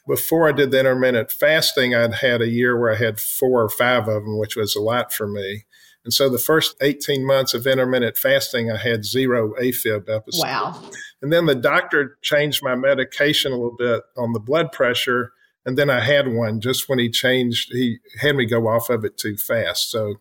Before 0.07 0.47
I 0.47 0.51
did 0.51 0.71
the 0.71 0.79
intermittent 0.79 1.31
fasting, 1.31 1.93
I'd 1.93 2.15
had 2.15 2.41
a 2.41 2.49
year 2.49 2.79
where 2.79 2.91
I 2.91 2.95
had 2.95 3.19
four 3.19 3.63
or 3.63 3.69
five 3.69 4.07
of 4.07 4.23
them, 4.23 4.39
which 4.39 4.55
was 4.55 4.75
a 4.75 4.81
lot 4.81 5.13
for 5.13 5.27
me. 5.27 5.65
And 6.03 6.13
so 6.13 6.29
the 6.29 6.39
first 6.39 6.75
18 6.81 7.25
months 7.25 7.53
of 7.53 7.67
intermittent 7.67 8.17
fasting, 8.17 8.71
I 8.71 8.77
had 8.77 9.05
zero 9.05 9.53
AFib 9.61 10.09
episodes. 10.09 10.41
Wow. 10.41 10.81
And 11.21 11.31
then 11.31 11.45
the 11.45 11.55
doctor 11.55 12.17
changed 12.21 12.63
my 12.63 12.75
medication 12.75 13.51
a 13.51 13.55
little 13.55 13.75
bit 13.77 14.01
on 14.17 14.33
the 14.33 14.39
blood 14.39 14.71
pressure 14.71 15.33
and 15.69 15.77
then 15.77 15.91
I 15.91 15.99
had 15.99 16.33
one 16.33 16.61
just 16.61 16.89
when 16.89 16.97
he 16.97 17.11
changed, 17.11 17.71
he 17.71 17.99
had 18.19 18.35
me 18.35 18.47
go 18.47 18.67
off 18.67 18.89
of 18.89 19.05
it 19.05 19.19
too 19.19 19.37
fast. 19.37 19.91
So, 19.91 20.15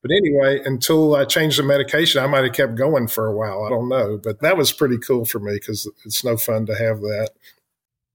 but 0.00 0.10
anyway, 0.10 0.62
until 0.64 1.14
I 1.14 1.26
changed 1.26 1.58
the 1.58 1.62
medication, 1.62 2.24
I 2.24 2.26
might 2.26 2.44
have 2.44 2.54
kept 2.54 2.74
going 2.74 3.08
for 3.08 3.26
a 3.26 3.36
while. 3.36 3.64
I 3.64 3.68
don't 3.68 3.90
know. 3.90 4.16
But 4.16 4.40
that 4.40 4.56
was 4.56 4.72
pretty 4.72 4.96
cool 4.96 5.26
for 5.26 5.40
me 5.40 5.52
because 5.56 5.86
it's 6.06 6.24
no 6.24 6.38
fun 6.38 6.64
to 6.66 6.74
have 6.74 7.00
that. 7.00 7.32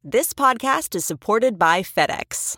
This 0.03 0.33
podcast 0.33 0.95
is 0.95 1.05
supported 1.05 1.59
by 1.59 1.83
FedEx. 1.83 2.57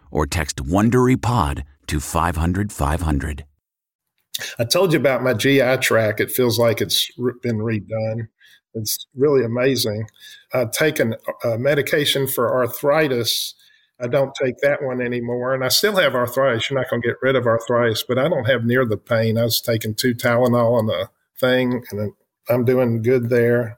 or 0.11 0.27
text 0.27 0.57
WonderyPod 0.57 1.63
to 1.87 1.99
500, 1.99 2.71
500. 2.71 3.45
I 4.59 4.63
told 4.63 4.93
you 4.93 4.99
about 4.99 5.23
my 5.23 5.33
GI 5.33 5.77
tract. 5.77 6.19
It 6.19 6.31
feels 6.31 6.59
like 6.59 6.81
it's 6.81 7.09
been 7.41 7.57
redone. 7.59 8.27
It's 8.73 9.07
really 9.15 9.43
amazing. 9.43 10.07
I've 10.53 10.71
taken 10.71 11.15
a 11.43 11.53
uh, 11.53 11.57
medication 11.57 12.27
for 12.27 12.53
arthritis. 12.53 13.53
I 13.99 14.07
don't 14.07 14.33
take 14.41 14.57
that 14.61 14.81
one 14.81 15.01
anymore. 15.01 15.53
And 15.53 15.63
I 15.63 15.67
still 15.67 15.95
have 15.97 16.15
arthritis. 16.15 16.69
You're 16.69 16.79
not 16.79 16.89
going 16.89 17.01
to 17.01 17.07
get 17.07 17.17
rid 17.21 17.35
of 17.35 17.45
arthritis, 17.45 18.03
but 18.03 18.17
I 18.17 18.29
don't 18.29 18.45
have 18.45 18.65
near 18.65 18.85
the 18.85 18.97
pain. 18.97 19.37
I 19.37 19.43
was 19.43 19.61
taking 19.61 19.93
two 19.93 20.15
Tylenol 20.15 20.77
on 20.77 20.87
the 20.87 21.09
thing, 21.39 21.83
and 21.91 22.13
I'm 22.49 22.65
doing 22.65 23.01
good 23.01 23.29
there. 23.29 23.77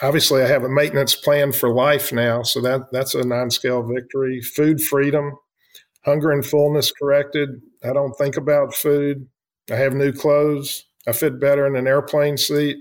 Obviously, 0.00 0.42
I 0.42 0.46
have 0.46 0.62
a 0.62 0.68
maintenance 0.68 1.16
plan 1.16 1.52
for 1.52 1.74
life 1.74 2.12
now, 2.12 2.44
so 2.44 2.60
that 2.60 2.92
that's 2.92 3.14
a 3.14 3.24
non-scale 3.24 3.82
victory. 3.82 4.40
Food 4.40 4.80
freedom, 4.80 5.36
hunger 6.04 6.30
and 6.30 6.44
fullness 6.44 6.92
corrected. 6.92 7.60
I 7.84 7.92
don't 7.92 8.14
think 8.14 8.36
about 8.36 8.74
food. 8.74 9.28
I 9.70 9.76
have 9.76 9.94
new 9.94 10.12
clothes. 10.12 10.84
I 11.06 11.12
fit 11.12 11.40
better 11.40 11.66
in 11.66 11.76
an 11.76 11.86
airplane 11.86 12.36
seat. 12.36 12.76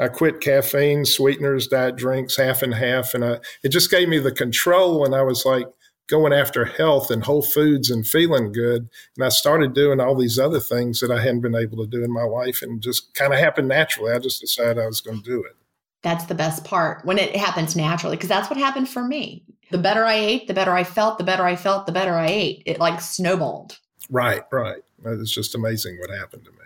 I 0.00 0.08
quit 0.08 0.40
caffeine, 0.40 1.04
sweeteners, 1.04 1.66
diet 1.66 1.96
drinks, 1.96 2.36
half 2.36 2.62
and 2.62 2.72
half, 2.72 3.14
and 3.14 3.24
I, 3.24 3.38
it 3.64 3.70
just 3.70 3.90
gave 3.90 4.08
me 4.08 4.18
the 4.18 4.30
control. 4.30 5.04
And 5.04 5.14
I 5.14 5.22
was 5.22 5.44
like 5.44 5.66
going 6.08 6.32
after 6.32 6.64
health 6.64 7.10
and 7.10 7.24
whole 7.24 7.42
foods 7.42 7.90
and 7.90 8.06
feeling 8.06 8.52
good. 8.52 8.88
And 9.16 9.24
I 9.24 9.28
started 9.28 9.74
doing 9.74 10.00
all 10.00 10.14
these 10.14 10.38
other 10.38 10.60
things 10.60 11.00
that 11.00 11.10
I 11.10 11.20
hadn't 11.20 11.40
been 11.40 11.56
able 11.56 11.78
to 11.78 11.90
do 11.90 12.04
in 12.04 12.12
my 12.12 12.22
life, 12.22 12.62
and 12.62 12.80
just 12.80 13.12
kind 13.14 13.32
of 13.32 13.40
happened 13.40 13.68
naturally. 13.68 14.12
I 14.12 14.18
just 14.18 14.40
decided 14.40 14.78
I 14.78 14.86
was 14.86 15.00
going 15.00 15.22
to 15.22 15.30
do 15.30 15.44
it. 15.44 15.56
That's 16.02 16.26
the 16.26 16.34
best 16.34 16.64
part 16.64 17.04
when 17.04 17.18
it 17.18 17.34
happens 17.34 17.74
naturally, 17.74 18.16
because 18.16 18.28
that's 18.28 18.48
what 18.48 18.58
happened 18.58 18.88
for 18.88 19.02
me. 19.02 19.42
The 19.70 19.78
better 19.78 20.04
I 20.04 20.14
ate, 20.14 20.46
the 20.46 20.54
better 20.54 20.72
I 20.72 20.84
felt. 20.84 21.18
The 21.18 21.24
better 21.24 21.44
I 21.44 21.56
felt, 21.56 21.86
the 21.86 21.92
better 21.92 22.14
I 22.14 22.28
ate. 22.28 22.62
It 22.66 22.78
like 22.78 23.00
snowballed. 23.00 23.78
Right, 24.08 24.42
right. 24.50 24.82
It's 25.04 25.30
just 25.30 25.54
amazing 25.54 25.98
what 25.98 26.10
happened 26.10 26.44
to 26.44 26.50
me. 26.52 26.56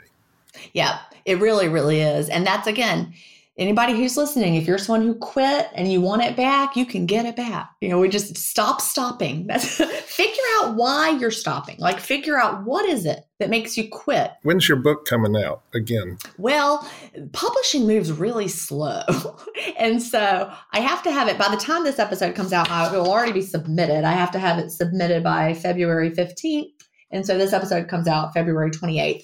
Yeah, 0.72 1.00
it 1.24 1.40
really, 1.40 1.68
really 1.68 2.00
is. 2.00 2.28
And 2.28 2.46
that's 2.46 2.66
again, 2.66 3.14
anybody 3.58 3.92
who's 3.94 4.16
listening, 4.16 4.54
if 4.54 4.66
you're 4.66 4.78
someone 4.78 5.06
who 5.06 5.14
quit 5.14 5.68
and 5.74 5.90
you 5.90 6.00
want 6.00 6.22
it 6.22 6.36
back, 6.36 6.76
you 6.76 6.86
can 6.86 7.06
get 7.06 7.26
it 7.26 7.36
back. 7.36 7.70
You 7.80 7.88
know, 7.88 7.98
we 7.98 8.08
just 8.08 8.36
stop 8.36 8.80
stopping. 8.80 9.46
That's 9.52 9.76
figure 9.76 10.42
out 10.56 10.74
why 10.74 11.10
you're 11.10 11.30
stopping. 11.30 11.76
Like 11.78 12.00
figure 12.00 12.38
out 12.38 12.64
what 12.64 12.86
is 12.88 13.06
it 13.06 13.24
that 13.38 13.50
makes 13.50 13.76
you 13.76 13.88
quit. 13.88 14.32
When's 14.42 14.68
your 14.68 14.78
book 14.78 15.04
coming 15.04 15.36
out 15.36 15.62
again? 15.74 16.18
Well, 16.38 16.88
publishing 17.32 17.86
moves 17.86 18.12
really 18.12 18.48
slow. 18.48 19.02
and 19.78 20.02
so 20.02 20.52
I 20.72 20.80
have 20.80 21.02
to 21.02 21.12
have 21.12 21.28
it 21.28 21.38
by 21.38 21.48
the 21.48 21.60
time 21.60 21.84
this 21.84 21.98
episode 21.98 22.34
comes 22.34 22.52
out, 22.52 22.70
it 22.92 22.96
will 22.96 23.10
already 23.10 23.32
be 23.32 23.42
submitted. 23.42 24.04
I 24.04 24.12
have 24.12 24.30
to 24.32 24.38
have 24.38 24.58
it 24.58 24.70
submitted 24.70 25.22
by 25.22 25.54
February 25.54 26.10
15th. 26.10 26.70
And 27.10 27.26
so 27.26 27.36
this 27.36 27.52
episode 27.52 27.88
comes 27.88 28.08
out 28.08 28.32
February 28.32 28.70
28th. 28.70 29.22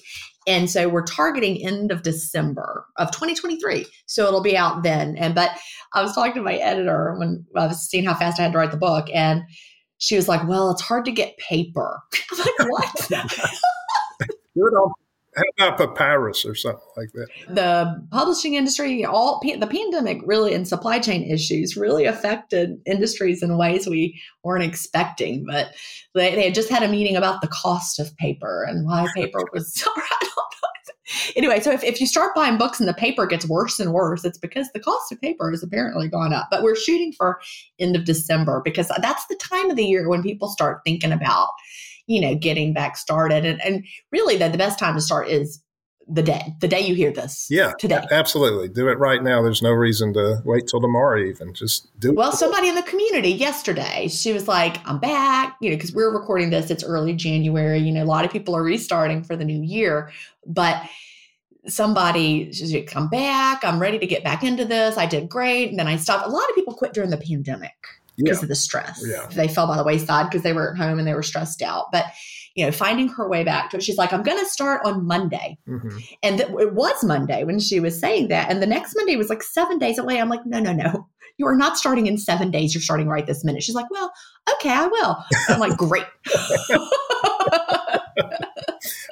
And 0.49 0.67
so 0.67 0.89
we're 0.89 1.03
targeting 1.03 1.63
end 1.63 1.91
of 1.91 2.01
December 2.01 2.87
of 2.97 3.11
2023. 3.11 3.85
So 4.07 4.25
it'll 4.25 4.41
be 4.41 4.57
out 4.57 4.81
then. 4.81 5.15
And 5.15 5.35
but 5.35 5.51
I 5.93 6.01
was 6.01 6.13
talking 6.15 6.33
to 6.33 6.41
my 6.41 6.55
editor 6.55 7.15
when 7.19 7.45
I 7.55 7.67
was 7.67 7.87
seeing 7.87 8.03
how 8.03 8.15
fast 8.15 8.39
I 8.39 8.43
had 8.43 8.53
to 8.53 8.57
write 8.57 8.71
the 8.71 8.77
book, 8.77 9.07
and 9.13 9.43
she 9.99 10.15
was 10.15 10.27
like, 10.27 10.45
"Well, 10.47 10.71
it's 10.71 10.81
hard 10.81 11.05
to 11.05 11.11
get 11.11 11.37
paper." 11.37 11.99
I'm 12.31 12.39
like, 12.39 12.71
"What?" 12.71 13.07
Do 14.55 14.89
about 15.57 15.77
papyrus 15.77 16.45
or 16.45 16.55
something 16.55 16.81
like 16.97 17.11
that? 17.13 17.27
The 17.49 18.07
publishing 18.11 18.55
industry, 18.55 19.05
all 19.05 19.41
the 19.43 19.67
pandemic 19.67 20.21
really 20.25 20.53
and 20.53 20.67
supply 20.67 20.99
chain 20.99 21.23
issues 21.29 21.75
really 21.75 22.05
affected 22.05 22.79
industries 22.85 23.43
in 23.43 23.57
ways 23.57 23.87
we 23.87 24.19
weren't 24.43 24.63
expecting. 24.63 25.45
But 25.45 25.75
they, 26.15 26.35
they 26.35 26.45
had 26.45 26.55
just 26.55 26.69
had 26.69 26.83
a 26.83 26.87
meeting 26.87 27.15
about 27.15 27.41
the 27.41 27.47
cost 27.47 27.99
of 27.99 28.15
paper 28.17 28.63
and 28.63 28.85
why 28.85 29.07
paper 29.15 29.39
was. 29.53 29.87
anyway, 31.35 31.59
so 31.59 31.71
if, 31.71 31.83
if 31.83 31.99
you 31.99 32.07
start 32.07 32.35
buying 32.35 32.57
books 32.57 32.79
and 32.79 32.87
the 32.87 32.93
paper 32.93 33.25
gets 33.25 33.47
worse 33.47 33.79
and 33.79 33.93
worse, 33.93 34.23
it's 34.25 34.37
because 34.37 34.69
the 34.73 34.79
cost 34.79 35.11
of 35.11 35.21
paper 35.21 35.49
has 35.51 35.63
apparently 35.63 36.07
gone 36.07 36.33
up. 36.33 36.47
But 36.51 36.63
we're 36.63 36.75
shooting 36.75 37.13
for 37.13 37.39
end 37.79 37.95
of 37.95 38.05
December 38.05 38.61
because 38.63 38.91
that's 39.01 39.25
the 39.27 39.35
time 39.35 39.69
of 39.69 39.75
the 39.75 39.85
year 39.85 40.07
when 40.09 40.23
people 40.23 40.49
start 40.49 40.81
thinking 40.85 41.11
about 41.11 41.49
you 42.09 42.19
know, 42.19 42.33
getting 42.33 42.73
back 42.73 42.97
started. 42.97 43.45
And, 43.45 43.61
and 43.63 43.85
really, 44.11 44.35
the, 44.35 44.49
the 44.49 44.57
best 44.57 44.79
time 44.79 44.95
to 44.95 45.01
start 45.01 45.29
is 45.29 45.61
the 46.07 46.23
day, 46.23 46.55
the 46.59 46.67
day 46.67 46.81
you 46.81 46.95
hear 46.95 47.11
this. 47.11 47.47
Yeah, 47.51 47.73
today. 47.77 48.03
Absolutely. 48.09 48.67
Do 48.67 48.87
it 48.87 48.97
right 48.97 49.21
now. 49.21 49.43
There's 49.43 49.61
no 49.61 49.69
reason 49.69 50.11
to 50.15 50.41
wait 50.43 50.63
till 50.67 50.81
tomorrow, 50.81 51.23
even. 51.23 51.53
Just 51.53 51.87
do 51.99 52.07
well, 52.07 52.13
it. 52.13 52.17
Well, 52.17 52.31
somebody 52.31 52.67
in 52.67 52.73
the 52.73 52.81
community 52.81 53.29
yesterday, 53.29 54.07
she 54.07 54.33
was 54.33 54.47
like, 54.47 54.77
I'm 54.89 54.99
back, 54.99 55.55
you 55.61 55.69
know, 55.69 55.75
because 55.75 55.93
we're 55.93 56.11
recording 56.11 56.49
this, 56.49 56.71
it's 56.71 56.83
early 56.83 57.13
January. 57.13 57.77
You 57.77 57.91
know, 57.91 58.03
a 58.03 58.05
lot 58.05 58.25
of 58.25 58.31
people 58.31 58.55
are 58.55 58.63
restarting 58.63 59.23
for 59.23 59.35
the 59.35 59.45
new 59.45 59.61
year, 59.61 60.11
but 60.47 60.81
somebody 61.67 62.51
she's 62.53 62.73
like, 62.73 62.87
come 62.87 63.07
back. 63.07 63.63
I'm 63.63 63.79
ready 63.79 63.99
to 63.99 64.07
get 64.07 64.23
back 64.23 64.43
into 64.43 64.65
this. 64.65 64.97
I 64.97 65.05
did 65.05 65.29
great. 65.29 65.69
And 65.69 65.77
then 65.77 65.87
I 65.87 65.97
stopped. 65.97 66.25
A 66.25 66.31
lot 66.31 66.49
of 66.49 66.55
people 66.55 66.73
quit 66.73 66.93
during 66.93 67.11
the 67.11 67.17
pandemic 67.17 67.75
because 68.19 68.39
yeah. 68.39 68.43
of 68.43 68.49
the 68.49 68.55
stress. 68.55 69.03
Yeah. 69.05 69.25
They 69.27 69.47
fell 69.47 69.67
by 69.67 69.77
the 69.77 69.83
wayside 69.83 70.29
because 70.29 70.43
they 70.43 70.53
were 70.53 70.71
at 70.71 70.77
home 70.77 70.99
and 70.99 71.07
they 71.07 71.13
were 71.13 71.23
stressed 71.23 71.61
out. 71.61 71.85
But 71.91 72.05
you 72.55 72.65
know, 72.65 72.71
finding 72.71 73.07
her 73.07 73.29
way 73.29 73.43
back 73.43 73.69
to 73.69 73.77
it. 73.77 73.83
She's 73.83 73.97
like, 73.97 74.11
I'm 74.11 74.23
going 74.23 74.39
to 74.39 74.45
start 74.49 74.81
on 74.83 75.05
Monday. 75.05 75.57
Mm-hmm. 75.67 75.97
And 76.23 76.37
th- 76.39 76.49
it 76.59 76.73
was 76.73 77.03
Monday 77.03 77.43
when 77.45 77.59
she 77.59 77.79
was 77.79 77.99
saying 77.99 78.27
that. 78.29 78.51
And 78.51 78.61
the 78.61 78.67
next 78.67 78.95
Monday 78.95 79.15
was 79.15 79.29
like 79.29 79.43
seven 79.43 79.77
days 79.77 79.97
away. 79.97 80.19
I'm 80.19 80.27
like, 80.29 80.45
no, 80.45 80.59
no, 80.59 80.73
no. 80.73 81.07
You 81.37 81.47
are 81.47 81.55
not 81.55 81.77
starting 81.77 82.07
in 82.07 82.17
seven 82.17 82.51
days. 82.51 82.73
You're 82.73 82.81
starting 82.81 83.07
right 83.07 83.25
this 83.25 83.45
minute. 83.45 83.63
She's 83.63 83.75
like, 83.75 83.89
well, 83.89 84.11
okay, 84.55 84.71
I 84.71 84.87
will. 84.87 85.17
I'm 85.47 85.59
like, 85.59 85.77
great. 85.77 86.03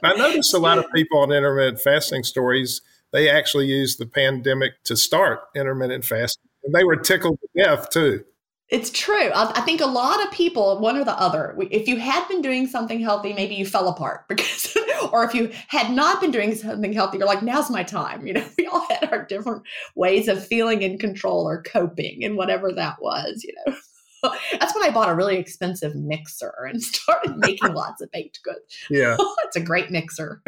I 0.03 0.13
noticed 0.17 0.53
a 0.53 0.59
lot 0.59 0.77
of 0.77 0.85
people 0.95 1.19
on 1.19 1.31
intermittent 1.31 1.79
fasting 1.79 2.23
stories, 2.23 2.81
they 3.13 3.29
actually 3.29 3.67
used 3.67 3.97
the 3.97 4.05
pandemic 4.05 4.83
to 4.85 4.97
start 4.97 5.39
intermittent 5.55 6.03
fasting. 6.03 6.49
And 6.65 6.75
they 6.75 6.83
were 6.83 6.97
tickled 6.97 7.39
to 7.39 7.63
death 7.63 7.89
too. 7.91 8.25
It's 8.69 8.89
true. 8.89 9.29
I, 9.33 9.51
I, 9.55 9.61
think 9.61 9.79
a 9.79 9.85
lot 9.85 10.21
of 10.25 10.31
people, 10.31 10.79
one 10.79 10.97
or 10.97 11.05
the 11.05 11.17
other, 11.17 11.55
if 11.71 11.87
you 11.87 11.97
had 11.97 12.27
been 12.27 12.41
doing 12.41 12.67
something 12.67 12.99
healthy, 12.99 13.31
maybe 13.31 13.55
you 13.55 13.65
fell 13.65 13.87
apart 13.87 14.27
because, 14.27 14.75
or 15.13 15.23
if 15.23 15.33
you 15.33 15.51
had 15.69 15.91
not 15.91 16.19
been 16.19 16.31
doing 16.31 16.53
something 16.53 16.91
healthy, 16.91 17.17
you're 17.17 17.27
like, 17.27 17.43
now's 17.43 17.69
my 17.69 17.83
time. 17.83 18.27
You 18.27 18.33
know, 18.33 18.45
we 18.57 18.67
all 18.67 18.85
had 18.89 19.09
our 19.11 19.25
different 19.25 19.63
ways 19.95 20.27
of 20.27 20.45
feeling 20.45 20.81
in 20.81 20.97
control 20.97 21.47
or 21.47 21.63
coping 21.63 22.25
and 22.25 22.35
whatever 22.35 22.73
that 22.73 23.01
was, 23.01 23.43
you 23.43 23.53
know. 23.65 23.75
That's 24.59 24.75
when 24.75 24.83
I 24.83 24.91
bought 24.91 25.09
a 25.09 25.15
really 25.15 25.37
expensive 25.37 25.95
mixer 25.95 26.53
and 26.67 26.81
started 26.81 27.37
making 27.37 27.73
lots 27.73 28.01
of 28.01 28.11
baked 28.11 28.41
goods. 28.43 28.77
Yeah. 28.89 29.15
it's 29.45 29.55
a 29.55 29.61
great 29.61 29.91
mixer. 29.91 30.41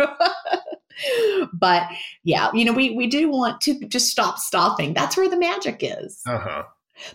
but 1.53 1.87
yeah, 2.25 2.49
you 2.53 2.65
know, 2.65 2.73
we, 2.73 2.89
we 2.89 3.07
do 3.07 3.29
want 3.29 3.61
to 3.61 3.79
just 3.87 4.09
stop 4.09 4.39
stopping. 4.39 4.93
That's 4.93 5.15
where 5.15 5.29
the 5.29 5.39
magic 5.39 5.77
is. 5.81 6.19
Uh 6.27 6.39
huh 6.39 6.63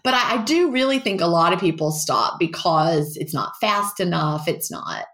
but 0.03 0.14
I, 0.14 0.35
I 0.35 0.43
do 0.45 0.70
really 0.70 0.99
think 0.99 1.20
a 1.20 1.26
lot 1.26 1.53
of 1.53 1.61
people 1.61 1.91
stop 1.91 2.39
because 2.39 3.16
it's 3.16 3.35
not 3.35 3.53
fast 3.61 4.01
enough. 4.01 4.49
It's 4.49 4.70
not 4.70 5.07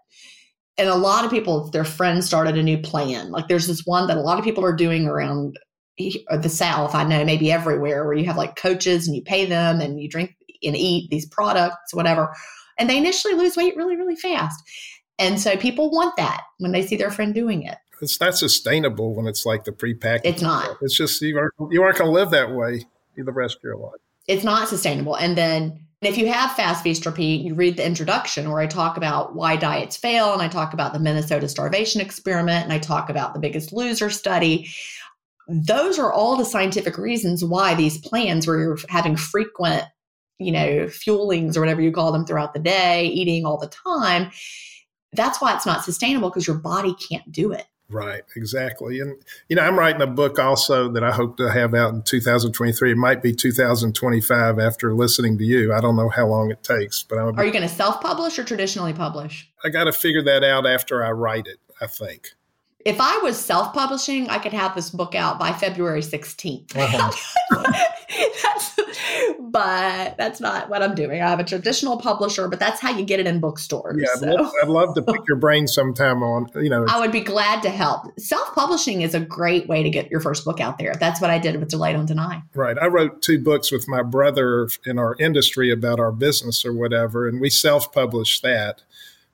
and 0.77 0.89
a 0.89 0.95
lot 0.95 1.25
of 1.25 1.31
people 1.31 1.69
their 1.71 1.83
friends 1.83 2.25
started 2.25 2.57
a 2.57 2.63
new 2.63 2.77
plan 2.77 3.29
like 3.29 3.47
there's 3.47 3.67
this 3.67 3.85
one 3.85 4.07
that 4.07 4.17
a 4.17 4.21
lot 4.21 4.39
of 4.39 4.45
people 4.45 4.63
are 4.63 4.75
doing 4.75 5.05
around 5.05 5.59
the 5.97 6.49
south 6.49 6.95
i 6.95 7.03
know 7.03 7.25
maybe 7.25 7.51
everywhere 7.51 8.05
where 8.05 8.13
you 8.13 8.25
have 8.25 8.37
like 8.37 8.55
coaches 8.55 9.05
and 9.05 9.15
you 9.15 9.21
pay 9.21 9.45
them 9.45 9.81
and 9.81 9.99
you 9.99 10.07
drink 10.07 10.33
and 10.63 10.77
eat 10.77 11.09
these 11.11 11.25
products 11.25 11.93
whatever 11.93 12.33
and 12.79 12.89
they 12.89 12.97
initially 12.97 13.33
lose 13.33 13.57
weight 13.57 13.75
really 13.75 13.97
really 13.97 14.15
fast 14.15 14.63
And 15.21 15.39
so 15.39 15.55
people 15.55 15.91
want 15.91 16.15
that 16.17 16.41
when 16.57 16.71
they 16.71 16.85
see 16.85 16.95
their 16.95 17.11
friend 17.11 17.33
doing 17.33 17.61
it. 17.61 17.77
It's 18.01 18.19
not 18.19 18.35
sustainable 18.35 19.13
when 19.13 19.27
it's 19.27 19.45
like 19.45 19.65
the 19.65 19.71
prepackaged. 19.71 20.21
It's 20.23 20.41
not. 20.41 20.65
stuff. 20.65 20.77
It's 20.81 20.97
just 20.97 21.21
you 21.21 21.37
aren't 21.37 21.53
you 21.71 21.83
aren't 21.83 21.99
going 21.99 22.09
to 22.09 22.13
live 22.13 22.31
that 22.31 22.51
way 22.51 22.85
the 23.15 23.31
rest 23.31 23.57
of 23.57 23.63
your 23.63 23.77
life. 23.77 24.01
It's 24.27 24.43
not 24.43 24.67
sustainable. 24.67 25.15
And 25.15 25.37
then 25.37 25.87
if 26.01 26.17
you 26.17 26.27
have 26.31 26.53
fast 26.53 26.83
feast 26.83 27.05
repeat, 27.05 27.41
you 27.41 27.53
read 27.53 27.77
the 27.77 27.85
introduction 27.85 28.49
where 28.49 28.59
I 28.59 28.67
talk 28.67 28.97
about 28.97 29.35
why 29.35 29.55
diets 29.55 29.97
fail 29.97 30.33
and 30.33 30.41
I 30.41 30.47
talk 30.47 30.73
about 30.73 30.93
the 30.93 30.99
Minnesota 30.99 31.47
starvation 31.47 32.01
experiment 32.01 32.63
and 32.63 32.73
I 32.73 32.79
talk 32.79 33.09
about 33.09 33.33
the 33.33 33.39
biggest 33.39 33.71
loser 33.71 34.09
study. 34.09 34.69
Those 35.47 35.99
are 35.99 36.11
all 36.11 36.37
the 36.37 36.45
scientific 36.45 36.97
reasons 36.97 37.43
why 37.43 37.75
these 37.75 37.99
plans 37.99 38.47
where 38.47 38.59
you're 38.59 38.77
having 38.89 39.15
frequent, 39.15 39.83
you 40.39 40.51
know, 40.51 40.85
fuelings 40.85 41.55
or 41.55 41.59
whatever 41.59 41.81
you 41.81 41.91
call 41.91 42.11
them 42.11 42.25
throughout 42.25 42.53
the 42.53 42.59
day, 42.59 43.05
eating 43.07 43.45
all 43.45 43.57
the 43.57 43.67
time, 43.67 44.31
that's 45.13 45.41
why 45.41 45.53
it's 45.53 45.65
not 45.65 45.83
sustainable 45.83 46.29
because 46.29 46.47
your 46.47 46.57
body 46.57 46.95
can't 46.95 47.29
do 47.31 47.51
it. 47.51 47.65
Right, 47.91 48.23
exactly. 48.35 48.99
And, 48.99 49.21
you 49.49 49.55
know, 49.55 49.63
I'm 49.63 49.77
writing 49.77 50.01
a 50.01 50.07
book 50.07 50.39
also 50.39 50.89
that 50.93 51.03
I 51.03 51.11
hope 51.11 51.37
to 51.37 51.51
have 51.51 51.75
out 51.75 51.93
in 51.93 52.03
2023. 52.03 52.91
It 52.91 52.97
might 52.97 53.21
be 53.21 53.33
2025 53.33 54.59
after 54.59 54.93
listening 54.93 55.37
to 55.37 55.43
you. 55.43 55.73
I 55.73 55.81
don't 55.81 55.95
know 55.95 56.09
how 56.09 56.27
long 56.27 56.51
it 56.51 56.63
takes, 56.63 57.03
but 57.03 57.17
I'm. 57.17 57.37
Are 57.37 57.45
you 57.45 57.51
going 57.51 57.67
to 57.67 57.73
self 57.73 58.01
publish 58.01 58.39
or 58.39 58.43
traditionally 58.43 58.93
publish? 58.93 59.51
I 59.63 59.69
got 59.69 59.85
to 59.85 59.93
figure 59.93 60.23
that 60.23 60.43
out 60.43 60.65
after 60.65 61.03
I 61.03 61.11
write 61.11 61.47
it, 61.47 61.59
I 61.81 61.87
think. 61.87 62.29
If 62.85 62.99
I 62.99 63.17
was 63.17 63.37
self 63.37 63.73
publishing, 63.73 64.29
I 64.29 64.39
could 64.39 64.53
have 64.53 64.73
this 64.73 64.89
book 64.89 65.13
out 65.13 65.37
by 65.37 65.51
February 65.51 66.01
16th. 66.01 66.75
Uh-huh. 66.75 67.11
that's, 68.43 68.75
but 69.51 70.15
that's 70.17 70.39
not 70.39 70.69
what 70.69 70.81
I'm 70.81 70.95
doing. 70.95 71.21
I 71.21 71.29
have 71.29 71.39
a 71.39 71.43
traditional 71.43 71.97
publisher, 71.97 72.47
but 72.47 72.59
that's 72.59 72.79
how 72.79 72.95
you 72.95 73.03
get 73.03 73.19
it 73.19 73.27
in 73.27 73.39
bookstores. 73.39 73.97
Yeah, 73.99 74.07
I'd, 74.13 74.19
so. 74.19 74.27
love, 74.27 74.51
I'd 74.63 74.69
love 74.69 74.95
to 74.95 75.01
pick 75.01 75.27
your 75.27 75.37
brain 75.37 75.67
sometime 75.67 76.23
on, 76.23 76.49
you 76.55 76.69
know. 76.69 76.85
I 76.87 76.99
would 76.99 77.11
be 77.11 77.19
glad 77.19 77.61
to 77.63 77.69
help. 77.69 78.17
Self 78.17 78.55
publishing 78.55 79.01
is 79.01 79.13
a 79.13 79.19
great 79.19 79.67
way 79.67 79.83
to 79.83 79.89
get 79.89 80.09
your 80.09 80.21
first 80.21 80.45
book 80.45 80.61
out 80.61 80.77
there. 80.77 80.95
That's 80.95 81.19
what 81.19 81.29
I 81.29 81.37
did 81.37 81.59
with 81.59 81.69
Delay 81.69 81.91
Don't 81.93 82.05
Deny. 82.05 82.41
Right. 82.55 82.77
I 82.77 82.87
wrote 82.87 83.21
two 83.21 83.39
books 83.39 83.71
with 83.71 83.87
my 83.87 84.01
brother 84.01 84.69
in 84.85 84.97
our 84.97 85.15
industry 85.19 85.71
about 85.71 85.99
our 85.99 86.11
business 86.11 86.65
or 86.65 86.73
whatever, 86.73 87.27
and 87.27 87.41
we 87.41 87.49
self 87.49 87.91
published 87.91 88.41
that 88.43 88.81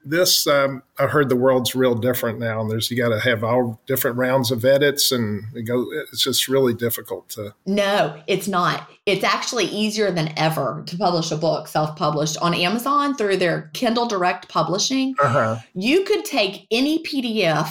this 0.09 0.47
um, 0.47 0.83
I 0.99 1.07
heard 1.07 1.29
the 1.29 1.35
world's 1.35 1.75
real 1.75 1.95
different 1.95 2.39
now, 2.39 2.61
and 2.61 2.69
there's 2.69 2.89
you 2.89 2.97
got 2.97 3.09
to 3.09 3.19
have 3.19 3.43
all 3.43 3.81
different 3.85 4.17
rounds 4.17 4.51
of 4.51 4.63
edits, 4.65 5.11
and 5.11 5.45
it 5.55 5.63
go. 5.63 5.85
It's 6.11 6.23
just 6.23 6.47
really 6.47 6.73
difficult 6.73 7.29
to. 7.29 7.53
No, 7.65 8.21
it's 8.27 8.47
not. 8.47 8.89
It's 9.05 9.23
actually 9.23 9.65
easier 9.65 10.11
than 10.11 10.33
ever 10.37 10.83
to 10.87 10.97
publish 10.97 11.31
a 11.31 11.37
book 11.37 11.67
self-published 11.67 12.37
on 12.37 12.53
Amazon 12.53 13.15
through 13.15 13.37
their 13.37 13.69
Kindle 13.73 14.07
Direct 14.07 14.49
Publishing. 14.49 15.15
Uh-huh. 15.19 15.57
You 15.73 16.03
could 16.03 16.25
take 16.25 16.67
any 16.71 17.03
PDF 17.03 17.69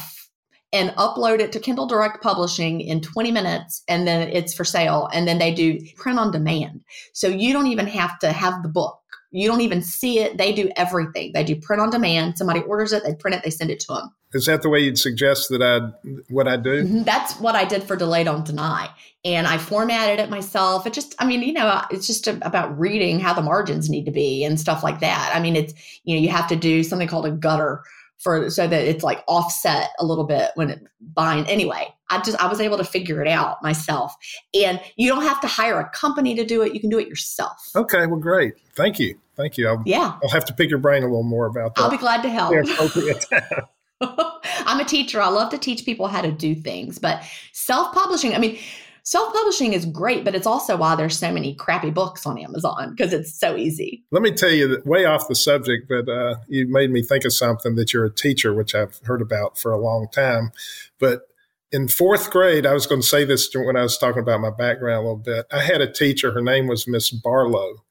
and 0.73 0.91
upload 0.91 1.41
it 1.41 1.53
to 1.53 1.61
Kindle 1.61 1.87
Direct 1.87 2.23
Publishing 2.23 2.81
in 2.81 3.01
20 3.01 3.31
minutes 3.31 3.83
and 3.89 4.07
then 4.07 4.29
it's 4.29 4.53
for 4.53 4.65
sale 4.65 5.09
and 5.13 5.27
then 5.27 5.39
they 5.39 5.55
do 5.55 5.79
print 5.97 6.19
on 6.19 6.31
demand. 6.31 6.83
So 7.13 7.29
you 7.29 7.53
don't 7.53 7.69
even 7.69 7.87
have 7.87 8.19
to 8.21 8.33
have 8.33 8.63
the 8.63 8.69
book. 8.69 8.99
You 9.37 9.49
don't 9.49 9.61
even 9.61 9.83
see 9.83 10.19
it. 10.21 10.39
They 10.39 10.53
do 10.53 10.71
everything. 10.77 11.33
They 11.35 11.45
do 11.45 11.57
print 11.57 11.83
on 11.83 11.91
demand. 11.91 12.39
Somebody 12.39 12.61
orders 12.61 12.95
it, 12.95 13.03
they 13.05 13.15
print 13.15 13.37
it, 13.37 13.43
they 13.45 13.51
send 13.51 13.71
it 13.71 13.81
to 13.81 13.93
them. 13.93 14.15
Is 14.33 14.47
that 14.47 14.63
the 14.63 14.71
way 14.71 14.81
you'd 14.81 14.99
suggest 14.99 15.51
that 15.51 15.63
I 15.63 15.91
what 16.31 16.49
I 16.49 16.57
do? 16.57 16.85
Mm-hmm. 16.85 17.03
That's 17.03 17.39
what 17.39 17.55
I 17.55 17.67
did 17.67 17.83
for 17.85 17.97
Delay 17.97 18.25
Don't 18.25 18.47
Deny, 18.47 18.89
and 19.27 19.47
I 19.47 19.59
formatted 19.59 20.21
it 20.21 20.31
myself. 20.31 20.87
It 20.87 20.95
just, 20.95 21.15
I 21.19 21.27
mean, 21.27 21.43
you 21.43 21.53
know, 21.53 21.83
it's 21.91 22.07
just 22.07 22.27
about 22.27 22.79
reading 22.79 23.21
how 23.21 23.35
the 23.35 23.43
margins 23.43 23.91
need 23.91 24.07
to 24.07 24.11
be 24.11 24.43
and 24.43 24.59
stuff 24.59 24.83
like 24.83 25.01
that. 25.01 25.31
I 25.35 25.41
mean, 25.41 25.55
it's 25.55 25.75
you 26.05 26.17
know, 26.17 26.23
you 26.23 26.31
have 26.31 26.49
to 26.49 26.57
do 26.57 26.83
something 26.83 27.07
called 27.07 27.27
a 27.27 27.31
gutter 27.31 27.83
for 28.19 28.49
so 28.49 28.67
that 28.67 28.85
it's 28.87 29.05
like 29.05 29.23
offset 29.29 29.91
a 30.01 30.05
little 30.07 30.25
bit 30.25 30.51
when 30.55 30.71
it 30.71 30.83
bind. 31.01 31.47
Anyway, 31.49 31.95
I 32.09 32.23
just 32.23 32.39
I 32.39 32.47
was 32.49 32.61
able 32.61 32.79
to 32.79 32.85
figure 32.85 33.21
it 33.23 33.29
out 33.29 33.63
myself, 33.63 34.15
and 34.55 34.81
you 34.97 35.09
don't 35.11 35.25
have 35.25 35.43
to 35.43 35.47
hire 35.47 35.79
a 35.79 35.91
company 35.91 36.35
to 36.37 36.45
do 36.45 36.63
it. 36.63 36.73
You 36.73 36.81
can 36.81 36.89
do 36.89 36.99
it 36.99 37.07
yourself. 37.07 37.69
Okay, 37.77 38.07
well, 38.07 38.19
great. 38.19 38.55
Thank 38.75 38.99
you. 38.99 39.19
Thank 39.37 39.59
you. 39.59 39.69
I'll, 39.69 39.83
yeah. 39.85 40.19
I'll 40.23 40.31
have 40.31 40.45
to 40.47 40.55
pick 40.55 40.71
your 40.71 40.79
brain 40.79 41.03
a 41.03 41.07
little 41.07 41.23
more 41.23 41.47
about 41.47 41.75
that. 41.75 41.83
I'll 41.83 41.91
be 41.91 41.99
glad 41.99 42.23
to 42.23 42.31
help. 42.31 42.55
I'm 44.67 44.81
a 44.81 44.85
teacher. 44.85 45.21
I 45.21 45.29
love 45.29 45.51
to 45.51 45.59
teach 45.59 45.85
people 45.85 46.09
how 46.09 46.23
to 46.23 46.33
do 46.33 46.55
things, 46.55 46.99
but 46.99 47.23
self 47.53 47.95
publishing, 47.95 48.35
I 48.35 48.39
mean, 48.39 48.59
self 49.03 49.33
publishing 49.33 49.73
is 49.73 49.87
great, 49.87 50.25
but 50.25 50.35
it's 50.35 50.47
also 50.47 50.77
why 50.77 50.97
there's 50.97 51.19
so 51.19 51.33
many 51.33 51.55
crappy 51.55 51.91
books 51.91 52.27
on 52.27 52.39
Amazon 52.39 52.91
because 52.91 53.13
it's 53.13 53.39
so 53.39 53.57
easy. 53.57 54.05
Let 54.11 54.23
me 54.23 54.33
tell 54.33 54.51
you, 54.51 54.83
way 54.85 55.05
off 55.05 55.29
the 55.29 55.35
subject, 55.35 55.89
but 55.89 56.09
uh, 56.09 56.37
you 56.49 56.67
made 56.69 56.91
me 56.91 57.03
think 57.03 57.25
of 57.25 57.33
something 57.33 57.77
that 57.77 57.93
you're 57.93 58.05
a 58.05 58.15
teacher, 58.15 58.53
which 58.53 58.75
I've 58.75 59.01
heard 59.05 59.23
about 59.23 59.59
for 59.59 59.73
a 59.73 59.79
long 59.79 60.09
time. 60.13 60.51
But 60.99 61.23
in 61.73 61.89
fourth 61.89 62.31
grade, 62.31 62.67
I 62.67 62.75
was 62.75 62.87
going 62.87 63.01
to 63.01 63.07
say 63.07 63.25
this 63.25 63.49
when 63.55 63.77
I 63.77 63.83
was 63.83 63.99
talking 63.99 64.23
about 64.23 64.41
my 64.41 64.51
background 64.51 64.99
a 64.99 65.09
little 65.09 65.17
bit. 65.17 65.47
I 65.51 65.63
had 65.63 65.81
a 65.81 65.91
teacher, 65.91 66.33
her 66.33 66.43
name 66.43 66.67
was 66.67 66.87
Miss 66.87 67.11
Barlow 67.11 67.85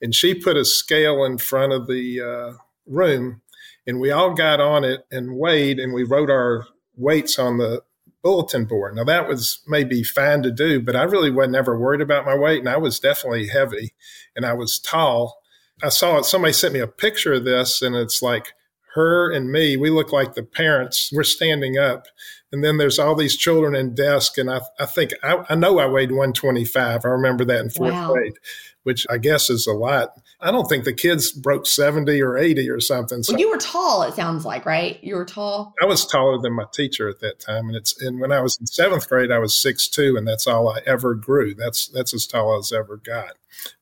and 0.00 0.14
she 0.14 0.34
put 0.34 0.56
a 0.56 0.64
scale 0.64 1.24
in 1.24 1.38
front 1.38 1.72
of 1.72 1.86
the 1.86 2.20
uh, 2.20 2.58
room 2.86 3.42
and 3.86 4.00
we 4.00 4.10
all 4.10 4.34
got 4.34 4.60
on 4.60 4.84
it 4.84 5.06
and 5.10 5.36
weighed 5.36 5.78
and 5.78 5.92
we 5.92 6.02
wrote 6.02 6.30
our 6.30 6.66
weights 6.96 7.38
on 7.38 7.58
the 7.58 7.82
bulletin 8.22 8.66
board. 8.66 8.94
Now 8.96 9.04
that 9.04 9.28
was 9.28 9.60
maybe 9.66 10.02
fine 10.02 10.42
to 10.42 10.50
do 10.50 10.80
but 10.80 10.96
i 10.96 11.02
really 11.02 11.30
was 11.30 11.48
never 11.48 11.78
worried 11.78 12.02
about 12.02 12.26
my 12.26 12.34
weight 12.34 12.60
and 12.60 12.68
i 12.68 12.76
was 12.76 13.00
definitely 13.00 13.48
heavy 13.48 13.92
and 14.36 14.44
i 14.44 14.52
was 14.52 14.78
tall. 14.78 15.40
I 15.82 15.88
saw 15.88 16.18
it 16.18 16.24
somebody 16.24 16.52
sent 16.52 16.74
me 16.74 16.80
a 16.80 16.86
picture 16.86 17.32
of 17.34 17.44
this 17.44 17.80
and 17.80 17.96
it's 17.96 18.20
like 18.20 18.52
her 18.94 19.30
and 19.30 19.50
me 19.50 19.76
we 19.76 19.90
look 19.90 20.12
like 20.12 20.34
the 20.34 20.42
parents 20.42 21.10
we're 21.12 21.22
standing 21.22 21.78
up 21.78 22.06
and 22.52 22.64
then 22.64 22.78
there's 22.78 22.98
all 22.98 23.14
these 23.14 23.36
children 23.36 23.74
in 23.74 23.94
desk 23.94 24.38
and 24.38 24.50
i, 24.50 24.60
I 24.78 24.86
think 24.86 25.12
I, 25.22 25.44
I 25.48 25.54
know 25.54 25.78
i 25.78 25.86
weighed 25.86 26.10
125 26.10 27.04
i 27.04 27.08
remember 27.08 27.44
that 27.44 27.60
in 27.60 27.70
fourth 27.70 27.92
wow. 27.92 28.12
grade 28.12 28.34
which 28.82 29.06
I 29.10 29.18
guess 29.18 29.50
is 29.50 29.66
a 29.66 29.72
lot. 29.72 30.14
I 30.40 30.50
don't 30.50 30.66
think 30.66 30.84
the 30.84 30.92
kids 30.92 31.32
broke 31.32 31.66
70 31.66 32.20
or 32.22 32.38
80 32.38 32.70
or 32.70 32.80
something. 32.80 33.22
So 33.22 33.32
well, 33.34 33.40
you 33.40 33.50
were 33.50 33.58
tall, 33.58 34.02
it 34.02 34.14
sounds 34.14 34.44
like, 34.44 34.64
right? 34.64 35.02
You 35.02 35.16
were 35.16 35.24
tall. 35.24 35.74
I 35.82 35.84
was 35.84 36.06
taller 36.06 36.38
than 36.38 36.54
my 36.54 36.64
teacher 36.72 37.08
at 37.08 37.20
that 37.20 37.40
time. 37.40 37.68
And 37.68 37.76
it's 37.76 38.00
and 38.02 38.20
when 38.20 38.32
I 38.32 38.40
was 38.40 38.56
in 38.58 38.66
seventh 38.66 39.08
grade, 39.08 39.30
I 39.30 39.38
was 39.38 39.54
six 39.54 39.86
two, 39.88 40.16
and 40.16 40.26
that's 40.26 40.46
all 40.46 40.68
I 40.68 40.80
ever 40.86 41.14
grew. 41.14 41.54
That's 41.54 41.88
that's 41.88 42.14
as 42.14 42.26
tall 42.26 42.58
as 42.58 42.72
I 42.72 42.78
ever 42.78 42.96
got. 42.96 43.32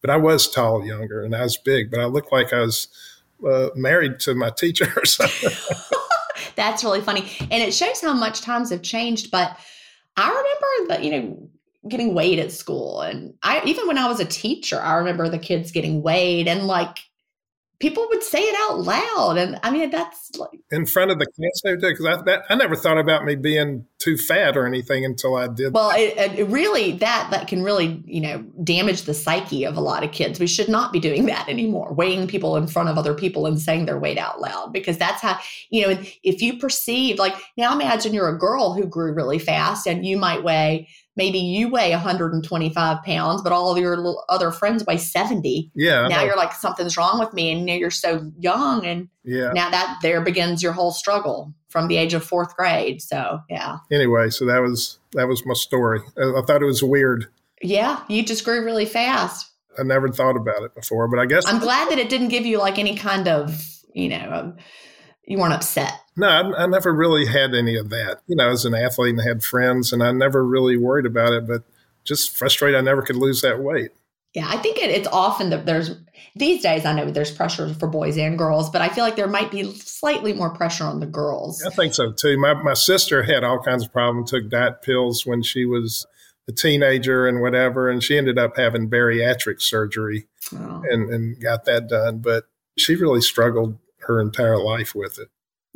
But 0.01 0.11
I 0.11 0.17
was 0.17 0.51
tall 0.51 0.85
younger 0.85 1.23
and 1.23 1.37
I 1.37 1.43
was 1.43 1.57
big, 1.57 1.91
but 1.91 2.01
I 2.01 2.07
looked 2.07 2.33
like 2.33 2.53
I 2.53 2.61
was 2.61 2.89
uh, 3.47 3.68
married 3.74 4.20
to 4.20 4.34
my 4.34 4.51
teacher 4.51 4.93
something. 5.05 5.51
that's 6.57 6.84
really 6.84 7.01
funny. 7.01 7.30
And 7.41 7.62
it 7.62 7.74
shows 7.74 8.01
how 8.01 8.14
much 8.14 8.41
times 8.41 8.70
have 8.70 8.82
changed. 8.82 9.30
But 9.30 9.59
I 10.16 10.28
remember 10.28 10.95
that, 10.95 11.05
you 11.05 11.11
know, 11.11 11.49
getting 11.89 12.14
weighed 12.14 12.39
at 12.39 12.53
school 12.53 13.01
and 13.01 13.32
i 13.43 13.62
even 13.64 13.86
when 13.86 13.97
i 13.97 14.09
was 14.09 14.18
a 14.18 14.24
teacher 14.24 14.80
i 14.80 14.97
remember 14.97 15.28
the 15.28 15.39
kids 15.39 15.70
getting 15.70 16.03
weighed 16.03 16.49
and 16.49 16.66
like 16.66 16.99
people 17.81 18.07
would 18.09 18.22
say 18.22 18.41
it 18.41 18.57
out 18.70 18.81
loud 18.81 19.39
and 19.39 19.59
i 19.62 19.70
mean 19.70 19.91
that's 19.91 20.35
like 20.37 20.61
in 20.70 20.87
front 20.87 21.11
of 21.11 21.18
the 21.18 21.26
class 21.26 21.76
because 21.81 22.07
I, 22.07 22.22
that, 22.22 22.45
I 22.49 22.55
never 22.55 22.76
thought 22.76 22.99
about 22.99 23.24
me 23.24 23.37
being 23.37 23.87
too 23.99 24.16
fat 24.16 24.57
or 24.57 24.66
anything 24.66 25.05
until 25.05 25.37
i 25.37 25.49
did 25.49 25.72
well 25.72 25.93
it, 25.95 26.39
it 26.39 26.49
really 26.49 26.93
that 26.93 27.29
that 27.31 27.49
can 27.49 27.62
really 27.62 28.03
you 28.07 28.20
know 28.20 28.45
damage 28.62 29.03
the 29.03 29.14
psyche 29.14 29.64
of 29.64 29.76
a 29.76 29.81
lot 29.81 30.05
of 30.05 30.12
kids. 30.12 30.41
We 30.41 30.47
should 30.47 30.68
not 30.68 30.93
be 30.93 31.01
doing 31.01 31.26
that 31.26 31.49
anymore 31.49 31.93
weighing 31.93 32.26
people 32.26 32.57
in 32.57 32.66
front 32.66 32.89
of 32.89 32.99
other 32.99 33.14
people 33.14 33.47
and 33.47 33.61
saying 33.61 33.87
their 33.87 33.99
weight 33.99 34.18
out 34.18 34.41
loud 34.41 34.72
because 34.72 34.99
that's 34.99 35.22
how 35.22 35.39
you 35.70 35.87
know 35.87 36.01
if 36.22 36.43
you 36.43 36.59
perceive 36.59 37.18
like 37.18 37.35
now 37.57 37.72
imagine 37.72 38.14
you're 38.14 38.29
a 38.29 38.39
girl 38.39 38.74
who 38.74 38.87
grew 38.87 39.12
really 39.12 39.39
fast 39.39 39.87
and 39.87 40.07
you 40.07 40.16
might 40.16 40.43
weigh 40.43 40.89
maybe 41.19 41.39
you 41.39 41.69
weigh 41.69 41.91
125 41.91 43.03
pounds, 43.03 43.43
but 43.43 43.53
all 43.53 43.73
of 43.73 43.77
your 43.77 44.16
other 44.29 44.53
friends 44.53 44.87
weigh 44.87 44.97
70. 44.97 45.71
Yeah. 45.75 46.07
Now 46.07 46.23
you're 46.23 46.37
like, 46.37 46.53
something's 46.53 46.97
wrong 46.97 47.19
with 47.19 47.35
me. 47.35 47.51
And 47.51 47.66
now 47.66 47.75
you're 47.75 47.91
so 47.91 48.31
young. 48.39 48.87
And 48.87 49.09
yeah. 49.25 49.51
now 49.53 49.69
that 49.69 49.99
there 50.01 50.23
begins 50.23 50.62
your 50.62 50.73
whole 50.73 50.93
struggle 50.93 51.53
from 51.69 51.89
the 51.89 51.97
age 51.97 52.14
of 52.14 52.25
fourth 52.25 52.57
grade. 52.57 53.03
So, 53.03 53.41
yeah. 53.51 53.79
Anyway, 53.91 54.31
so 54.31 54.47
that 54.47 54.62
was, 54.62 54.99
that 55.12 55.27
was 55.27 55.45
my 55.45 55.55
story. 55.55 56.01
I, 56.16 56.39
I 56.39 56.43
thought 56.47 56.62
it 56.62 56.66
was 56.66 56.85
weird. 56.85 57.27
Yeah. 57.61 58.01
You 58.09 58.23
just 58.23 58.45
grew 58.45 58.64
really 58.64 58.87
fast. 58.87 59.51
I 59.77 59.83
never 59.83 60.09
thought 60.09 60.37
about 60.37 60.62
it 60.62 60.75
before, 60.75 61.09
but 61.09 61.19
I 61.19 61.27
guess 61.27 61.45
I'm 61.47 61.61
glad 61.61 61.91
that 61.91 61.99
it 61.99 62.09
didn't 62.09 62.29
give 62.29 62.47
you 62.47 62.59
like 62.59 62.79
any 62.79 62.97
kind 62.97 63.29
of, 63.29 63.61
you 63.93 64.09
know, 64.09 64.55
you 65.29 65.39
weren't 65.39 65.53
upset. 65.53 65.93
No, 66.16 66.26
I, 66.26 66.64
I, 66.64 66.66
never 66.66 66.93
really 66.93 67.26
had 67.26 67.55
any 67.55 67.76
of 67.76 67.91
that. 67.91 68.22
You 68.26 68.35
know, 68.35 68.49
as 68.49 68.64
an 68.64 68.74
athlete 68.74 69.14
and 69.14 69.20
had 69.20 69.45
friends, 69.45 69.93
and 69.93 70.03
I 70.03 70.11
never 70.11 70.45
really 70.45 70.76
worried 70.76 71.07
about 71.07 71.33
it, 71.33 71.47
but 71.47 71.62
just 72.05 72.37
frustrated 72.37 72.79
I 72.79 72.83
never 72.83 73.03
could 73.03 73.16
lose 73.16 73.43
that 73.43 73.61
weight. 73.61 73.91
Yeah, 74.35 74.49
I 74.49 74.57
think 74.57 74.79
it, 74.79 74.91
it's 74.91 75.09
often 75.09 75.51
that 75.51 75.66
there's 75.66 75.97
these 76.35 76.62
days. 76.62 76.85
I 76.85 76.95
know 76.95 77.11
there's 77.11 77.31
pressure 77.31 77.72
for 77.74 77.87
boys 77.87 78.16
and 78.16 78.39
girls, 78.39 78.70
but 78.70 78.81
I 78.81 78.89
feel 78.89 79.05
like 79.05 79.16
there 79.16 79.29
might 79.29 79.51
be 79.51 79.70
slightly 79.74 80.33
more 80.33 80.51
pressure 80.51 80.85
on 80.85 81.01
the 81.01 81.07
girls. 81.07 81.62
I 81.62 81.70
think 81.70 81.95
so 81.95 82.12
too. 82.12 82.39
My 82.39 82.55
my 82.55 82.74
sister 82.74 83.22
had 83.22 83.45
all 83.45 83.61
kinds 83.61 83.85
of 83.85 83.93
problems. 83.93 84.31
Took 84.31 84.49
diet 84.49 84.83
pills 84.83 85.26
when 85.26 85.43
she 85.43 85.66
was 85.66 86.07
a 86.49 86.53
teenager 86.53 87.26
and 87.26 87.43
whatever, 87.43 87.91
and 87.91 88.03
she 88.03 88.16
ended 88.16 88.39
up 88.39 88.57
having 88.57 88.89
bariatric 88.89 89.61
surgery 89.61 90.26
oh. 90.55 90.83
and 90.89 91.11
and 91.11 91.41
got 91.41 91.66
that 91.66 91.89
done. 91.89 92.18
But 92.18 92.45
she 92.79 92.97
really 92.97 93.20
struggled 93.20 93.79
her 94.09 94.21
entire 94.21 94.59
life 94.59 94.95
with 94.95 95.19
it. 95.19 95.29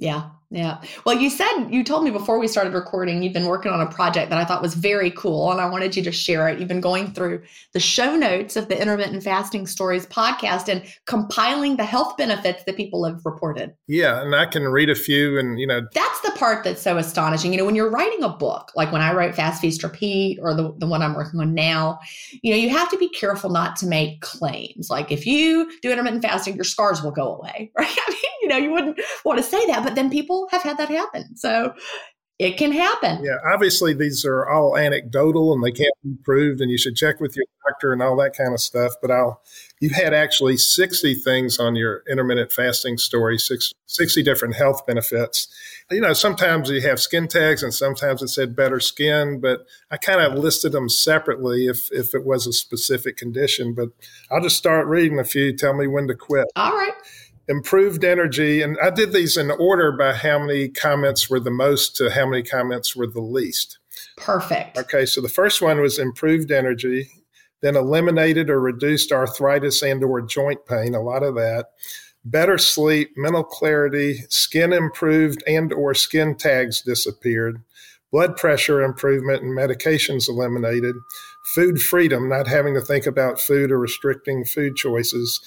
Yeah. 0.03 0.31
Yeah. 0.53 0.83
Well, 1.07 1.19
you 1.19 1.31
said, 1.31 1.69
you 1.71 1.83
told 1.83 2.05
me 2.05 2.11
before 2.11 2.39
we 2.39 2.47
started 2.47 2.75
recording, 2.75 3.23
you've 3.23 3.33
been 3.33 3.47
working 3.47 3.73
on 3.73 3.81
a 3.81 3.87
project 3.87 4.29
that 4.29 4.39
I 4.39 4.45
thought 4.45 4.61
was 4.61 4.75
very 4.75 5.11
cool. 5.13 5.51
And 5.51 5.63
I 5.63 5.67
wanted 5.67 5.97
you 5.97 6.03
to 6.03 6.13
share 6.13 6.47
it. 6.47 6.59
You've 6.59 6.69
been 6.69 6.83
going 6.83 7.15
through 7.15 7.43
the 7.73 7.81
show 7.81 8.15
notes 8.17 8.55
of 8.55 8.69
the 8.69 8.79
Intermittent 8.79 9.23
Fasting 9.23 9.67
Stories 9.67 10.05
podcast 10.05 10.69
and 10.69 10.85
compiling 11.07 11.77
the 11.77 11.87
health 11.87 12.19
benefits 12.19 12.65
that 12.65 12.77
people 12.77 13.03
have 13.07 13.23
reported. 13.25 13.73
Yeah. 13.89 14.21
And 14.21 14.35
I 14.35 14.45
can 14.45 14.65
read 14.65 14.91
a 14.91 14.95
few 14.95 15.39
and, 15.39 15.59
you 15.59 15.67
know, 15.67 15.81
that's 15.95 16.21
the 16.21 16.33
part 16.33 16.65
that's 16.65 16.83
so 16.83 16.99
astonishing. 16.99 17.53
You 17.53 17.59
know, 17.59 17.65
when 17.65 17.75
you're 17.75 17.91
writing 17.91 18.23
a 18.23 18.29
book, 18.29 18.73
like 18.77 18.93
when 18.93 19.01
I 19.01 19.15
wrote 19.15 19.35
Fast 19.35 19.63
Feast 19.63 19.83
Repeat 19.83 20.39
or 20.43 20.53
the, 20.53 20.75
the 20.77 20.87
one 20.87 21.01
I'm 21.01 21.15
working 21.15 21.41
on 21.41 21.55
now, 21.55 21.99
you 22.43 22.53
know, 22.53 22.59
you 22.59 22.69
have 22.69 22.91
to 22.91 22.99
be 22.99 23.09
careful 23.09 23.49
not 23.49 23.77
to 23.77 23.87
make 23.87 24.21
claims. 24.21 24.91
Like 24.91 25.11
if 25.11 25.27
you 25.27 25.71
do 25.81 25.91
intermittent 25.91 26.23
fasting, 26.23 26.57
your 26.57 26.65
scars 26.65 27.03
will 27.03 27.11
go 27.11 27.37
away, 27.37 27.73
right? 27.79 27.89
I 27.89 28.11
mean, 28.11 28.32
you 28.43 28.49
know, 28.49 28.57
you 28.57 28.73
wouldn't 28.73 29.01
want 29.25 29.39
to 29.39 29.43
say 29.43 29.65
that, 29.67 29.85
but 29.85 29.95
then 29.95 30.11
people 30.11 30.49
have 30.51 30.63
had 30.63 30.77
that 30.79 30.89
happen. 30.89 31.37
So 31.37 31.75
it 32.39 32.57
can 32.57 32.73
happen. 32.73 33.23
Yeah, 33.23 33.37
obviously 33.47 33.95
these 33.95 34.25
are 34.25 34.49
all 34.49 34.77
anecdotal 34.77 35.53
and 35.53 35.63
they 35.63 35.71
can't 35.71 35.95
be 36.03 36.17
proved, 36.25 36.61
and 36.61 36.73
you 36.73 36.79
should 36.79 36.97
check 36.97 37.21
with 37.21 37.37
your 37.37 37.45
doctor 37.65 37.93
and 37.93 38.03
all 38.03 38.17
that 38.17 38.37
kind 38.37 38.53
of 38.53 38.61
stuff. 38.61 38.95
But 39.01 39.13
I'll, 39.13 39.43
you've 39.81 39.93
had 39.93 40.13
actually 40.13 40.57
60 40.57 41.15
things 41.15 41.61
on 41.61 41.77
your 41.77 42.03
intermittent 42.11 42.51
fasting 42.51 42.99
story, 42.99 43.39
six, 43.39 43.73
60 43.87 44.25
different 44.25 44.57
health 44.57 44.85
benefits. 44.87 45.47
You 45.91 46.01
know, 46.01 46.15
sometimes 46.15 46.69
you 46.69 46.81
have 46.81 46.99
skin 46.99 47.29
tags 47.29 47.63
and 47.63 47.73
sometimes 47.73 48.23
it 48.23 48.29
said 48.29 48.57
better 48.57 48.81
skin, 48.81 49.39
but 49.41 49.61
I 49.93 49.97
kind 49.97 50.21
of 50.21 50.37
listed 50.37 50.73
them 50.73 50.89
separately 50.89 51.67
if, 51.67 51.93
if 51.93 52.13
it 52.13 52.25
was 52.25 52.49
a 52.49 52.53
specific 52.53 53.17
condition. 53.17 53.73
But 53.73 53.91
I'll 54.33 54.43
just 54.43 54.57
start 54.57 54.89
reading 54.89 55.21
a 55.21 55.25
few. 55.25 55.57
Tell 55.57 55.75
me 55.75 55.87
when 55.87 56.09
to 56.09 56.15
quit. 56.17 56.49
All 56.57 56.73
right 56.73 56.95
improved 57.53 58.03
energy. 58.03 58.63
And 58.63 58.79
I 58.83 58.91
did 58.91 59.13
these 59.13 59.37
in 59.37 59.51
order 59.51 59.93
by 59.93 60.15
how 60.15 60.39
many 60.39 60.69
comments 60.69 61.29
were 61.29 61.39
the 61.39 61.51
most 61.51 61.95
to 61.97 62.11
how 62.11 62.27
many 62.27 62.43
comments 62.43 62.97
were 62.97 63.07
the 63.07 63.21
least. 63.21 63.79
Perfect. 64.17 64.79
Okay, 64.79 65.05
so 65.05 65.21
the 65.21 65.29
first 65.29 65.61
one 65.61 65.81
was 65.81 65.99
improved 65.99 66.51
energy, 66.51 67.11
then 67.61 67.77
eliminated 67.77 68.49
or 68.49 68.61
reduced 68.61 69.13
arthritis 69.13 69.83
and 69.83 70.03
or 70.03 70.23
joint 70.23 70.65
pain, 70.67 70.95
a 70.95 71.01
lot 71.01 71.23
of 71.23 71.35
that. 71.35 71.67
Better 72.25 72.57
sleep, 72.57 73.11
mental 73.17 73.45
clarity, 73.45 74.21
skin 74.29 74.73
improved 74.73 75.43
and 75.47 75.73
or 75.73 75.93
skin 75.93 76.37
tags 76.37 76.81
disappeared. 76.81 77.63
Blood 78.11 78.37
pressure 78.37 78.83
improvement 78.83 79.43
and 79.43 79.57
medications 79.57 80.29
eliminated. 80.29 80.95
Food 81.55 81.81
freedom, 81.81 82.29
not 82.29 82.47
having 82.47 82.75
to 82.75 82.81
think 82.81 83.07
about 83.07 83.41
food 83.41 83.71
or 83.71 83.79
restricting 83.79 84.45
food 84.45 84.77
choices 84.77 85.41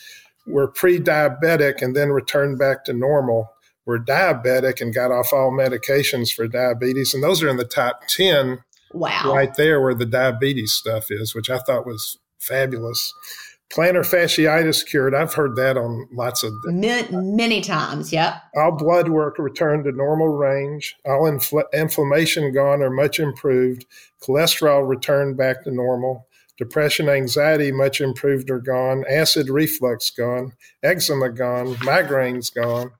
were 0.46 0.68
pre 0.68 1.00
diabetic 1.00 1.82
and 1.82 1.96
then 1.96 2.10
returned 2.10 2.60
back 2.60 2.86
to 2.86 2.94
normal 2.94 3.52
were 3.86 4.00
diabetic 4.00 4.82
and 4.82 4.94
got 4.94 5.12
off 5.12 5.32
all 5.32 5.52
medications 5.52 6.34
for 6.34 6.48
diabetes. 6.48 7.14
And 7.14 7.24
those 7.24 7.44
are 7.44 7.50
in 7.50 7.58
the 7.58 7.66
top 7.66 8.08
10 8.08 8.64
wow. 8.94 9.32
right 9.34 9.54
there 9.56 9.82
where 9.82 9.94
the 9.94 10.06
diabetes 10.06 10.74
stuff 10.74 11.08
is, 11.10 11.36
which 11.36 11.50
I 11.50 11.60
thought 11.60 11.86
was 11.86 12.18
fabulous. 12.40 13.14
Plantar 13.74 14.06
fasciitis 14.06 14.86
cured. 14.86 15.16
I've 15.16 15.34
heard 15.34 15.56
that 15.56 15.76
on 15.76 16.08
lots 16.14 16.44
of 16.44 16.54
many, 16.66 17.08
many 17.12 17.62
times. 17.62 18.14
Yep. 18.14 18.36
All 18.56 18.72
blood 18.72 19.10
work 19.10 19.40
returned 19.40 19.86
to 19.86 19.92
normal 19.92 20.28
range. 20.28 20.96
All 21.06 21.24
infl- 21.24 21.72
inflammation 21.74 22.54
gone 22.54 22.82
or 22.82 22.90
much 22.90 23.20
improved. 23.20 23.86
Cholesterol 24.22 24.88
returned 24.88 25.36
back 25.38 25.64
to 25.64 25.72
normal 25.72 26.28
depression, 26.58 27.10
anxiety 27.10 27.72
much 27.72 28.02
improved 28.02 28.50
or 28.50 28.60
gone, 28.60 29.04
acid 29.10 29.50
reflux 29.50 30.10
gone, 30.10 30.54
eczema 30.84 31.30
gone, 31.30 31.76
migraines 31.76 32.54
gone, 32.54 32.92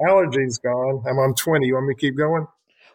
allergies 0.00 0.60
gone. 0.60 1.02
I'm 1.08 1.18
on 1.18 1.34
20. 1.34 1.66
You 1.66 1.74
want 1.74 1.86
me 1.86 1.94
to 1.94 2.00
keep 2.00 2.16
going? 2.16 2.46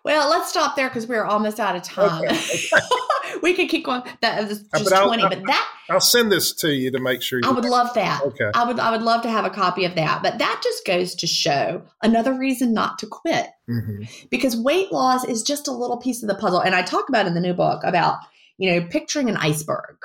Well, 0.03 0.29
let's 0.29 0.49
stop 0.49 0.75
there 0.75 0.89
because 0.89 1.07
we're 1.07 1.25
almost 1.25 1.59
out 1.59 1.75
of 1.75 1.83
time. 1.83 2.23
Okay. 2.25 2.69
we 3.41 3.53
could 3.53 3.69
keep 3.69 3.85
going. 3.85 4.03
That 4.21 4.43
is 4.43 4.65
uh, 4.73 4.79
just 4.79 4.89
but 4.89 5.05
20, 5.05 5.23
but 5.23 5.45
that 5.45 5.71
I'll 5.89 5.99
send 5.99 6.31
this 6.31 6.53
to 6.53 6.73
you 6.73 6.91
to 6.91 6.99
make 6.99 7.21
sure 7.21 7.41
I 7.43 7.51
would 7.51 7.65
love 7.65 7.93
that. 7.95 8.21
Okay. 8.23 8.51
I 8.53 8.65
would 8.65 8.79
I 8.79 8.91
would 8.91 9.01
love 9.01 9.21
to 9.23 9.29
have 9.29 9.45
a 9.45 9.49
copy 9.49 9.85
of 9.85 9.95
that. 9.95 10.21
But 10.21 10.39
that 10.39 10.61
just 10.63 10.85
goes 10.85 11.15
to 11.15 11.27
show 11.27 11.83
another 12.03 12.33
reason 12.33 12.73
not 12.73 12.99
to 12.99 13.07
quit. 13.07 13.47
Mm-hmm. 13.69 14.03
Because 14.29 14.55
weight 14.55 14.91
loss 14.91 15.25
is 15.25 15.43
just 15.43 15.67
a 15.67 15.71
little 15.71 15.97
piece 15.97 16.23
of 16.23 16.29
the 16.29 16.35
puzzle. 16.35 16.59
And 16.59 16.75
I 16.75 16.81
talk 16.81 17.09
about 17.09 17.27
in 17.27 17.33
the 17.33 17.41
new 17.41 17.53
book 17.53 17.81
about, 17.83 18.17
you 18.57 18.71
know, 18.71 18.87
picturing 18.87 19.29
an 19.29 19.37
iceberg 19.37 19.97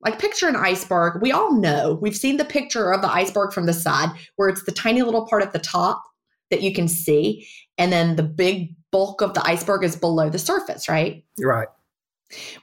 like 0.00 0.18
picture 0.18 0.48
an 0.48 0.56
iceberg. 0.56 1.20
We 1.20 1.32
all 1.32 1.52
know, 1.52 1.98
we've 2.00 2.16
seen 2.16 2.36
the 2.36 2.44
picture 2.44 2.92
of 2.92 3.02
the 3.02 3.10
iceberg 3.10 3.52
from 3.52 3.66
the 3.66 3.72
side 3.72 4.10
where 4.36 4.48
it's 4.48 4.62
the 4.62 4.72
tiny 4.72 5.02
little 5.02 5.26
part 5.26 5.42
at 5.42 5.52
the 5.52 5.58
top 5.58 6.04
that 6.50 6.62
you 6.62 6.72
can 6.72 6.88
see. 6.88 7.46
And 7.76 7.92
then 7.92 8.16
the 8.16 8.22
big 8.22 8.74
bulk 8.90 9.20
of 9.20 9.34
the 9.34 9.44
iceberg 9.46 9.84
is 9.84 9.96
below 9.96 10.30
the 10.30 10.38
surface, 10.38 10.88
right? 10.88 11.24
Right. 11.38 11.68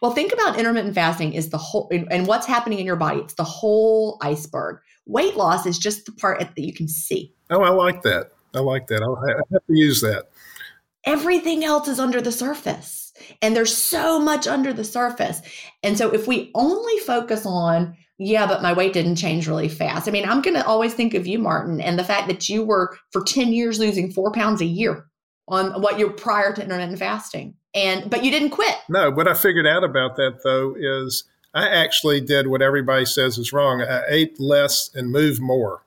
Well, 0.01 0.11
think 0.11 0.32
about 0.32 0.59
intermittent 0.59 0.93
fasting 0.93 1.34
is 1.34 1.49
the 1.49 1.57
whole, 1.57 1.89
and 1.91 2.28
what's 2.28 2.45
happening 2.45 2.80
in 2.80 2.86
your 2.86 2.95
body. 2.95 3.20
It's 3.20 3.34
the 3.34 3.43
whole 3.43 4.18
iceberg. 4.22 4.80
Weight 5.05 5.36
loss 5.36 5.66
is 5.66 5.80
just 5.80 6.05
the 6.05 6.11
part 6.13 6.39
that 6.39 6.57
you 6.57 6.74
can 6.74 6.88
see. 6.88 7.34
Oh, 7.49 7.61
I 7.61 7.70
like 7.70 8.01
that. 8.03 8.32
I 8.53 8.59
like 8.59 8.88
that. 8.88 9.01
I'll, 9.01 9.18
I 9.18 9.34
have 9.51 9.66
to 9.66 9.78
use 9.78 10.01
that. 10.01 10.30
Everything 11.03 11.63
else 11.63 11.88
is 11.88 11.99
under 11.99 12.22
the 12.22 12.32
surface. 12.32 13.13
And 13.41 13.55
there's 13.55 13.76
so 13.76 14.20
much 14.20 14.47
under 14.47 14.74
the 14.74 14.84
surface. 14.84 15.41
And 15.84 15.97
so 15.97 16.11
if 16.11 16.28
we 16.28 16.51
only 16.55 16.97
focus 16.99 17.45
on, 17.45 17.95
yeah, 18.18 18.47
but 18.47 18.61
my 18.61 18.74
weight 18.74 18.93
didn't 18.93 19.18
change 19.18 19.47
really 19.47 19.70
fast. 19.70 20.07
I 20.07 20.11
mean, 20.11 20.28
I'm 20.28 20.41
going 20.41 20.55
to 20.55 20.66
always 20.66 20.93
think 20.93 21.13
of 21.13 21.28
you, 21.28 21.38
Martin, 21.38 21.82
and 21.82 21.99
the 21.99 22.03
fact 22.03 22.28
that 22.28 22.49
you 22.49 22.63
were 22.63 22.97
for 23.11 23.24
10 23.24 23.53
years 23.53 23.80
losing 23.80 24.11
four 24.11 24.32
pounds 24.32 24.61
a 24.61 24.66
year 24.66 25.05
on 25.47 25.82
what 25.82 25.99
you're 25.99 26.11
prior 26.11 26.53
to 26.53 26.63
intermittent 26.63 26.99
fasting. 26.99 27.55
And, 27.76 28.10
but 28.10 28.24
you 28.24 28.32
didn't 28.32 28.50
quit. 28.50 28.76
No, 28.90 29.12
what 29.12 29.28
I 29.28 29.36
figured 29.36 29.68
out 29.68 29.84
about 29.84 30.16
that 30.16 30.40
though 30.44 30.76
is 30.78 31.26
I 31.54 31.70
actually 31.70 32.22
did 32.22 32.48
what 32.48 32.62
everybody 32.62 33.06
says 33.06 33.38
is 33.38 33.54
wrong. 33.54 33.82
I 33.82 34.04
ate 34.08 34.40
less 34.40 34.90
and 34.96 35.12
moved 35.12 35.42
more 35.42 35.84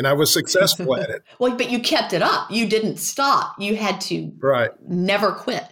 and 0.00 0.06
I 0.06 0.14
was 0.14 0.32
successful 0.32 0.96
at 0.96 1.10
it. 1.10 1.22
well, 1.38 1.54
but 1.56 1.70
you 1.70 1.78
kept 1.78 2.14
it 2.14 2.22
up. 2.22 2.50
You 2.50 2.66
didn't 2.66 2.96
stop. 2.96 3.60
You 3.60 3.76
had 3.76 4.00
to 4.02 4.32
right. 4.38 4.70
never 4.88 5.32
quit. 5.32 5.64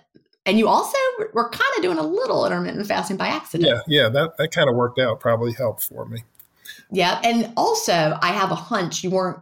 And 0.44 0.58
you 0.58 0.68
also 0.68 0.98
were 1.32 1.48
kind 1.48 1.70
of 1.76 1.82
doing 1.82 1.96
a 1.96 2.02
little 2.02 2.44
intermittent 2.44 2.86
fasting 2.86 3.16
by 3.16 3.28
accident. 3.28 3.70
Yeah, 3.70 3.80
yeah, 4.02 4.08
that, 4.10 4.36
that 4.36 4.50
kind 4.50 4.68
of 4.68 4.76
worked 4.76 4.98
out, 4.98 5.18
probably 5.18 5.52
helped 5.52 5.82
for 5.82 6.04
me. 6.04 6.24
Yeah. 6.90 7.18
And 7.24 7.54
also, 7.56 8.18
I 8.20 8.32
have 8.32 8.50
a 8.50 8.54
hunch 8.54 9.02
you 9.02 9.10
weren't 9.10 9.40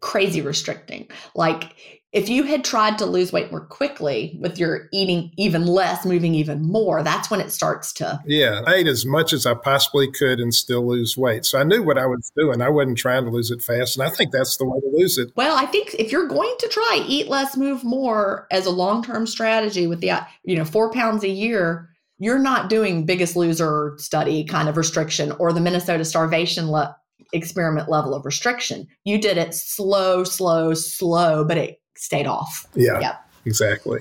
crazy 0.00 0.42
restricting. 0.42 1.08
Like 1.34 1.95
if 2.12 2.28
you 2.28 2.44
had 2.44 2.64
tried 2.64 2.98
to 2.98 3.04
lose 3.04 3.32
weight 3.32 3.50
more 3.50 3.66
quickly 3.66 4.38
with 4.40 4.58
your 4.58 4.88
eating 4.92 5.32
even 5.36 5.66
less, 5.66 6.06
moving 6.06 6.34
even 6.34 6.62
more, 6.62 7.02
that's 7.02 7.30
when 7.30 7.40
it 7.40 7.50
starts 7.52 7.92
to. 7.94 8.20
Yeah, 8.26 8.62
I 8.66 8.76
ate 8.76 8.86
as 8.86 9.04
much 9.04 9.32
as 9.32 9.44
I 9.44 9.54
possibly 9.54 10.10
could 10.10 10.40
and 10.40 10.54
still 10.54 10.86
lose 10.86 11.16
weight. 11.16 11.44
So 11.44 11.58
I 11.58 11.64
knew 11.64 11.82
what 11.82 11.98
I 11.98 12.06
was 12.06 12.32
doing. 12.36 12.62
I 12.62 12.70
wasn't 12.70 12.98
trying 12.98 13.24
to 13.24 13.30
lose 13.30 13.50
it 13.50 13.60
fast. 13.60 13.98
And 13.98 14.06
I 14.06 14.10
think 14.10 14.32
that's 14.32 14.56
the 14.56 14.64
way 14.64 14.80
to 14.80 14.96
lose 14.96 15.18
it. 15.18 15.30
Well, 15.36 15.56
I 15.56 15.66
think 15.66 15.94
if 15.98 16.12
you're 16.12 16.28
going 16.28 16.54
to 16.58 16.68
try 16.68 17.04
eat 17.06 17.28
less, 17.28 17.56
move 17.56 17.84
more 17.84 18.46
as 18.50 18.66
a 18.66 18.70
long 18.70 19.02
term 19.02 19.26
strategy 19.26 19.86
with 19.86 20.00
the, 20.00 20.12
you 20.44 20.56
know, 20.56 20.64
four 20.64 20.90
pounds 20.92 21.22
a 21.24 21.28
year, 21.28 21.90
you're 22.18 22.38
not 22.38 22.70
doing 22.70 23.04
biggest 23.04 23.36
loser 23.36 23.94
study 23.98 24.44
kind 24.44 24.68
of 24.68 24.76
restriction 24.76 25.32
or 25.32 25.52
the 25.52 25.60
Minnesota 25.60 26.04
starvation 26.04 26.70
le- 26.70 26.96
experiment 27.32 27.90
level 27.90 28.14
of 28.14 28.24
restriction. 28.24 28.86
You 29.04 29.20
did 29.20 29.36
it 29.36 29.54
slow, 29.54 30.24
slow, 30.24 30.72
slow, 30.72 31.44
but 31.44 31.58
it 31.58 31.80
stayed 31.96 32.26
off. 32.26 32.66
Yeah. 32.74 33.00
Yep. 33.00 33.30
Exactly. 33.46 34.00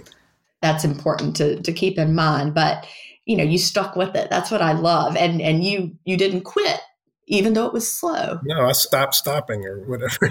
That's 0.61 0.83
important 0.83 1.35
to 1.37 1.61
to 1.61 1.73
keep 1.73 1.97
in 1.97 2.15
mind. 2.15 2.53
But 2.53 2.87
you 3.25 3.35
know, 3.35 3.43
you 3.43 3.57
stuck 3.57 3.95
with 3.95 4.15
it. 4.15 4.29
That's 4.29 4.51
what 4.51 4.61
I 4.61 4.73
love. 4.73 5.15
And 5.15 5.41
and 5.41 5.63
you 5.63 5.95
you 6.05 6.17
didn't 6.17 6.41
quit, 6.41 6.79
even 7.27 7.53
though 7.53 7.65
it 7.65 7.73
was 7.73 7.91
slow. 7.91 8.39
No, 8.43 8.65
I 8.65 8.71
stopped 8.71 9.15
stopping 9.15 9.65
or 9.65 9.79
whatever. 9.85 10.29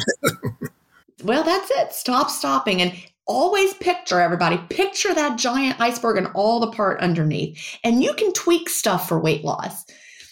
well, 1.24 1.42
that's 1.42 1.70
it. 1.70 1.92
Stop 1.92 2.30
stopping. 2.30 2.80
And 2.80 2.92
always 3.26 3.72
picture 3.74 4.20
everybody 4.20 4.58
picture 4.68 5.14
that 5.14 5.38
giant 5.38 5.80
iceberg 5.80 6.18
and 6.18 6.28
all 6.34 6.60
the 6.60 6.70
part 6.70 7.00
underneath 7.00 7.78
and 7.82 8.02
you 8.02 8.12
can 8.14 8.32
tweak 8.34 8.68
stuff 8.68 9.08
for 9.08 9.18
weight 9.18 9.42
loss 9.42 9.86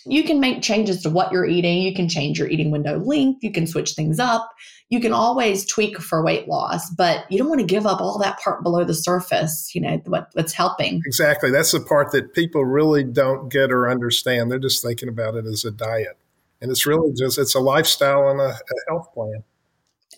you 0.05 0.23
can 0.23 0.41
make 0.41 0.63
changes 0.63 1.03
to 1.03 1.09
what 1.09 1.33
you're 1.33 1.47
eating 1.47 1.81
you 1.81 1.95
can 1.95 2.07
change 2.07 2.39
your 2.39 2.49
eating 2.49 2.71
window 2.71 2.99
length 2.99 3.43
you 3.43 3.51
can 3.51 3.67
switch 3.67 3.93
things 3.93 4.19
up 4.19 4.51
you 4.93 5.01
can 5.01 5.15
always 5.15 5.65
tweak 5.65 5.97
for 6.03 6.23
weight 6.23 6.47
loss, 6.49 6.91
but 6.91 7.25
you 7.31 7.39
don't 7.39 7.49
want 7.49 7.63
to 7.63 7.67
give 7.67 7.87
up 7.87 8.03
all 8.03 8.19
that 8.19 8.39
part 8.39 8.63
below 8.63 8.85
the 8.85 8.93
surface, 8.93 9.75
you 9.75 9.81
know, 9.81 9.97
what, 10.05 10.29
what's 10.35 10.53
helping. 10.53 11.01
Exactly. 11.07 11.51
That's 11.51 11.73
the 11.73 11.81
part 11.81 12.13
that 12.13 12.35
people 12.35 12.67
really 12.67 13.03
don't 13.03 13.51
get 13.51 13.73
or 13.73 13.89
understand. 13.89 14.51
They're 14.51 14.59
just 14.59 14.83
thinking 14.83 15.09
about 15.09 15.35
it 15.35 15.47
as 15.47 15.65
a 15.65 15.71
diet. 15.71 16.19
And 16.61 16.71
it's 16.71 16.85
really 16.85 17.11
just, 17.15 17.39
it's 17.39 17.55
a 17.55 17.59
lifestyle 17.59 18.29
and 18.29 18.39
a, 18.39 18.51
a 18.51 18.91
health 18.91 19.09
plan. 19.15 19.43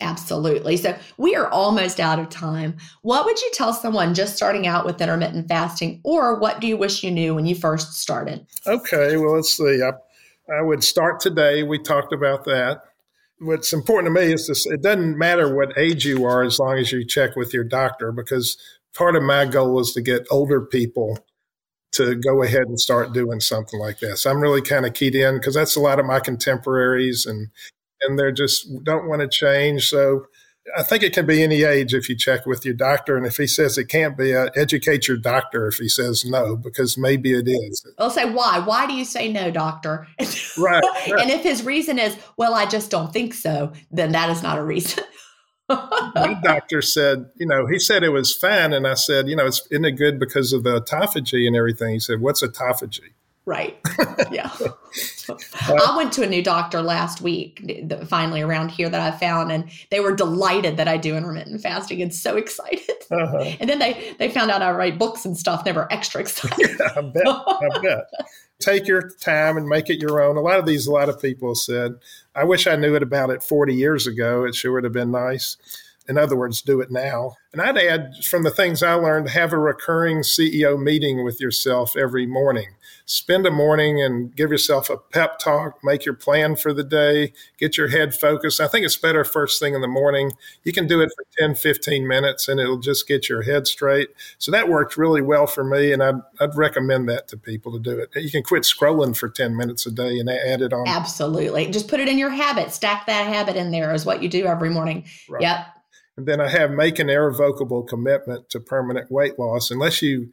Absolutely. 0.00 0.76
So 0.76 0.98
we 1.18 1.36
are 1.36 1.46
almost 1.50 2.00
out 2.00 2.18
of 2.18 2.28
time. 2.28 2.76
What 3.02 3.26
would 3.26 3.40
you 3.40 3.52
tell 3.54 3.72
someone 3.72 4.12
just 4.12 4.34
starting 4.34 4.66
out 4.66 4.84
with 4.84 5.00
intermittent 5.00 5.46
fasting, 5.46 6.00
or 6.02 6.40
what 6.40 6.60
do 6.60 6.66
you 6.66 6.76
wish 6.76 7.04
you 7.04 7.12
knew 7.12 7.36
when 7.36 7.46
you 7.46 7.54
first 7.54 7.92
started? 7.92 8.44
Okay. 8.66 9.18
Well, 9.18 9.36
let's 9.36 9.56
see. 9.56 9.80
I, 9.84 9.92
I 10.52 10.62
would 10.62 10.82
start 10.82 11.20
today. 11.20 11.62
We 11.62 11.78
talked 11.78 12.12
about 12.12 12.44
that 12.46 12.82
what's 13.44 13.72
important 13.72 14.14
to 14.14 14.20
me 14.20 14.32
is 14.32 14.48
this, 14.48 14.66
it 14.66 14.82
doesn't 14.82 15.18
matter 15.18 15.54
what 15.54 15.76
age 15.78 16.04
you 16.04 16.24
are 16.24 16.42
as 16.42 16.58
long 16.58 16.78
as 16.78 16.92
you 16.92 17.04
check 17.06 17.36
with 17.36 17.52
your 17.52 17.64
doctor 17.64 18.12
because 18.12 18.56
part 18.94 19.16
of 19.16 19.22
my 19.22 19.44
goal 19.44 19.78
is 19.80 19.92
to 19.92 20.02
get 20.02 20.26
older 20.30 20.60
people 20.60 21.18
to 21.92 22.16
go 22.16 22.42
ahead 22.42 22.62
and 22.62 22.80
start 22.80 23.12
doing 23.12 23.40
something 23.40 23.78
like 23.78 24.00
this. 24.00 24.26
I'm 24.26 24.40
really 24.40 24.62
kind 24.62 24.84
of 24.84 24.94
keyed 24.94 25.14
in 25.14 25.36
because 25.36 25.54
that's 25.54 25.76
a 25.76 25.80
lot 25.80 26.00
of 26.00 26.06
my 26.06 26.20
contemporaries 26.20 27.26
and 27.26 27.48
and 28.00 28.18
they're 28.18 28.32
just 28.32 28.68
don't 28.84 29.08
want 29.08 29.22
to 29.22 29.28
change. 29.28 29.88
So 29.88 30.26
I 30.76 30.82
think 30.82 31.02
it 31.02 31.12
can 31.12 31.26
be 31.26 31.42
any 31.42 31.62
age 31.62 31.92
if 31.92 32.08
you 32.08 32.16
check 32.16 32.46
with 32.46 32.64
your 32.64 32.74
doctor. 32.74 33.16
And 33.16 33.26
if 33.26 33.36
he 33.36 33.46
says 33.46 33.76
it 33.76 33.88
can't 33.88 34.16
be, 34.16 34.34
uh, 34.34 34.48
educate 34.56 35.06
your 35.06 35.18
doctor 35.18 35.66
if 35.66 35.76
he 35.76 35.88
says 35.88 36.24
no, 36.24 36.56
because 36.56 36.96
maybe 36.96 37.32
it 37.32 37.46
is. 37.46 37.86
I'll 37.98 38.10
say, 38.10 38.30
why? 38.30 38.60
Why 38.60 38.86
do 38.86 38.94
you 38.94 39.04
say 39.04 39.30
no, 39.30 39.50
doctor? 39.50 40.06
Right. 40.56 40.82
right. 41.10 41.20
and 41.20 41.30
if 41.30 41.42
his 41.42 41.64
reason 41.64 41.98
is, 41.98 42.16
well, 42.36 42.54
I 42.54 42.66
just 42.66 42.90
don't 42.90 43.12
think 43.12 43.34
so, 43.34 43.72
then 43.90 44.12
that 44.12 44.30
is 44.30 44.42
not 44.42 44.56
a 44.56 44.62
reason. 44.62 45.02
My 45.68 46.38
doctor 46.42 46.80
said, 46.80 47.26
you 47.36 47.46
know, 47.46 47.66
he 47.66 47.78
said 47.78 48.04
it 48.04 48.10
was 48.10 48.34
fine. 48.34 48.72
And 48.72 48.86
I 48.86 48.94
said, 48.94 49.28
you 49.28 49.34
know, 49.34 49.46
it's, 49.46 49.66
isn't 49.70 49.84
it 49.84 49.92
good 49.92 50.20
because 50.20 50.52
of 50.52 50.62
the 50.62 50.80
autophagy 50.80 51.46
and 51.46 51.56
everything? 51.56 51.94
He 51.94 51.98
said, 51.98 52.20
what's 52.20 52.42
autophagy? 52.42 53.12
Right. 53.46 53.78
Yeah. 54.30 54.50
I 55.28 55.94
went 55.96 56.12
to 56.14 56.22
a 56.22 56.26
new 56.26 56.42
doctor 56.42 56.80
last 56.80 57.20
week, 57.20 57.62
finally 58.06 58.40
around 58.40 58.70
here 58.70 58.88
that 58.88 59.00
I 59.00 59.16
found, 59.16 59.52
and 59.52 59.68
they 59.90 60.00
were 60.00 60.14
delighted 60.14 60.78
that 60.78 60.88
I 60.88 60.96
do 60.96 61.14
intermittent 61.14 61.60
fasting 61.60 62.00
and 62.00 62.14
so 62.14 62.36
excited. 62.38 62.96
Uh-huh. 63.10 63.52
And 63.60 63.68
then 63.68 63.78
they 63.78 64.14
they 64.18 64.30
found 64.30 64.50
out 64.50 64.62
I 64.62 64.72
write 64.72 64.98
books 64.98 65.26
and 65.26 65.36
stuff. 65.36 65.64
They 65.64 65.72
were 65.72 65.92
extra 65.92 66.22
excited. 66.22 66.76
Yeah, 66.78 66.88
I 66.96 67.00
bet. 67.02 67.26
I 67.26 67.80
bet. 67.82 68.04
Take 68.60 68.86
your 68.86 69.10
time 69.20 69.58
and 69.58 69.68
make 69.68 69.90
it 69.90 70.00
your 70.00 70.22
own. 70.22 70.36
A 70.38 70.40
lot 70.40 70.58
of 70.58 70.64
these, 70.64 70.86
a 70.86 70.92
lot 70.92 71.10
of 71.10 71.20
people 71.20 71.54
said, 71.54 71.96
"I 72.34 72.44
wish 72.44 72.66
I 72.66 72.76
knew 72.76 72.94
it 72.94 73.02
about 73.02 73.28
it 73.28 73.42
40 73.42 73.74
years 73.74 74.06
ago. 74.06 74.44
It 74.44 74.54
sure 74.54 74.72
would 74.72 74.84
have 74.84 74.92
been 74.92 75.10
nice." 75.10 75.58
In 76.06 76.18
other 76.18 76.36
words, 76.36 76.60
do 76.60 76.80
it 76.80 76.90
now. 76.90 77.36
And 77.52 77.62
I'd 77.62 77.78
add 77.78 78.24
from 78.24 78.42
the 78.42 78.50
things 78.50 78.82
I 78.82 78.94
learned, 78.94 79.30
have 79.30 79.52
a 79.52 79.58
recurring 79.58 80.18
CEO 80.18 80.80
meeting 80.80 81.24
with 81.24 81.40
yourself 81.40 81.96
every 81.96 82.26
morning. 82.26 82.74
Spend 83.06 83.46
a 83.46 83.50
morning 83.50 84.02
and 84.02 84.34
give 84.34 84.50
yourself 84.50 84.90
a 84.90 84.96
pep 84.96 85.38
talk, 85.38 85.78
make 85.84 86.04
your 86.04 86.14
plan 86.14 86.56
for 86.56 86.72
the 86.72 86.82
day, 86.82 87.32
get 87.56 87.78
your 87.78 87.88
head 87.88 88.14
focused. 88.14 88.60
I 88.60 88.66
think 88.66 88.84
it's 88.84 88.96
better 88.96 89.24
first 89.24 89.60
thing 89.60 89.74
in 89.74 89.82
the 89.82 89.88
morning. 89.88 90.32
You 90.64 90.72
can 90.72 90.86
do 90.86 91.00
it 91.00 91.10
for 91.16 91.24
10, 91.38 91.54
15 91.54 92.08
minutes 92.08 92.48
and 92.48 92.58
it'll 92.58 92.78
just 92.78 93.06
get 93.06 93.28
your 93.28 93.42
head 93.42 93.66
straight. 93.66 94.08
So 94.38 94.50
that 94.50 94.68
worked 94.68 94.96
really 94.96 95.22
well 95.22 95.46
for 95.46 95.64
me. 95.64 95.92
And 95.92 96.02
I'd, 96.02 96.20
I'd 96.40 96.56
recommend 96.56 97.08
that 97.08 97.28
to 97.28 97.36
people 97.36 97.72
to 97.72 97.78
do 97.78 97.98
it. 97.98 98.10
You 98.16 98.30
can 98.30 98.42
quit 98.42 98.64
scrolling 98.64 99.16
for 99.16 99.28
10 99.28 99.56
minutes 99.56 99.86
a 99.86 99.92
day 99.92 100.18
and 100.18 100.28
add 100.28 100.60
it 100.60 100.72
on. 100.72 100.88
Absolutely. 100.88 101.70
Just 101.70 101.88
put 101.88 102.00
it 102.00 102.08
in 102.08 102.18
your 102.18 102.30
habit. 102.30 102.72
Stack 102.72 103.06
that 103.06 103.26
habit 103.28 103.54
in 103.54 103.70
there 103.70 103.94
is 103.94 104.04
what 104.04 104.22
you 104.22 104.28
do 104.28 104.46
every 104.46 104.70
morning. 104.70 105.04
Right. 105.28 105.42
Yep. 105.42 105.66
And 106.16 106.26
then 106.26 106.40
I 106.40 106.48
have 106.48 106.70
make 106.70 106.98
an 106.98 107.10
irrevocable 107.10 107.82
commitment 107.82 108.48
to 108.50 108.60
permanent 108.60 109.10
weight 109.10 109.38
loss. 109.38 109.70
Unless 109.70 110.00
you, 110.02 110.30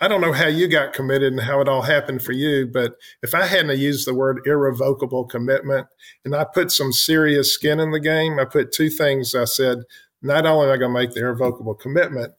I 0.00 0.08
don't 0.08 0.20
know 0.20 0.32
how 0.32 0.46
you 0.46 0.68
got 0.68 0.92
committed 0.92 1.32
and 1.32 1.42
how 1.42 1.60
it 1.60 1.68
all 1.68 1.82
happened 1.82 2.22
for 2.22 2.32
you, 2.32 2.66
but 2.66 2.96
if 3.22 3.34
I 3.34 3.46
hadn't 3.46 3.78
used 3.78 4.06
the 4.06 4.14
word 4.14 4.40
irrevocable 4.44 5.24
commitment 5.24 5.86
and 6.24 6.34
I 6.34 6.44
put 6.44 6.70
some 6.70 6.92
serious 6.92 7.52
skin 7.52 7.80
in 7.80 7.92
the 7.92 8.00
game, 8.00 8.38
I 8.38 8.44
put 8.44 8.72
two 8.72 8.90
things. 8.90 9.34
I 9.34 9.44
said, 9.44 9.78
not 10.20 10.46
only 10.46 10.66
am 10.66 10.72
I 10.72 10.76
going 10.76 10.94
to 10.94 11.00
make 11.00 11.12
the 11.12 11.20
irrevocable 11.20 11.74
commitment, 11.74 12.32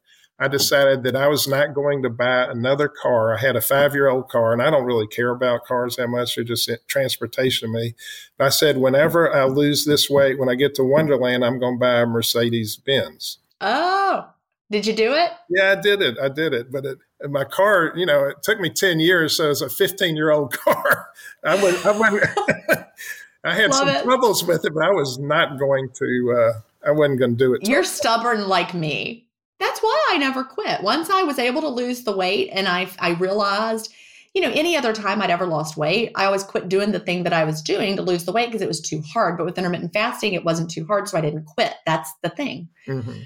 I 0.44 0.50
decided 0.50 1.04
that 1.04 1.16
I 1.16 1.30
was 1.30 1.48
not 1.48 1.74
going 1.74 2.04
to 2.04 2.10
buy 2.10 2.44
another 2.44 2.90
car. 2.90 3.34
I 3.34 3.40
had 3.40 3.56
a 3.56 3.62
five 3.62 3.94
year 3.94 4.10
old 4.10 4.28
car, 4.28 4.52
and 4.52 4.62
I 4.62 4.70
don't 4.70 4.84
really 4.84 5.08
care 5.08 5.30
about 5.30 5.64
cars 5.64 5.96
that 5.96 6.10
much. 6.10 6.36
They're 6.36 6.44
just 6.44 6.70
transportation 6.86 7.70
to 7.70 7.74
me. 7.74 7.96
But 8.38 8.48
I 8.48 8.50
said, 8.50 8.78
whenever 8.78 9.34
I 9.34 9.46
lose 9.46 9.86
this 9.86 10.10
weight, 10.10 10.38
when 10.38 10.50
I 10.50 10.56
get 10.56 10.76
to 10.76 10.82
Onederland, 10.82 11.48
I'm 11.48 11.60
going 11.60 11.76
to 11.76 11.80
buy 11.80 12.02
a 12.02 12.06
Mercedes 12.06 12.76
Benz. 12.76 13.38
Oh, 13.62 14.28
did 14.70 14.86
you 14.86 14.92
do 14.92 15.14
it? 15.14 15.32
Yeah, 15.50 15.76
I 15.78 15.82
did 15.82 16.02
it. 16.02 16.18
I 16.22 16.28
did 16.28 16.54
it. 16.54 16.74
But 16.74 16.88
it, 16.88 16.98
my 17.30 17.46
car, 17.46 17.94
you 17.96 18.06
know, 18.06 18.26
it 18.26 18.44
took 18.44 18.60
me 18.60 18.70
10 18.70 19.00
years. 19.00 19.38
So 19.38 19.50
it's 19.50 19.62
a 19.62 19.70
15 19.70 20.18
year 20.18 20.32
old 20.32 20.52
car. 20.58 21.08
I 21.46 21.64
went, 21.64 21.86
I 21.86 21.98
went, 21.98 22.22
I 23.46 23.56
had 23.56 23.72
Love 23.72 23.80
some 23.80 23.88
it. 23.88 24.04
troubles 24.04 24.44
with 24.44 24.66
it, 24.66 24.74
but 24.74 24.84
I 24.84 24.92
was 24.92 25.18
not 25.20 25.58
going 25.58 25.88
to, 25.94 26.36
uh, 26.38 26.60
I 26.86 26.92
wasn't 26.92 27.20
going 27.20 27.32
to 27.32 27.38
do 27.38 27.54
it. 27.54 27.66
You're 27.66 27.86
stubborn 27.86 28.50
like 28.50 28.74
me 28.74 29.26
that's 29.60 29.80
why 29.80 30.08
I 30.12 30.18
never 30.18 30.44
quit. 30.44 30.84
Once 30.84 31.10
I 31.10 31.24
was 31.24 31.40
able 31.40 31.62
to 31.62 31.70
lose 31.70 32.04
the 32.04 32.16
weight 32.16 32.50
and 32.52 32.68
I 32.68 32.90
I 33.00 33.12
realized, 33.12 33.94
you 34.34 34.42
know, 34.42 34.52
any 34.52 34.76
other 34.76 34.94
time 34.94 35.22
I'd 35.22 35.30
ever 35.30 35.46
lost 35.46 35.78
weight, 35.78 36.12
I 36.16 36.26
always 36.26 36.44
quit 36.44 36.70
doing 36.70 36.92
the 36.92 37.00
thing 37.00 37.24
that 37.24 37.34
I 37.34 37.44
was 37.44 37.62
doing 37.62 37.96
to 37.96 38.02
lose 38.02 38.26
the 38.26 38.32
weight 38.32 38.48
because 38.48 38.62
it 38.62 38.68
was 38.68 38.82
too 38.82 39.02
hard. 39.02 39.38
But 39.38 39.46
with 39.46 39.58
intermittent 39.58 39.94
fasting, 39.94 40.34
it 40.34 40.44
wasn't 40.46 40.72
too 40.72 40.86
hard, 40.86 41.08
so 41.08 41.18
I 41.18 41.22
didn't 41.22 41.46
quit. 41.46 41.76
That's 41.86 42.12
the 42.22 42.30
thing. 42.30 42.68
Mm-hmm. 42.88 43.22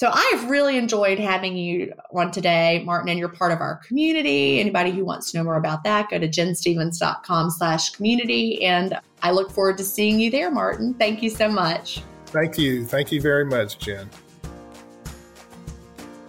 So 0.00 0.10
I've 0.10 0.48
really 0.48 0.78
enjoyed 0.78 1.18
having 1.18 1.58
you 1.58 1.92
on 2.14 2.30
today, 2.30 2.82
Martin, 2.86 3.10
and 3.10 3.18
you're 3.18 3.28
part 3.28 3.52
of 3.52 3.60
our 3.60 3.76
community. 3.86 4.58
Anybody 4.58 4.92
who 4.92 5.04
wants 5.04 5.30
to 5.30 5.36
know 5.36 5.44
more 5.44 5.56
about 5.56 5.84
that, 5.84 6.08
go 6.08 6.18
to 6.18 6.26
ginstephens.com 6.26 7.50
slash 7.50 7.90
community. 7.90 8.64
And 8.64 8.98
I 9.22 9.30
look 9.30 9.50
forward 9.50 9.76
to 9.76 9.84
seeing 9.84 10.18
you 10.18 10.30
there, 10.30 10.50
Martin. 10.50 10.94
Thank 10.94 11.22
you 11.22 11.28
so 11.28 11.50
much. 11.50 12.02
Thank 12.24 12.56
you. 12.56 12.86
Thank 12.86 13.12
you 13.12 13.20
very 13.20 13.44
much, 13.44 13.78
Gin. 13.78 14.08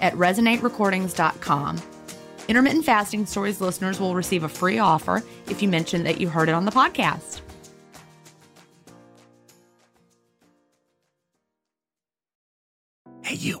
at 0.00 0.12
resonaterecordings.com. 0.14 1.82
Intermittent 2.48 2.84
Fasting 2.84 3.26
Stories 3.26 3.60
listeners 3.60 3.98
will 3.98 4.14
receive 4.14 4.44
a 4.44 4.48
free 4.48 4.78
offer 4.78 5.22
if 5.48 5.62
you 5.62 5.68
mention 5.68 6.04
that 6.04 6.20
you 6.20 6.28
heard 6.28 6.48
it 6.48 6.54
on 6.54 6.64
the 6.64 6.70
podcast. 6.70 7.40
Hey, 13.22 13.34
you. 13.34 13.60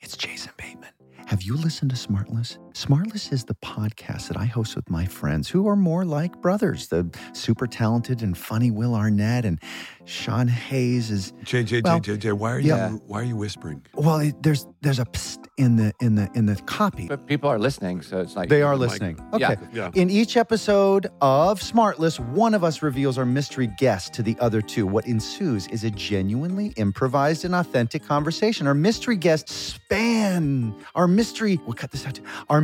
It's 0.00 0.16
Jason 0.16 0.52
Bateman. 0.56 0.90
Have 1.26 1.42
you 1.42 1.56
listened 1.56 1.90
to 1.90 1.96
Smartless? 1.96 2.58
Smartless 2.74 3.32
is 3.32 3.44
the 3.44 3.54
podcast 3.54 4.26
that 4.26 4.36
I 4.36 4.46
host 4.46 4.74
with 4.74 4.90
my 4.90 5.06
friends 5.06 5.48
who 5.48 5.68
are 5.68 5.76
more 5.76 6.04
like 6.04 6.42
brothers. 6.42 6.88
The 6.88 7.08
super 7.32 7.68
talented 7.68 8.20
and 8.20 8.36
funny 8.36 8.72
Will 8.72 8.96
Arnett 8.96 9.44
and 9.44 9.60
Sean 10.06 10.48
Hayes 10.48 11.08
is. 11.12 11.32
JJ, 11.44 11.84
well, 11.84 12.00
JJ, 12.00 12.32
why 12.32 12.50
are 12.50 12.58
you 12.58 12.70
yeah. 12.70 12.90
why 13.06 13.20
are 13.20 13.24
you 13.24 13.36
whispering? 13.36 13.86
Well, 13.94 14.28
there's 14.40 14.66
there's 14.82 14.98
a 14.98 15.04
psst 15.04 15.46
in 15.56 15.76
the 15.76 15.92
in 16.00 16.16
the 16.16 16.28
in 16.34 16.46
the 16.46 16.56
copy. 16.56 17.06
But 17.06 17.28
people 17.28 17.48
are 17.48 17.60
listening, 17.60 18.02
so 18.02 18.18
it's 18.18 18.34
like 18.34 18.48
they 18.48 18.62
are 18.62 18.76
listening. 18.76 19.18
Like, 19.30 19.42
okay. 19.42 19.62
Yeah. 19.72 19.90
yeah. 19.94 20.02
In 20.02 20.10
each 20.10 20.36
episode 20.36 21.06
of 21.20 21.60
Smartless, 21.60 22.18
one 22.18 22.54
of 22.54 22.64
us 22.64 22.82
reveals 22.82 23.18
our 23.18 23.24
mystery 23.24 23.68
guest 23.78 24.12
to 24.14 24.22
the 24.22 24.36
other 24.40 24.60
two. 24.60 24.84
What 24.84 25.06
ensues 25.06 25.68
is 25.68 25.84
a 25.84 25.90
genuinely 25.90 26.72
improvised 26.76 27.44
and 27.44 27.54
authentic 27.54 28.04
conversation. 28.04 28.66
Our 28.66 28.74
mystery 28.74 29.16
guests 29.16 29.54
span 29.54 30.74
our 30.96 31.06
mystery. 31.06 31.60
We'll 31.64 31.74
cut 31.74 31.92
this 31.92 32.04
out. 32.04 32.16
Too, 32.16 32.24
our 32.48 32.63